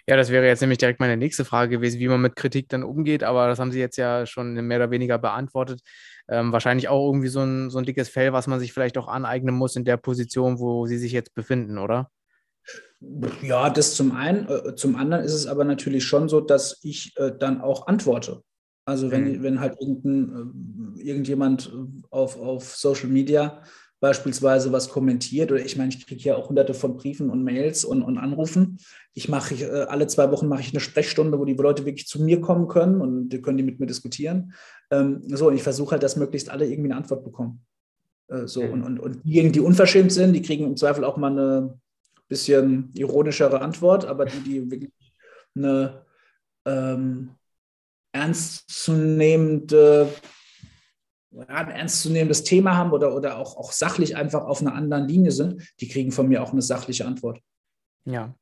Ja, 0.06 0.16
das 0.16 0.30
wäre 0.30 0.46
jetzt 0.46 0.60
nämlich 0.60 0.78
direkt 0.78 1.00
meine 1.00 1.16
nächste 1.16 1.44
Frage 1.44 1.70
gewesen, 1.70 1.98
wie 1.98 2.08
man 2.08 2.20
mit 2.20 2.36
Kritik 2.36 2.68
dann 2.68 2.82
umgeht, 2.82 3.22
aber 3.22 3.46
das 3.46 3.58
haben 3.58 3.72
Sie 3.72 3.80
jetzt 3.80 3.96
ja 3.96 4.26
schon 4.26 4.54
mehr 4.54 4.78
oder 4.78 4.90
weniger 4.90 5.18
beantwortet. 5.18 5.80
Ähm, 6.28 6.52
wahrscheinlich 6.52 6.88
auch 6.88 7.06
irgendwie 7.08 7.28
so 7.28 7.40
ein, 7.40 7.70
so 7.70 7.78
ein 7.78 7.84
dickes 7.84 8.08
Fell, 8.08 8.32
was 8.32 8.46
man 8.46 8.60
sich 8.60 8.72
vielleicht 8.72 8.98
auch 8.98 9.08
aneignen 9.08 9.54
muss 9.54 9.76
in 9.76 9.84
der 9.84 9.96
Position, 9.96 10.58
wo 10.58 10.86
Sie 10.86 10.98
sich 10.98 11.12
jetzt 11.12 11.34
befinden, 11.34 11.78
oder? 11.78 12.10
Ja, 13.42 13.70
das 13.70 13.94
zum 13.94 14.12
einen. 14.12 14.48
Äh, 14.48 14.74
zum 14.76 14.96
anderen 14.96 15.24
ist 15.24 15.34
es 15.34 15.46
aber 15.46 15.64
natürlich 15.64 16.04
schon 16.04 16.28
so, 16.28 16.40
dass 16.40 16.78
ich 16.82 17.16
äh, 17.16 17.32
dann 17.38 17.60
auch 17.60 17.86
antworte. 17.86 18.42
Also 18.86 19.10
wenn, 19.10 19.38
mhm. 19.38 19.42
wenn 19.42 19.60
halt 19.60 19.76
irgendein, 19.80 20.94
irgendjemand 20.98 21.72
auf, 22.10 22.38
auf 22.38 22.76
Social 22.76 23.08
Media 23.08 23.62
beispielsweise 24.00 24.70
was 24.70 24.90
kommentiert 24.90 25.50
oder 25.50 25.64
ich 25.64 25.78
meine, 25.78 25.88
ich 25.88 26.06
kriege 26.06 26.22
ja 26.22 26.36
auch 26.36 26.50
hunderte 26.50 26.74
von 26.74 26.94
Briefen 26.94 27.30
und 27.30 27.42
Mails 27.42 27.86
und, 27.86 28.02
und 28.02 28.18
Anrufen. 28.18 28.78
Ich 29.14 29.30
mache 29.30 29.54
äh, 29.54 29.84
alle 29.84 30.06
zwei 30.06 30.30
Wochen 30.30 30.46
mache 30.46 30.60
ich 30.60 30.72
eine 30.72 30.80
Sprechstunde, 30.80 31.38
wo 31.38 31.46
die 31.46 31.54
Leute 31.54 31.86
wirklich 31.86 32.06
zu 32.06 32.22
mir 32.22 32.42
kommen 32.42 32.68
können 32.68 33.00
und 33.00 33.30
die 33.30 33.40
können 33.40 33.56
die 33.56 33.64
mit 33.64 33.80
mir 33.80 33.86
diskutieren. 33.86 34.52
Ähm, 34.90 35.22
so, 35.28 35.48
und 35.48 35.54
ich 35.54 35.62
versuche 35.62 35.92
halt, 35.92 36.02
dass 36.02 36.16
möglichst 36.16 36.50
alle 36.50 36.66
irgendwie 36.66 36.90
eine 36.90 36.98
Antwort 36.98 37.24
bekommen. 37.24 37.64
Äh, 38.28 38.46
so, 38.46 38.62
mhm. 38.62 38.72
und, 38.72 38.82
und, 38.82 39.00
und 39.00 39.24
diejenigen, 39.24 39.54
die 39.54 39.60
unverschämt 39.60 40.12
sind, 40.12 40.34
die 40.34 40.42
kriegen 40.42 40.66
im 40.66 40.76
Zweifel 40.76 41.04
auch 41.04 41.16
mal 41.16 41.30
eine 41.30 41.78
bisschen 42.28 42.90
ironischere 42.94 43.60
Antwort, 43.60 44.04
aber 44.04 44.24
die, 44.24 44.40
die 44.40 44.70
wirklich 44.70 44.92
eine 45.54 46.04
ähm, 46.66 47.30
ernstzunehmende 48.12 50.12
ein 51.48 51.68
ernstzunehmendes 51.68 52.44
Thema 52.44 52.76
haben 52.76 52.92
oder, 52.92 53.14
oder 53.14 53.38
auch, 53.38 53.56
auch 53.56 53.72
sachlich 53.72 54.16
einfach 54.16 54.44
auf 54.44 54.60
einer 54.60 54.74
anderen 54.74 55.08
Linie 55.08 55.32
sind, 55.32 55.62
die 55.80 55.88
kriegen 55.88 56.12
von 56.12 56.28
mir 56.28 56.42
auch 56.42 56.52
eine 56.52 56.62
sachliche 56.62 57.06
Antwort. 57.06 57.40
Ja, 58.04 58.34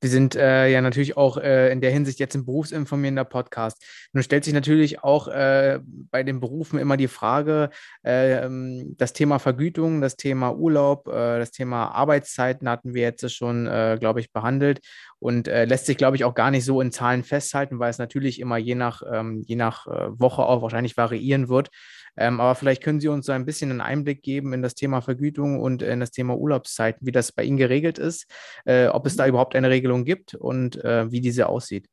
wir 0.00 0.10
sind 0.10 0.36
äh, 0.36 0.68
ja 0.68 0.80
natürlich 0.80 1.16
auch 1.16 1.36
äh, 1.38 1.72
in 1.72 1.80
der 1.80 1.90
Hinsicht 1.90 2.20
jetzt 2.20 2.34
ein 2.34 2.44
berufsinformierender 2.44 3.24
Podcast. 3.24 3.84
Nun 4.12 4.22
stellt 4.22 4.44
sich 4.44 4.54
natürlich 4.54 5.02
auch 5.02 5.28
äh, 5.28 5.80
bei 5.84 6.22
den 6.22 6.40
Berufen 6.40 6.78
immer 6.78 6.96
die 6.96 7.08
Frage, 7.08 7.70
ähm, 8.04 8.94
das 8.96 9.12
Thema 9.12 9.38
Vergütung, 9.38 10.00
das 10.00 10.16
Thema 10.16 10.54
Urlaub, 10.54 11.08
äh, 11.08 11.38
das 11.38 11.50
Thema 11.50 11.88
Arbeitszeiten 11.88 12.68
hatten 12.68 12.94
wir 12.94 13.02
jetzt 13.02 13.28
schon, 13.34 13.66
äh, 13.66 13.96
glaube 13.98 14.20
ich, 14.20 14.32
behandelt 14.32 14.80
und 15.18 15.48
äh, 15.48 15.64
lässt 15.64 15.86
sich, 15.86 15.96
glaube 15.96 16.16
ich, 16.16 16.24
auch 16.24 16.34
gar 16.34 16.50
nicht 16.50 16.64
so 16.64 16.80
in 16.80 16.92
Zahlen 16.92 17.24
festhalten, 17.24 17.78
weil 17.78 17.90
es 17.90 17.98
natürlich 17.98 18.40
immer 18.40 18.56
je 18.56 18.76
nach, 18.76 19.02
ähm, 19.10 19.42
je 19.46 19.56
nach 19.56 19.86
Woche 19.86 20.42
auch 20.42 20.62
wahrscheinlich 20.62 20.96
variieren 20.96 21.48
wird. 21.48 21.70
Ähm, 22.18 22.40
aber 22.40 22.54
vielleicht 22.54 22.82
können 22.82 23.00
Sie 23.00 23.08
uns 23.08 23.26
so 23.26 23.32
ein 23.32 23.46
bisschen 23.46 23.70
einen 23.70 23.80
Einblick 23.80 24.22
geben 24.22 24.52
in 24.52 24.62
das 24.62 24.74
Thema 24.74 25.00
Vergütung 25.00 25.60
und 25.60 25.82
in 25.82 26.00
das 26.00 26.10
Thema 26.10 26.36
Urlaubszeiten, 26.36 27.06
wie 27.06 27.12
das 27.12 27.32
bei 27.32 27.44
Ihnen 27.44 27.56
geregelt 27.56 27.98
ist, 27.98 28.26
äh, 28.64 28.88
ob 28.88 29.06
es 29.06 29.16
da 29.16 29.26
überhaupt 29.26 29.54
eine 29.54 29.70
Regelung 29.70 30.04
gibt 30.04 30.34
und 30.34 30.82
äh, 30.84 31.10
wie 31.10 31.20
diese 31.20 31.48
aussieht. 31.48 31.88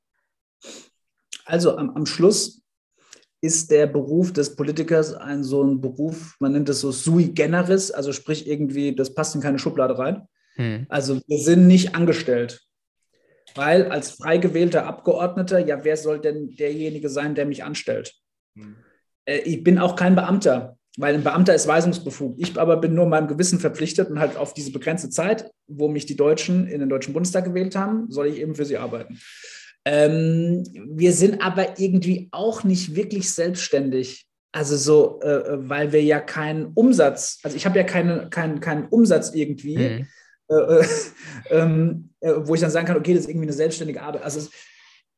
Also 1.46 1.78
am, 1.78 1.92
am 1.92 2.06
Schluss 2.06 2.62
ist 3.42 3.70
der 3.70 3.86
Beruf 3.86 4.34
des 4.34 4.56
Politikers 4.56 5.14
ein 5.14 5.44
so 5.44 5.64
ein 5.64 5.80
Beruf, 5.80 6.36
man 6.40 6.54
nennt 6.54 6.68
es 6.70 6.82
so 6.82 6.92
sui 6.92 7.30
generis, 7.30 7.92
also 7.92 8.12
sprich 8.12 8.48
irgendwie, 8.48 8.96
das 8.96 9.14
passt 9.14 9.36
in 9.36 9.42
keine 9.42 9.60
Schublade 9.60 9.98
rein. 9.98 10.28
Hm. 10.56 10.88
Also 10.90 11.22
wir 11.28 11.38
sind 11.38 11.68
nicht 11.68 11.96
angestellt. 11.96 12.62
Weil 13.54 13.90
als 13.90 14.12
frei 14.12 14.38
gewählter 14.38 14.86
Abgeordneter, 14.86 15.60
ja, 15.60 15.84
wer 15.84 15.96
soll 15.96 16.20
denn 16.20 16.56
derjenige 16.56 17.10
sein, 17.10 17.36
der 17.36 17.46
mich 17.46 17.64
anstellt? 17.64 18.14
Hm. 18.56 18.76
Äh, 19.26 19.40
ich 19.40 19.64
bin 19.64 19.78
auch 19.78 19.96
kein 19.96 20.16
Beamter, 20.16 20.78
weil 20.98 21.16
ein 21.16 21.24
Beamter 21.24 21.54
ist 21.54 21.68
weisungsbefugt. 21.68 22.40
Ich 22.40 22.58
aber 22.58 22.78
bin 22.78 22.94
nur 22.94 23.06
meinem 23.06 23.28
Gewissen 23.28 23.60
verpflichtet 23.60 24.10
und 24.10 24.20
halt 24.20 24.38
auf 24.38 24.54
diese 24.54 24.72
begrenzte 24.72 25.10
Zeit, 25.10 25.50
wo 25.68 25.88
mich 25.88 26.06
die 26.06 26.16
Deutschen 26.16 26.68
in 26.68 26.80
den 26.80 26.90
Deutschen 26.90 27.14
Bundestag 27.14 27.46
gewählt 27.46 27.76
haben, 27.76 28.10
soll 28.10 28.28
ich 28.28 28.40
eben 28.40 28.56
für 28.56 28.66
sie 28.66 28.78
arbeiten. 28.78 29.20
Ähm, 29.86 30.64
wir 30.90 31.14
sind 31.14 31.42
aber 31.42 31.80
irgendwie 31.80 32.30
auch 32.32 32.64
nicht 32.64 32.96
wirklich 32.96 33.32
selbstständig. 33.32 34.26
Also 34.52 34.78
so, 34.78 35.20
äh, 35.22 35.28
äh 35.28 35.70
weil 35.70 35.92
wir 35.92 36.02
ja 36.02 36.20
keinen 36.20 36.68
Umsatz, 36.74 37.40
also 37.44 37.56
ich 37.56 37.66
habe 37.66 37.78
ja 37.78 37.84
keine, 37.84 38.30
keinen, 38.30 38.62
keinen 38.62 38.86
Umsatz 38.88 39.34
irgendwie, 39.36 39.78
mhm. 39.78 40.08
äh, 40.50 40.56
äh, 40.56 40.86
ähm, 41.52 42.10
äh, 42.22 42.34
wo 42.38 42.56
ich 42.56 42.62
dann 42.62 42.72
sagen 42.72 42.88
kann, 42.88 42.98
okay, 42.98 43.14
das 43.14 43.24
ist 43.24 43.30
irgendwie 43.30 43.48
eine 43.48 43.54
selbstständige 43.54 44.02
Arbeit. 44.02 44.24
Also 44.24 44.50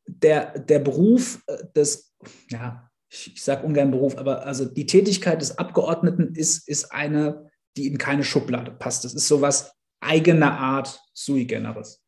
der, 0.06 0.58
der 0.60 0.80
Beruf 0.80 1.40
des, 1.76 2.14
ja, 2.50 2.90
ich, 3.10 3.42
sage 3.42 3.66
ungern 3.66 3.92
Beruf, 3.92 4.18
aber 4.18 4.46
also 4.46 4.66
die 4.66 4.86
Tätigkeit 4.86 5.42
des 5.42 5.58
Abgeordneten 5.58 6.36
ist, 6.36 6.68
ist 6.68 6.92
eine, 6.92 7.50
die 7.76 7.88
in 7.88 7.98
keine 7.98 8.24
Schublade 8.24 8.72
passt. 8.72 9.06
Das 9.06 9.14
ist 9.14 9.28
sowas 9.28 9.74
eigener 10.00 10.58
Art 10.58 11.00
sui 11.14 11.46
generis. 11.46 12.04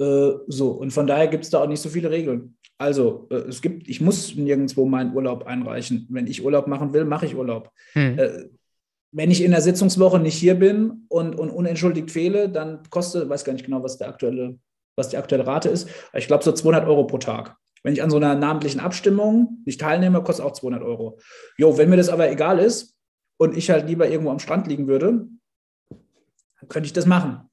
Äh, 0.00 0.30
so, 0.46 0.70
und 0.70 0.92
von 0.92 1.06
daher 1.06 1.28
gibt 1.28 1.44
es 1.44 1.50
da 1.50 1.62
auch 1.62 1.68
nicht 1.68 1.80
so 1.80 1.88
viele 1.88 2.10
Regeln. 2.10 2.56
Also, 2.78 3.26
äh, 3.30 3.36
es 3.48 3.60
gibt, 3.60 3.88
ich 3.88 4.00
muss 4.00 4.34
nirgendwo 4.36 4.86
meinen 4.86 5.14
Urlaub 5.14 5.46
einreichen. 5.46 6.06
Wenn 6.10 6.26
ich 6.26 6.44
Urlaub 6.44 6.66
machen 6.68 6.92
will, 6.92 7.04
mache 7.04 7.26
ich 7.26 7.34
Urlaub. 7.34 7.70
Hm. 7.92 8.18
Äh, 8.18 8.44
wenn 9.10 9.30
ich 9.30 9.42
in 9.42 9.50
der 9.50 9.62
Sitzungswoche 9.62 10.18
nicht 10.18 10.36
hier 10.36 10.54
bin 10.54 11.06
und, 11.08 11.34
und 11.34 11.50
unentschuldigt 11.50 12.10
fehle, 12.10 12.48
dann 12.48 12.82
kostet, 12.90 13.28
weiß 13.28 13.44
gar 13.44 13.54
nicht 13.54 13.64
genau, 13.64 13.82
was 13.82 13.98
der 13.98 14.08
aktuelle, 14.08 14.58
was 14.96 15.08
die 15.08 15.16
aktuelle 15.16 15.46
Rate 15.46 15.70
ist. 15.70 15.88
Ich 16.12 16.26
glaube 16.26 16.44
so 16.44 16.52
200 16.52 16.86
Euro 16.86 17.04
pro 17.06 17.18
Tag. 17.18 17.56
Wenn 17.82 17.92
ich 17.92 18.02
an 18.02 18.10
so 18.10 18.16
einer 18.16 18.34
namentlichen 18.34 18.80
Abstimmung 18.80 19.62
nicht 19.64 19.80
teilnehme, 19.80 20.22
kostet 20.22 20.44
auch 20.44 20.52
200 20.52 20.82
Euro. 20.82 21.18
Jo, 21.56 21.78
wenn 21.78 21.90
mir 21.90 21.96
das 21.96 22.08
aber 22.08 22.30
egal 22.30 22.58
ist 22.58 22.96
und 23.38 23.56
ich 23.56 23.70
halt 23.70 23.86
lieber 23.86 24.08
irgendwo 24.08 24.30
am 24.30 24.38
Strand 24.38 24.66
liegen 24.66 24.88
würde, 24.88 25.26
dann 25.90 26.68
könnte 26.68 26.86
ich 26.86 26.92
das 26.92 27.06
machen. 27.06 27.48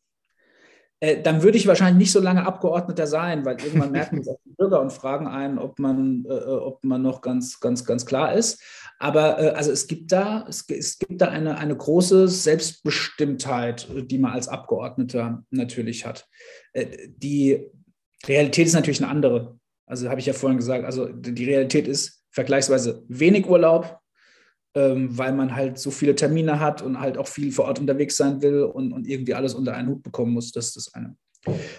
Äh, 1.01 1.21
dann 1.21 1.43
würde 1.43 1.57
ich 1.57 1.67
wahrscheinlich 1.67 1.97
nicht 1.97 2.11
so 2.11 2.19
lange 2.19 2.45
Abgeordneter 2.45 3.05
sein, 3.05 3.45
weil 3.45 3.61
irgendwann 3.61 3.91
merken 3.91 4.17
es 4.21 4.27
auch 4.27 4.39
die 4.45 4.55
Bürger 4.57 4.81
und 4.81 4.93
fragen 4.93 5.27
einen, 5.27 5.59
ob 5.59 5.77
man, 5.77 6.25
äh, 6.27 6.33
ob 6.33 6.83
man 6.83 7.01
noch 7.01 7.21
ganz, 7.21 7.59
ganz, 7.59 7.85
ganz 7.85 8.05
klar 8.05 8.33
ist. 8.33 8.61
Aber 8.97 9.39
äh, 9.39 9.49
also 9.49 9.71
es 9.71 9.87
gibt 9.87 10.11
da, 10.11 10.45
es, 10.47 10.65
es 10.69 10.97
gibt 10.97 11.21
da 11.21 11.27
eine, 11.27 11.57
eine 11.57 11.75
große 11.75 12.27
Selbstbestimmtheit, 12.27 13.87
die 14.09 14.17
man 14.17 14.31
als 14.31 14.47
Abgeordneter 14.47 15.43
natürlich 15.49 16.05
hat. 16.05 16.27
Äh, 16.73 17.09
die 17.09 17.69
Realität 18.25 18.67
ist 18.67 18.73
natürlich 18.73 19.03
eine 19.03 19.11
andere. 19.11 19.59
Also 19.85 20.09
habe 20.09 20.19
ich 20.19 20.25
ja 20.25 20.33
vorhin 20.33 20.57
gesagt, 20.57 20.85
also 20.85 21.07
die 21.07 21.45
Realität 21.45 21.87
ist 21.87 22.23
vergleichsweise 22.31 23.03
wenig 23.07 23.47
Urlaub, 23.47 23.99
ähm, 24.75 25.17
weil 25.17 25.33
man 25.33 25.55
halt 25.55 25.77
so 25.77 25.91
viele 25.91 26.15
Termine 26.15 26.59
hat 26.59 26.81
und 26.81 26.99
halt 26.99 27.17
auch 27.17 27.27
viel 27.27 27.51
vor 27.51 27.65
Ort 27.65 27.79
unterwegs 27.79 28.17
sein 28.17 28.41
will 28.41 28.63
und, 28.63 28.91
und 28.93 29.07
irgendwie 29.07 29.33
alles 29.33 29.53
unter 29.53 29.73
einen 29.73 29.89
Hut 29.89 30.03
bekommen 30.03 30.33
muss. 30.33 30.51
Das 30.51 30.67
ist 30.67 30.75
das 30.75 30.93
eine. 30.93 31.15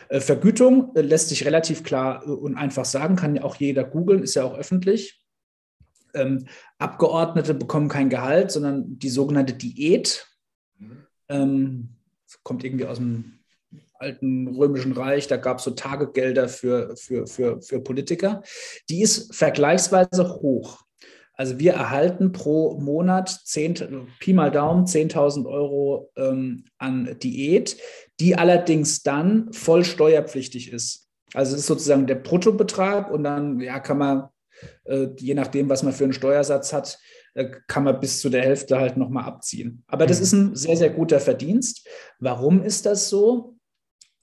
Äh, 0.09 0.21
Vergütung 0.21 0.95
äh, 0.95 1.01
lässt 1.03 1.29
sich 1.29 1.45
relativ 1.45 1.83
klar 1.83 2.23
äh, 2.25 2.31
und 2.31 2.57
einfach 2.57 2.85
sagen, 2.85 3.17
kann 3.17 3.37
ja 3.37 3.43
auch 3.43 3.57
jeder 3.57 3.85
googeln, 3.85 4.23
ist 4.23 4.35
ja 4.35 4.45
auch 4.45 4.57
öffentlich. 4.57 5.23
Ähm, 6.15 6.47
Abgeordnete 6.79 7.55
bekommen 7.55 7.89
kein 7.89 8.09
Gehalt, 8.09 8.51
sondern 8.51 8.99
die 8.99 9.11
sogenannte 9.11 9.55
Diät. 9.55 10.27
Mhm. 10.79 11.07
Ähm, 11.29 11.89
kommt 12.43 12.65
irgendwie 12.65 12.87
aus 12.87 12.99
dem 12.99 13.36
alten 13.99 14.49
römischen 14.49 14.93
Reich, 14.93 15.27
da 15.27 15.37
gab 15.37 15.59
es 15.59 15.65
so 15.65 15.71
Tagegelder 15.71 16.49
für, 16.49 16.97
für, 16.97 17.27
für, 17.27 17.61
für 17.63 17.81
Politiker. 17.81 18.43
Die 18.91 19.03
ist 19.03 19.35
vergleichsweise 19.35 20.41
hoch. 20.41 20.83
Also 21.35 21.59
wir 21.59 21.75
erhalten 21.75 22.33
pro 22.33 22.79
Monat 22.79 23.29
10, 23.29 24.09
Pi 24.21 24.33
mal 24.33 24.51
Daumen 24.51 24.87
10.000 24.87 25.47
Euro 25.47 26.11
ähm, 26.17 26.65
an 26.79 27.17
Diät, 27.23 27.77
die 28.21 28.37
allerdings 28.37 29.03
dann 29.03 29.53
voll 29.53 29.85
steuerpflichtig 29.85 30.73
ist. 30.73 31.09
Also 31.35 31.55
es 31.55 31.61
ist 31.61 31.67
sozusagen 31.67 32.07
der 32.07 32.15
Bruttobetrag 32.15 33.11
und 33.11 33.25
dann 33.25 33.61
ja, 33.61 33.81
kann 33.81 33.99
man, 33.99 34.29
äh, 34.85 35.09
je 35.19 35.35
nachdem, 35.35 35.69
was 35.69 35.83
man 35.83 35.93
für 35.93 36.05
einen 36.05 36.15
Steuersatz 36.15 36.73
hat, 36.73 36.99
äh, 37.35 37.51
kann 37.67 37.85
man 37.85 38.01
bis 38.01 38.21
zu 38.21 38.31
der 38.31 38.43
Hälfte 38.43 38.79
halt 38.79 38.97
nochmal 38.97 39.25
abziehen. 39.25 39.85
Aber 39.89 40.07
das 40.07 40.19
mhm. 40.19 40.23
ist 40.23 40.33
ein 40.33 40.55
sehr, 40.55 40.77
sehr 40.79 40.91
guter 40.91 41.21
Verdienst. 41.21 41.87
Warum 42.19 42.63
ist 42.63 42.87
das 42.87 43.11
so? 43.11 43.56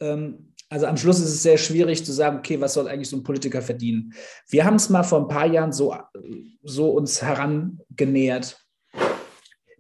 Ähm, 0.04 0.54
also 0.70 0.88
am 0.88 0.98
Schluss 0.98 1.20
ist 1.20 1.30
es 1.30 1.44
sehr 1.44 1.60
schwierig 1.60 2.04
zu 2.04 2.12
sagen, 2.12 2.38
okay, 2.38 2.60
was 2.60 2.74
soll 2.74 2.88
eigentlich 2.88 3.10
so 3.10 3.18
ein 3.18 3.24
Politiker 3.24 3.62
verdienen? 3.62 4.14
Wir 4.50 4.66
haben 4.66 4.76
es 4.76 4.90
mal 4.90 5.04
vor 5.04 5.20
ein 5.20 5.28
paar 5.28 5.46
Jahren 5.46 5.72
so, 5.72 5.96
so 6.64 6.90
uns 6.92 7.22
herangenähert. 7.22 8.60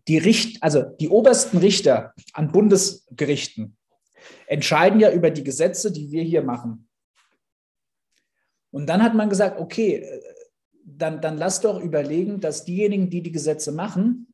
Die 0.07 0.19
Richt, 0.19 0.61
also 0.61 0.84
die 0.84 1.09
obersten 1.09 1.57
Richter 1.57 2.13
an 2.34 2.51
Bundesgerichten 2.51 3.76
entscheiden 4.45 4.99
ja 4.99 5.11
über 5.11 5.32
die 5.32 5.43
Gesetze, 5.43 5.91
die 5.91 6.11
wir 6.11 6.21
hier 6.21 6.43
machen. 6.43 6.88
Und 8.69 8.88
dann 8.88 9.01
hat 9.01 9.15
man 9.15 9.30
gesagt, 9.30 9.59
okay, 9.59 10.05
dann, 10.86 11.21
dann 11.21 11.38
lass 11.38 11.61
doch 11.61 11.82
überlegen, 11.82 12.39
dass 12.39 12.65
diejenigen, 12.65 13.09
die 13.09 13.24
die 13.24 13.32
Gesetze 13.32 13.71
machen, 13.71 14.32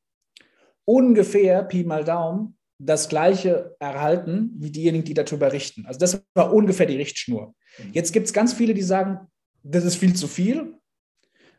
ungefähr 0.84 1.64
Pi 1.64 1.86
mal 1.86 2.04
Daumen 2.04 2.59
das 2.80 3.10
Gleiche 3.10 3.76
erhalten 3.80 4.52
wie 4.58 4.72
diejenigen, 4.72 5.04
die 5.04 5.14
darüber 5.14 5.52
richten. 5.52 5.86
Also 5.86 6.00
das 6.00 6.24
war 6.34 6.54
ungefähr 6.54 6.86
die 6.86 6.96
Richtschnur. 6.96 7.54
Mhm. 7.78 7.92
Jetzt 7.94 8.14
gibt 8.14 8.28
es 8.28 8.34
ganz 8.34 8.54
viele, 8.54 8.74
die 8.74 8.82
sagen, 8.82 9.28
das 9.64 9.84
ist 9.84 9.98
viel 9.98 10.16
zu 10.16 10.28
viel. 10.28 10.76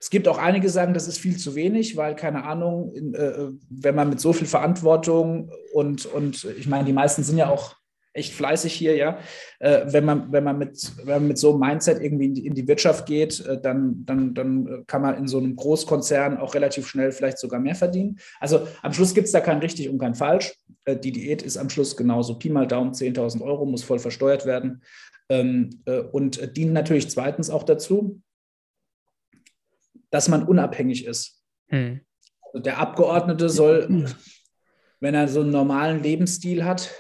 Es 0.01 0.09
gibt 0.09 0.29
auch 0.29 0.39
einige, 0.39 0.67
die 0.67 0.73
sagen, 0.73 0.95
das 0.95 1.07
ist 1.07 1.19
viel 1.19 1.37
zu 1.37 1.55
wenig, 1.55 1.95
weil, 1.95 2.17
keine 2.17 2.45
Ahnung, 2.45 2.95
in, 2.95 3.15
äh, 3.15 3.49
wenn 3.69 3.95
man 3.95 4.09
mit 4.09 4.19
so 4.19 4.33
viel 4.33 4.47
Verantwortung 4.47 5.53
und, 5.75 6.07
und 6.07 6.45
ich 6.59 6.67
meine, 6.67 6.87
die 6.87 6.95
meisten 6.95 7.23
sind 7.23 7.37
ja 7.37 7.51
auch 7.51 7.77
echt 8.13 8.33
fleißig 8.33 8.73
hier, 8.73 8.97
ja. 8.97 9.19
Äh, 9.59 9.87
wenn, 9.87 10.05
man, 10.05 10.33
wenn, 10.33 10.45
man 10.45 10.59
mit, 10.59 10.93
wenn 10.99 11.15
man 11.15 11.29
mit 11.29 11.39
so 11.39 11.51
einem 11.51 11.61
Mindset 11.61 12.03
irgendwie 12.03 12.27
in 12.27 12.35
die, 12.35 12.47
in 12.47 12.55
die 12.55 12.67
Wirtschaft 12.67 13.07
geht, 13.07 13.41
äh, 13.47 13.61
dann, 13.61 14.05
dann, 14.05 14.35
dann 14.35 14.85
kann 14.87 15.03
man 15.03 15.17
in 15.17 15.29
so 15.29 15.39
einem 15.39 15.57
Großkonzern 15.57 16.39
auch 16.39 16.55
relativ 16.55 16.87
schnell 16.89 17.13
vielleicht 17.13 17.39
sogar 17.39 17.61
mehr 17.61 17.75
verdienen. 17.75 18.19
Also 18.41 18.67
am 18.83 18.93
Schluss 18.93 19.15
gibt 19.15 19.27
es 19.27 19.33
da 19.33 19.41
kein 19.41 19.59
richtig 19.59 19.89
und 19.89 19.99
kein 19.99 20.15
falsch. 20.15 20.55
Äh, 20.85 20.97
die 20.97 21.13
Diät 21.13 21.43
ist 21.43 21.57
am 21.57 21.71
Schluss 21.71 21.97
genauso 21.97 22.39
Pi 22.39 22.51
mal 22.51 22.67
Daumen 22.67 22.93
10.000 22.93 23.43
Euro, 23.43 23.65
muss 23.65 23.85
voll 23.85 23.99
versteuert 23.99 24.45
werden 24.45 24.83
ähm, 25.29 25.83
äh, 25.87 26.01
und 26.01 26.57
dient 26.57 26.73
natürlich 26.73 27.09
zweitens 27.11 27.49
auch 27.49 27.63
dazu, 27.63 28.21
dass 30.11 30.29
man 30.29 30.43
unabhängig 30.43 31.07
ist. 31.07 31.43
Hm. 31.69 32.01
Also 32.43 32.59
der 32.59 32.79
Abgeordnete 32.79 33.49
soll, 33.49 34.07
wenn 34.99 35.15
er 35.15 35.29
so 35.29 35.43
einen 35.43 35.51
normalen 35.51 36.03
Lebensstil 36.03 36.65
hat, 36.65 36.91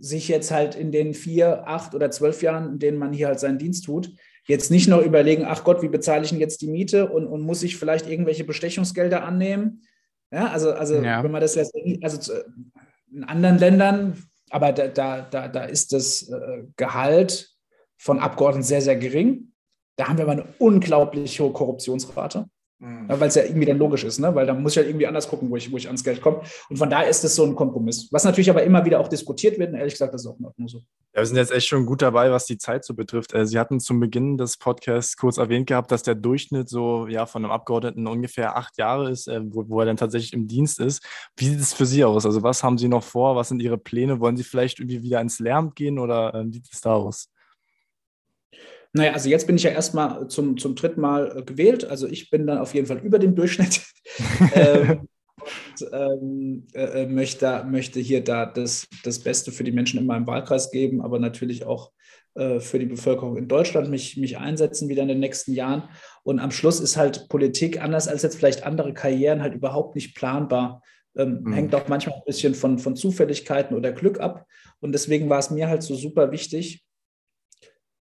sich 0.00 0.28
jetzt 0.28 0.50
halt 0.50 0.74
in 0.74 0.92
den 0.92 1.14
vier, 1.14 1.68
acht 1.68 1.94
oder 1.94 2.10
zwölf 2.10 2.42
Jahren, 2.42 2.72
in 2.72 2.78
denen 2.78 2.98
man 2.98 3.12
hier 3.12 3.28
halt 3.28 3.40
seinen 3.40 3.58
Dienst 3.58 3.84
tut, 3.84 4.10
jetzt 4.46 4.70
nicht 4.70 4.88
noch 4.88 5.02
überlegen, 5.02 5.44
ach 5.44 5.64
Gott, 5.64 5.82
wie 5.82 5.88
bezahle 5.88 6.24
ich 6.24 6.30
denn 6.30 6.40
jetzt 6.40 6.62
die 6.62 6.68
Miete 6.68 7.10
und, 7.10 7.26
und 7.26 7.42
muss 7.42 7.62
ich 7.62 7.76
vielleicht 7.76 8.08
irgendwelche 8.08 8.44
Bestechungsgelder 8.44 9.24
annehmen? 9.24 9.82
Ja, 10.32 10.48
also, 10.48 10.72
also 10.72 10.96
ja. 10.96 11.22
wenn 11.22 11.30
man 11.30 11.40
das 11.40 11.54
jetzt, 11.54 11.74
also 12.02 12.32
in 13.12 13.24
anderen 13.24 13.58
Ländern, 13.58 14.22
aber 14.50 14.72
da, 14.72 14.88
da, 14.88 15.22
da, 15.22 15.48
da 15.48 15.64
ist 15.64 15.92
das 15.92 16.28
äh, 16.28 16.64
Gehalt 16.76 17.50
von 17.98 18.18
Abgeordneten 18.18 18.64
sehr, 18.64 18.82
sehr 18.82 18.96
gering. 18.96 19.52
Da 19.96 20.08
haben 20.08 20.18
wir 20.18 20.24
aber 20.24 20.32
eine 20.32 20.46
unglaublich 20.58 21.38
hohe 21.40 21.52
Korruptionsrate. 21.52 22.46
Mhm. 22.80 23.08
Weil 23.08 23.28
es 23.28 23.34
ja 23.34 23.42
irgendwie 23.42 23.66
dann 23.66 23.76
logisch 23.76 24.04
ist, 24.04 24.18
ne? 24.20 24.34
weil 24.34 24.46
da 24.46 24.54
muss 24.54 24.72
ich 24.72 24.78
halt 24.78 24.88
irgendwie 24.88 25.06
anders 25.06 25.28
gucken, 25.28 25.50
wo 25.50 25.56
ich, 25.56 25.70
wo 25.70 25.76
ich 25.76 25.86
ans 25.86 26.02
Geld 26.02 26.22
komme. 26.22 26.40
Und 26.70 26.78
von 26.78 26.88
daher 26.88 27.10
ist 27.10 27.22
es 27.22 27.36
so 27.36 27.44
ein 27.44 27.54
Kompromiss. 27.54 28.08
Was 28.10 28.24
natürlich 28.24 28.48
aber 28.48 28.62
immer 28.62 28.86
wieder 28.86 29.00
auch 29.00 29.08
diskutiert 29.08 29.58
wird. 29.58 29.72
Und 29.72 29.78
ehrlich 29.78 29.92
gesagt, 29.92 30.14
das 30.14 30.22
ist 30.22 30.26
auch 30.26 30.38
nur 30.38 30.68
so. 30.68 30.78
Ja, 31.14 31.20
wir 31.20 31.26
sind 31.26 31.36
jetzt 31.36 31.52
echt 31.52 31.66
schon 31.66 31.84
gut 31.84 32.00
dabei, 32.00 32.30
was 32.30 32.46
die 32.46 32.56
Zeit 32.56 32.86
so 32.86 32.94
betrifft. 32.94 33.34
Äh, 33.34 33.46
Sie 33.46 33.58
hatten 33.58 33.80
zum 33.80 34.00
Beginn 34.00 34.38
des 34.38 34.56
Podcasts 34.56 35.16
kurz 35.18 35.36
erwähnt 35.36 35.66
gehabt, 35.66 35.92
dass 35.92 36.02
der 36.02 36.14
Durchschnitt 36.14 36.70
so 36.70 37.06
ja 37.06 37.26
von 37.26 37.44
einem 37.44 37.52
Abgeordneten 37.52 38.06
ungefähr 38.06 38.56
acht 38.56 38.78
Jahre 38.78 39.10
ist, 39.10 39.28
äh, 39.28 39.40
wo, 39.44 39.68
wo 39.68 39.80
er 39.80 39.86
dann 39.86 39.98
tatsächlich 39.98 40.32
im 40.32 40.48
Dienst 40.48 40.80
ist. 40.80 41.02
Wie 41.36 41.48
sieht 41.48 41.60
es 41.60 41.74
für 41.74 41.84
Sie 41.84 42.02
aus? 42.02 42.24
Also 42.24 42.42
was 42.42 42.64
haben 42.64 42.78
Sie 42.78 42.88
noch 42.88 43.02
vor? 43.04 43.36
Was 43.36 43.48
sind 43.48 43.60
Ihre 43.60 43.76
Pläne? 43.76 44.20
Wollen 44.20 44.38
Sie 44.38 44.44
vielleicht 44.44 44.78
irgendwie 44.78 45.02
wieder 45.02 45.20
ins 45.20 45.38
Lehramt 45.38 45.76
gehen 45.76 45.98
oder 45.98 46.34
äh, 46.34 46.46
wie 46.46 46.62
sieht 46.62 46.72
es 46.72 46.80
da 46.80 46.94
aus? 46.94 47.28
Naja, 48.92 49.12
also 49.12 49.28
jetzt 49.28 49.46
bin 49.46 49.56
ich 49.56 49.62
ja 49.62 49.70
erstmal 49.70 50.26
zum, 50.28 50.56
zum 50.56 50.74
dritten 50.74 51.00
Mal 51.00 51.38
äh, 51.38 51.42
gewählt. 51.42 51.84
Also 51.84 52.08
ich 52.08 52.30
bin 52.30 52.46
dann 52.46 52.58
auf 52.58 52.74
jeden 52.74 52.86
Fall 52.86 52.98
über 52.98 53.18
dem 53.18 53.34
Durchschnitt. 53.34 53.82
ähm, 54.54 55.08
und, 55.40 55.88
ähm, 55.92 56.66
äh, 56.74 57.02
äh, 57.02 57.06
möchte, 57.06 57.64
möchte 57.64 58.00
hier 58.00 58.22
da 58.22 58.46
das, 58.46 58.86
das 59.04 59.20
Beste 59.20 59.52
für 59.52 59.64
die 59.64 59.72
Menschen 59.72 59.98
in 59.98 60.06
meinem 60.06 60.26
Wahlkreis 60.26 60.70
geben, 60.70 61.00
aber 61.00 61.18
natürlich 61.18 61.64
auch 61.64 61.92
äh, 62.34 62.60
für 62.60 62.78
die 62.78 62.86
Bevölkerung 62.86 63.36
in 63.36 63.48
Deutschland 63.48 63.90
mich, 63.90 64.16
mich 64.16 64.38
einsetzen 64.38 64.88
wieder 64.88 65.02
in 65.02 65.08
den 65.08 65.20
nächsten 65.20 65.52
Jahren. 65.52 65.88
Und 66.22 66.38
am 66.38 66.50
Schluss 66.50 66.80
ist 66.80 66.96
halt 66.96 67.28
Politik, 67.28 67.82
anders 67.82 68.08
als 68.08 68.22
jetzt 68.22 68.36
vielleicht 68.36 68.64
andere 68.64 68.92
Karrieren, 68.92 69.42
halt 69.42 69.54
überhaupt 69.54 69.94
nicht 69.94 70.14
planbar. 70.14 70.82
Ähm, 71.16 71.42
mhm. 71.42 71.52
Hängt 71.52 71.74
auch 71.74 71.88
manchmal 71.88 72.16
ein 72.16 72.24
bisschen 72.26 72.54
von, 72.54 72.78
von 72.78 72.96
Zufälligkeiten 72.96 73.76
oder 73.76 73.92
Glück 73.92 74.20
ab. 74.20 74.46
Und 74.80 74.92
deswegen 74.92 75.28
war 75.28 75.38
es 75.38 75.50
mir 75.50 75.68
halt 75.68 75.82
so 75.82 75.94
super 75.94 76.30
wichtig, 76.30 76.84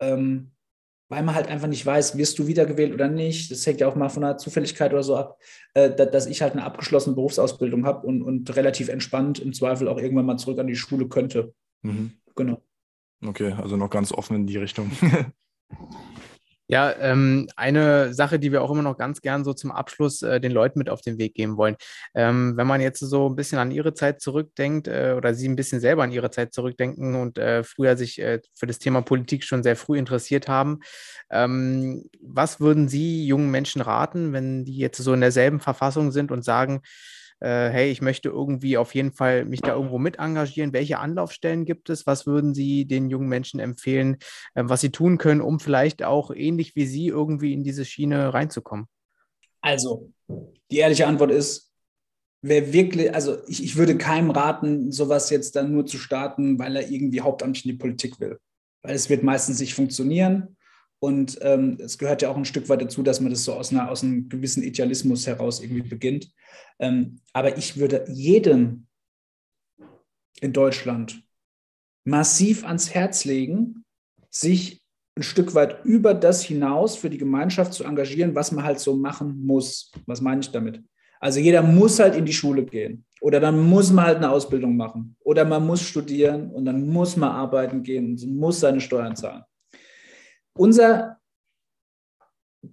ähm, 0.00 0.51
weil 1.12 1.22
man 1.24 1.34
halt 1.34 1.48
einfach 1.48 1.68
nicht 1.68 1.84
weiß, 1.84 2.16
wirst 2.16 2.38
du 2.38 2.46
wiedergewählt 2.46 2.94
oder 2.94 3.06
nicht. 3.06 3.50
Das 3.50 3.66
hängt 3.66 3.82
ja 3.82 3.86
auch 3.86 3.96
mal 3.96 4.08
von 4.08 4.24
einer 4.24 4.38
Zufälligkeit 4.38 4.94
oder 4.94 5.02
so 5.02 5.14
ab, 5.14 5.38
äh, 5.74 5.90
dass 5.94 6.24
ich 6.24 6.40
halt 6.40 6.54
eine 6.54 6.64
abgeschlossene 6.64 7.14
Berufsausbildung 7.14 7.84
habe 7.84 8.06
und, 8.06 8.22
und 8.22 8.56
relativ 8.56 8.88
entspannt 8.88 9.38
im 9.38 9.52
Zweifel 9.52 9.88
auch 9.88 9.98
irgendwann 9.98 10.24
mal 10.24 10.38
zurück 10.38 10.58
an 10.58 10.68
die 10.68 10.74
Schule 10.74 11.08
könnte. 11.08 11.52
Mhm. 11.82 12.12
Genau. 12.34 12.62
Okay, 13.22 13.52
also 13.52 13.76
noch 13.76 13.90
ganz 13.90 14.10
offen 14.10 14.36
in 14.36 14.46
die 14.46 14.56
Richtung. 14.56 14.90
Ja, 16.68 16.94
ähm, 16.98 17.48
eine 17.56 18.14
Sache, 18.14 18.38
die 18.38 18.50
wir 18.52 18.62
auch 18.62 18.70
immer 18.70 18.82
noch 18.82 18.96
ganz 18.96 19.20
gern 19.20 19.44
so 19.44 19.52
zum 19.52 19.72
Abschluss 19.72 20.22
äh, 20.22 20.40
den 20.40 20.52
Leuten 20.52 20.78
mit 20.78 20.88
auf 20.88 21.02
den 21.02 21.18
Weg 21.18 21.34
geben 21.34 21.56
wollen. 21.56 21.76
Ähm, 22.14 22.56
wenn 22.56 22.66
man 22.66 22.80
jetzt 22.80 23.00
so 23.00 23.28
ein 23.28 23.36
bisschen 23.36 23.58
an 23.58 23.70
ihre 23.72 23.92
Zeit 23.94 24.20
zurückdenkt 24.22 24.88
äh, 24.88 25.14
oder 25.16 25.34
sie 25.34 25.48
ein 25.48 25.56
bisschen 25.56 25.80
selber 25.80 26.02
an 26.04 26.12
ihre 26.12 26.30
Zeit 26.30 26.54
zurückdenken 26.54 27.14
und 27.16 27.36
äh, 27.36 27.62
früher 27.64 27.96
sich 27.96 28.20
äh, 28.20 28.40
für 28.54 28.66
das 28.66 28.78
Thema 28.78 29.02
Politik 29.02 29.44
schon 29.44 29.62
sehr 29.62 29.76
früh 29.76 29.98
interessiert 29.98 30.48
haben, 30.48 30.80
ähm, 31.30 32.08
was 32.22 32.60
würden 32.60 32.88
Sie 32.88 33.26
jungen 33.26 33.50
Menschen 33.50 33.82
raten, 33.82 34.32
wenn 34.32 34.64
die 34.64 34.76
jetzt 34.78 34.98
so 34.98 35.12
in 35.12 35.20
derselben 35.20 35.60
Verfassung 35.60 36.10
sind 36.12 36.30
und 36.30 36.42
sagen, 36.44 36.80
äh, 37.42 37.70
hey, 37.70 37.90
ich 37.90 38.00
möchte 38.00 38.28
irgendwie 38.28 38.76
auf 38.76 38.94
jeden 38.94 39.12
Fall 39.12 39.44
mich 39.44 39.60
da 39.60 39.74
irgendwo 39.74 39.98
mit 39.98 40.18
engagieren. 40.18 40.72
Welche 40.72 41.00
Anlaufstellen 41.00 41.64
gibt 41.64 41.90
es? 41.90 42.06
Was 42.06 42.24
würden 42.24 42.54
Sie 42.54 42.84
den 42.84 43.10
jungen 43.10 43.28
Menschen 43.28 43.58
empfehlen, 43.58 44.18
äh, 44.54 44.62
was 44.66 44.80
sie 44.80 44.90
tun 44.90 45.18
können, 45.18 45.40
um 45.40 45.58
vielleicht 45.58 46.04
auch 46.04 46.30
ähnlich 46.30 46.76
wie 46.76 46.86
Sie 46.86 47.08
irgendwie 47.08 47.52
in 47.52 47.64
diese 47.64 47.84
Schiene 47.84 48.32
reinzukommen? 48.32 48.86
Also, 49.60 50.12
die 50.70 50.78
ehrliche 50.78 51.06
Antwort 51.06 51.32
ist, 51.32 51.72
wer 52.42 52.72
wirklich, 52.72 53.12
also 53.12 53.38
ich, 53.48 53.62
ich 53.64 53.76
würde 53.76 53.98
keinem 53.98 54.30
raten, 54.30 54.92
sowas 54.92 55.30
jetzt 55.30 55.56
dann 55.56 55.72
nur 55.72 55.86
zu 55.86 55.98
starten, 55.98 56.58
weil 56.60 56.76
er 56.76 56.88
irgendwie 56.88 57.22
hauptamtlich 57.22 57.64
in 57.64 57.72
die 57.72 57.78
Politik 57.78 58.20
will. 58.20 58.38
Weil 58.82 58.94
es 58.94 59.10
wird 59.10 59.22
meistens 59.24 59.58
nicht 59.58 59.74
funktionieren. 59.74 60.56
Und 61.02 61.36
ähm, 61.42 61.78
es 61.80 61.98
gehört 61.98 62.22
ja 62.22 62.28
auch 62.28 62.36
ein 62.36 62.44
Stück 62.44 62.68
weit 62.68 62.80
dazu, 62.80 63.02
dass 63.02 63.20
man 63.20 63.30
das 63.30 63.42
so 63.42 63.54
aus, 63.54 63.72
einer, 63.72 63.90
aus 63.90 64.04
einem 64.04 64.28
gewissen 64.28 64.62
Idealismus 64.62 65.26
heraus 65.26 65.60
irgendwie 65.60 65.82
beginnt. 65.82 66.30
Ähm, 66.78 67.18
aber 67.32 67.58
ich 67.58 67.76
würde 67.76 68.04
jedem 68.08 68.86
in 70.40 70.52
Deutschland 70.52 71.24
massiv 72.04 72.64
ans 72.64 72.94
Herz 72.94 73.24
legen, 73.24 73.84
sich 74.30 74.80
ein 75.16 75.24
Stück 75.24 75.56
weit 75.56 75.84
über 75.84 76.14
das 76.14 76.44
hinaus 76.44 76.94
für 76.94 77.10
die 77.10 77.18
Gemeinschaft 77.18 77.72
zu 77.72 77.82
engagieren, 77.82 78.36
was 78.36 78.52
man 78.52 78.64
halt 78.64 78.78
so 78.78 78.94
machen 78.94 79.44
muss. 79.44 79.90
Was 80.06 80.20
meine 80.20 80.42
ich 80.42 80.52
damit? 80.52 80.84
Also 81.18 81.40
jeder 81.40 81.62
muss 81.62 81.98
halt 81.98 82.14
in 82.14 82.26
die 82.26 82.32
Schule 82.32 82.64
gehen 82.64 83.04
oder 83.20 83.40
dann 83.40 83.60
muss 83.60 83.90
man 83.90 84.04
halt 84.04 84.18
eine 84.18 84.30
Ausbildung 84.30 84.76
machen 84.76 85.16
oder 85.24 85.44
man 85.44 85.66
muss 85.66 85.82
studieren 85.82 86.52
und 86.52 86.64
dann 86.64 86.86
muss 86.86 87.16
man 87.16 87.32
arbeiten 87.32 87.82
gehen 87.82 88.12
und 88.12 88.36
muss 88.36 88.60
seine 88.60 88.80
Steuern 88.80 89.16
zahlen. 89.16 89.42
Unser 90.54 91.18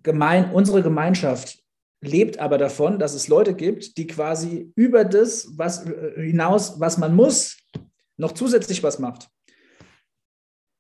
Gemein, 0.04 0.52
unsere 0.52 0.84
Gemeinschaft 0.84 1.64
lebt 2.02 2.40
aber 2.40 2.58
davon, 2.58 3.00
dass 3.00 3.14
es 3.14 3.28
Leute 3.28 3.54
gibt, 3.54 3.98
die 3.98 4.08
quasi 4.08 4.72
über 4.76 5.04
das 5.04 5.50
was, 5.58 5.86
äh, 5.86 6.22
hinaus, 6.22 6.80
was 6.80 6.98
man 6.98 7.16
muss, 7.16 7.58
noch 8.18 8.34
zusätzlich 8.34 8.84
was 8.84 9.00
macht. 9.00 9.30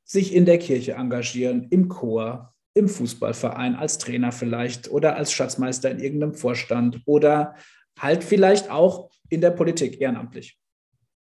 Sich 0.05 0.33
in 0.33 0.45
der 0.45 0.59
Kirche 0.59 0.93
engagieren, 0.93 1.67
im 1.69 1.87
Chor, 1.89 2.53
im 2.73 2.87
Fußballverein, 2.87 3.75
als 3.75 3.97
Trainer 3.97 4.31
vielleicht 4.31 4.89
oder 4.89 5.15
als 5.15 5.31
Schatzmeister 5.31 5.91
in 5.91 5.99
irgendeinem 5.99 6.35
Vorstand 6.35 7.01
oder 7.05 7.55
halt 7.97 8.23
vielleicht 8.23 8.69
auch 8.71 9.11
in 9.29 9.41
der 9.41 9.51
Politik 9.51 9.99
ehrenamtlich. 9.99 10.57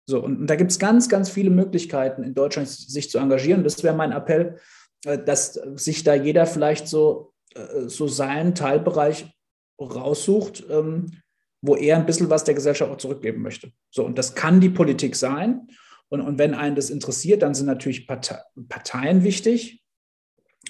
So, 0.07 0.23
und, 0.23 0.41
und 0.41 0.47
da 0.47 0.55
gibt 0.55 0.71
es 0.71 0.79
ganz, 0.79 1.09
ganz 1.09 1.29
viele 1.29 1.49
Möglichkeiten 1.49 2.23
in 2.23 2.33
Deutschland, 2.33 2.67
sich 2.67 3.09
zu 3.09 3.17
engagieren. 3.17 3.63
Das 3.63 3.83
wäre 3.83 3.95
mein 3.95 4.11
Appell 4.11 4.59
dass 5.03 5.53
sich 5.75 6.03
da 6.03 6.13
jeder 6.13 6.45
vielleicht 6.45 6.87
so, 6.87 7.33
äh, 7.55 7.87
so 7.87 8.07
seinen 8.07 8.55
Teilbereich 8.55 9.25
raussucht, 9.79 10.63
ähm, 10.69 11.11
wo 11.61 11.75
er 11.75 11.97
ein 11.97 12.05
bisschen 12.05 12.29
was 12.29 12.43
der 12.43 12.55
Gesellschaft 12.55 12.91
auch 12.91 12.97
zurückgeben 12.97 13.41
möchte. 13.41 13.71
So, 13.89 14.05
und 14.05 14.17
das 14.17 14.35
kann 14.35 14.59
die 14.59 14.69
Politik 14.69 15.15
sein. 15.15 15.67
Und, 16.09 16.21
und 16.21 16.37
wenn 16.39 16.53
einen 16.53 16.75
das 16.75 16.89
interessiert, 16.89 17.41
dann 17.41 17.53
sind 17.53 17.67
natürlich 17.67 18.07
Parteien 18.07 19.23
wichtig. 19.23 19.83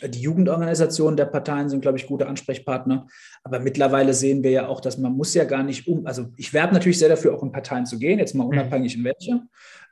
Die 0.04 0.22
Jugendorganisationen 0.22 1.18
der 1.18 1.26
Parteien 1.26 1.70
sind, 1.70 1.82
glaube 1.82 1.98
ich, 1.98 2.08
gute 2.08 2.28
Ansprechpartner. 2.28 3.08
Aber 3.44 3.60
mittlerweile 3.60 4.14
sehen 4.14 4.44
wir 4.44 4.52
ja 4.52 4.68
auch, 4.68 4.82
dass 4.82 4.98
man 4.98 5.14
muss 5.14 5.34
ja 5.34 5.44
gar 5.44 5.64
nicht 5.64 5.88
um, 5.88 6.06
also 6.06 6.28
ich 6.38 6.54
werbe 6.54 6.74
natürlich 6.74 7.00
sehr 7.00 7.10
dafür, 7.10 7.34
auch 7.34 7.44
in 7.44 7.52
Parteien 7.52 7.86
zu 7.86 8.00
gehen, 8.00 8.20
jetzt 8.20 8.36
mal 8.36 8.44
mhm. 8.44 8.52
unabhängig 8.52 8.96
in 8.96 9.04
welche. 9.04 9.42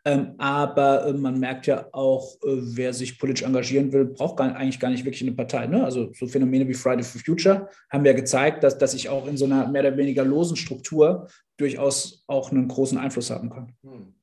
Ähm, 0.06 0.36
aber 0.38 1.08
äh, 1.08 1.14
man 1.14 1.40
merkt 1.40 1.68
ja 1.68 1.88
auch, 1.92 2.36
äh, 2.44 2.58
wer 2.76 2.94
sich 2.94 3.20
politisch 3.20 3.46
engagieren 3.46 3.92
will, 3.92 4.06
braucht 4.06 4.38
gar, 4.38 4.56
eigentlich 4.56 4.80
gar 4.80 4.90
nicht 4.90 5.06
wirklich 5.06 5.22
eine 5.22 5.34
Partei. 5.34 5.68
Ne? 5.68 5.84
Also 5.84 6.12
so 6.14 6.28
Phänomene 6.28 6.68
wie 6.68 6.74
Friday 6.74 7.04
for 7.04 7.22
Future 7.22 7.70
haben 7.90 8.06
ja 8.06 8.14
gezeigt, 8.14 8.64
dass, 8.64 8.78
dass 8.78 8.94
ich 8.94 9.10
auch 9.10 9.28
in 9.28 9.38
so 9.38 9.46
einer 9.46 9.68
mehr 9.68 9.82
oder 9.82 9.98
weniger 9.98 10.24
losen 10.24 10.56
Struktur 10.56 11.28
durchaus 11.58 12.24
auch 12.28 12.52
einen 12.52 12.68
großen 12.68 12.98
Einfluss 12.98 13.30
haben 13.30 13.50
kann. 13.50 13.74
Hm. 13.84 14.14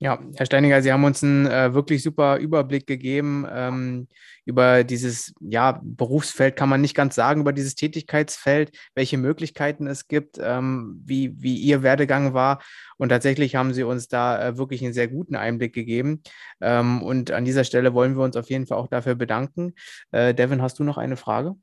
Ja, 0.00 0.20
Herr 0.36 0.46
Steininger, 0.46 0.80
Sie 0.80 0.92
haben 0.92 1.02
uns 1.02 1.24
einen 1.24 1.46
äh, 1.46 1.74
wirklich 1.74 2.04
super 2.04 2.36
Überblick 2.38 2.86
gegeben 2.86 3.44
ähm, 3.50 4.06
über 4.44 4.84
dieses 4.84 5.34
ja, 5.40 5.80
Berufsfeld, 5.82 6.54
kann 6.54 6.68
man 6.68 6.80
nicht 6.80 6.94
ganz 6.94 7.16
sagen, 7.16 7.40
über 7.40 7.52
dieses 7.52 7.74
Tätigkeitsfeld, 7.74 8.70
welche 8.94 9.18
Möglichkeiten 9.18 9.88
es 9.88 10.06
gibt, 10.06 10.38
ähm, 10.40 11.02
wie, 11.04 11.34
wie 11.42 11.56
Ihr 11.56 11.82
Werdegang 11.82 12.32
war. 12.32 12.62
Und 12.96 13.08
tatsächlich 13.08 13.56
haben 13.56 13.74
Sie 13.74 13.82
uns 13.82 14.06
da 14.06 14.50
äh, 14.50 14.56
wirklich 14.56 14.84
einen 14.84 14.92
sehr 14.92 15.08
guten 15.08 15.34
Einblick 15.34 15.74
gegeben. 15.74 16.22
Ähm, 16.60 17.02
und 17.02 17.32
an 17.32 17.44
dieser 17.44 17.64
Stelle 17.64 17.92
wollen 17.92 18.16
wir 18.16 18.22
uns 18.22 18.36
auf 18.36 18.50
jeden 18.50 18.68
Fall 18.68 18.78
auch 18.78 18.88
dafür 18.88 19.16
bedanken. 19.16 19.74
Äh, 20.12 20.32
Devin, 20.32 20.62
hast 20.62 20.78
du 20.78 20.84
noch 20.84 20.98
eine 20.98 21.16
Frage? 21.16 21.56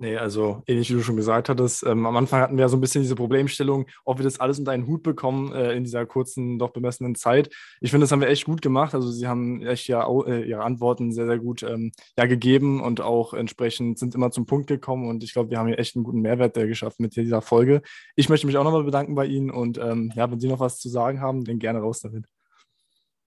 Nee, 0.00 0.16
also 0.16 0.62
ähnlich 0.66 0.90
wie 0.90 0.94
du 0.94 1.02
schon 1.02 1.16
gesagt 1.16 1.48
hattest, 1.48 1.84
ähm, 1.84 2.04
am 2.04 2.16
Anfang 2.16 2.40
hatten 2.40 2.56
wir 2.56 2.62
ja 2.62 2.68
so 2.68 2.76
ein 2.76 2.80
bisschen 2.80 3.02
diese 3.02 3.14
Problemstellung, 3.14 3.86
ob 4.04 4.18
wir 4.18 4.24
das 4.24 4.40
alles 4.40 4.58
unter 4.58 4.72
einen 4.72 4.86
Hut 4.86 5.02
bekommen 5.02 5.52
äh, 5.52 5.72
in 5.74 5.84
dieser 5.84 6.04
kurzen, 6.04 6.58
doch 6.58 6.70
bemessenen 6.70 7.14
Zeit. 7.14 7.50
Ich 7.80 7.90
finde, 7.90 8.04
das 8.04 8.12
haben 8.12 8.20
wir 8.20 8.28
echt 8.28 8.44
gut 8.44 8.60
gemacht. 8.60 8.94
Also 8.94 9.10
sie 9.10 9.28
haben 9.28 9.62
echt 9.62 9.86
ja 9.86 10.06
äh, 10.26 10.42
ihre 10.42 10.62
Antworten 10.64 11.12
sehr, 11.12 11.26
sehr 11.26 11.38
gut 11.38 11.62
ähm, 11.62 11.92
ja, 12.18 12.26
gegeben 12.26 12.82
und 12.82 13.00
auch 13.00 13.34
entsprechend 13.34 13.98
sind 13.98 14.14
immer 14.14 14.32
zum 14.32 14.46
Punkt 14.46 14.66
gekommen 14.66 15.08
und 15.08 15.22
ich 15.22 15.32
glaube, 15.32 15.50
wir 15.50 15.58
haben 15.58 15.68
hier 15.68 15.78
echt 15.78 15.94
einen 15.94 16.04
guten 16.04 16.20
Mehrwert 16.20 16.56
äh, 16.56 16.66
geschafft 16.66 16.98
mit 16.98 17.14
dieser 17.14 17.40
Folge. 17.40 17.80
Ich 18.16 18.28
möchte 18.28 18.46
mich 18.46 18.56
auch 18.56 18.64
nochmal 18.64 18.84
bedanken 18.84 19.14
bei 19.14 19.26
Ihnen 19.26 19.50
und 19.50 19.78
ähm, 19.78 20.12
ja, 20.16 20.30
wenn 20.30 20.40
Sie 20.40 20.48
noch 20.48 20.60
was 20.60 20.78
zu 20.80 20.88
sagen 20.88 21.20
haben, 21.20 21.44
dann 21.44 21.58
gerne 21.60 21.78
raus 21.78 22.00
damit. 22.00 22.33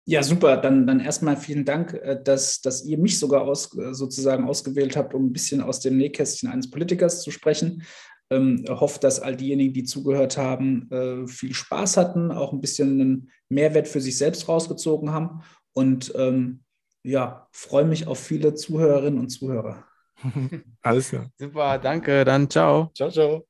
Ja, 0.06 0.22
super. 0.22 0.58
Dann, 0.58 0.86
dann 0.86 1.00
erstmal 1.00 1.38
vielen 1.38 1.66
Dank, 1.66 1.94
äh, 1.94 2.22
dass, 2.22 2.62
dass 2.62 2.84
ihr 2.86 2.98
mich 2.98 3.20
sogar 3.20 3.44
aus, 3.44 3.76
äh, 3.78 3.94
sozusagen 3.94 4.46
ausgewählt 4.46 4.98
habt, 4.98 5.14
um 5.14 5.28
ein 5.28 5.34
bisschen 5.34 5.62
aus 5.62 5.80
dem 5.80 5.98
Nähkästchen 5.98 6.50
eines 6.50 6.70
Politikers 6.70 7.22
zu 7.22 7.32
sprechen. 7.32 7.84
Ähm, 8.30 8.66
hoffe, 8.68 9.00
dass 9.00 9.20
all 9.20 9.36
diejenigen, 9.36 9.74
die 9.74 9.84
zugehört 9.84 10.38
haben, 10.38 10.90
äh, 10.92 11.28
viel 11.28 11.54
Spaß 11.54 11.98
hatten, 11.98 12.32
auch 12.32 12.52
ein 12.52 12.62
bisschen 12.62 13.00
einen 13.00 13.32
Mehrwert 13.50 13.88
für 13.88 14.02
sich 14.02 14.18
selbst 14.18 14.48
rausgezogen 14.48 15.12
haben. 15.12 15.42
Und 15.74 16.14
ähm, 16.16 16.64
ja, 17.04 17.48
freue 17.52 17.86
mich 17.86 18.08
auf 18.08 18.20
viele 18.20 18.56
Zuhörerinnen 18.56 19.20
und 19.20 19.30
Zuhörer. 19.30 19.86
Alles 20.82 21.10
klar. 21.10 21.30
Super, 21.38 21.78
danke. 21.78 22.26
Dann 22.26 22.50
ciao. 22.50 22.92
Ciao, 22.94 23.10
ciao. 23.10 23.46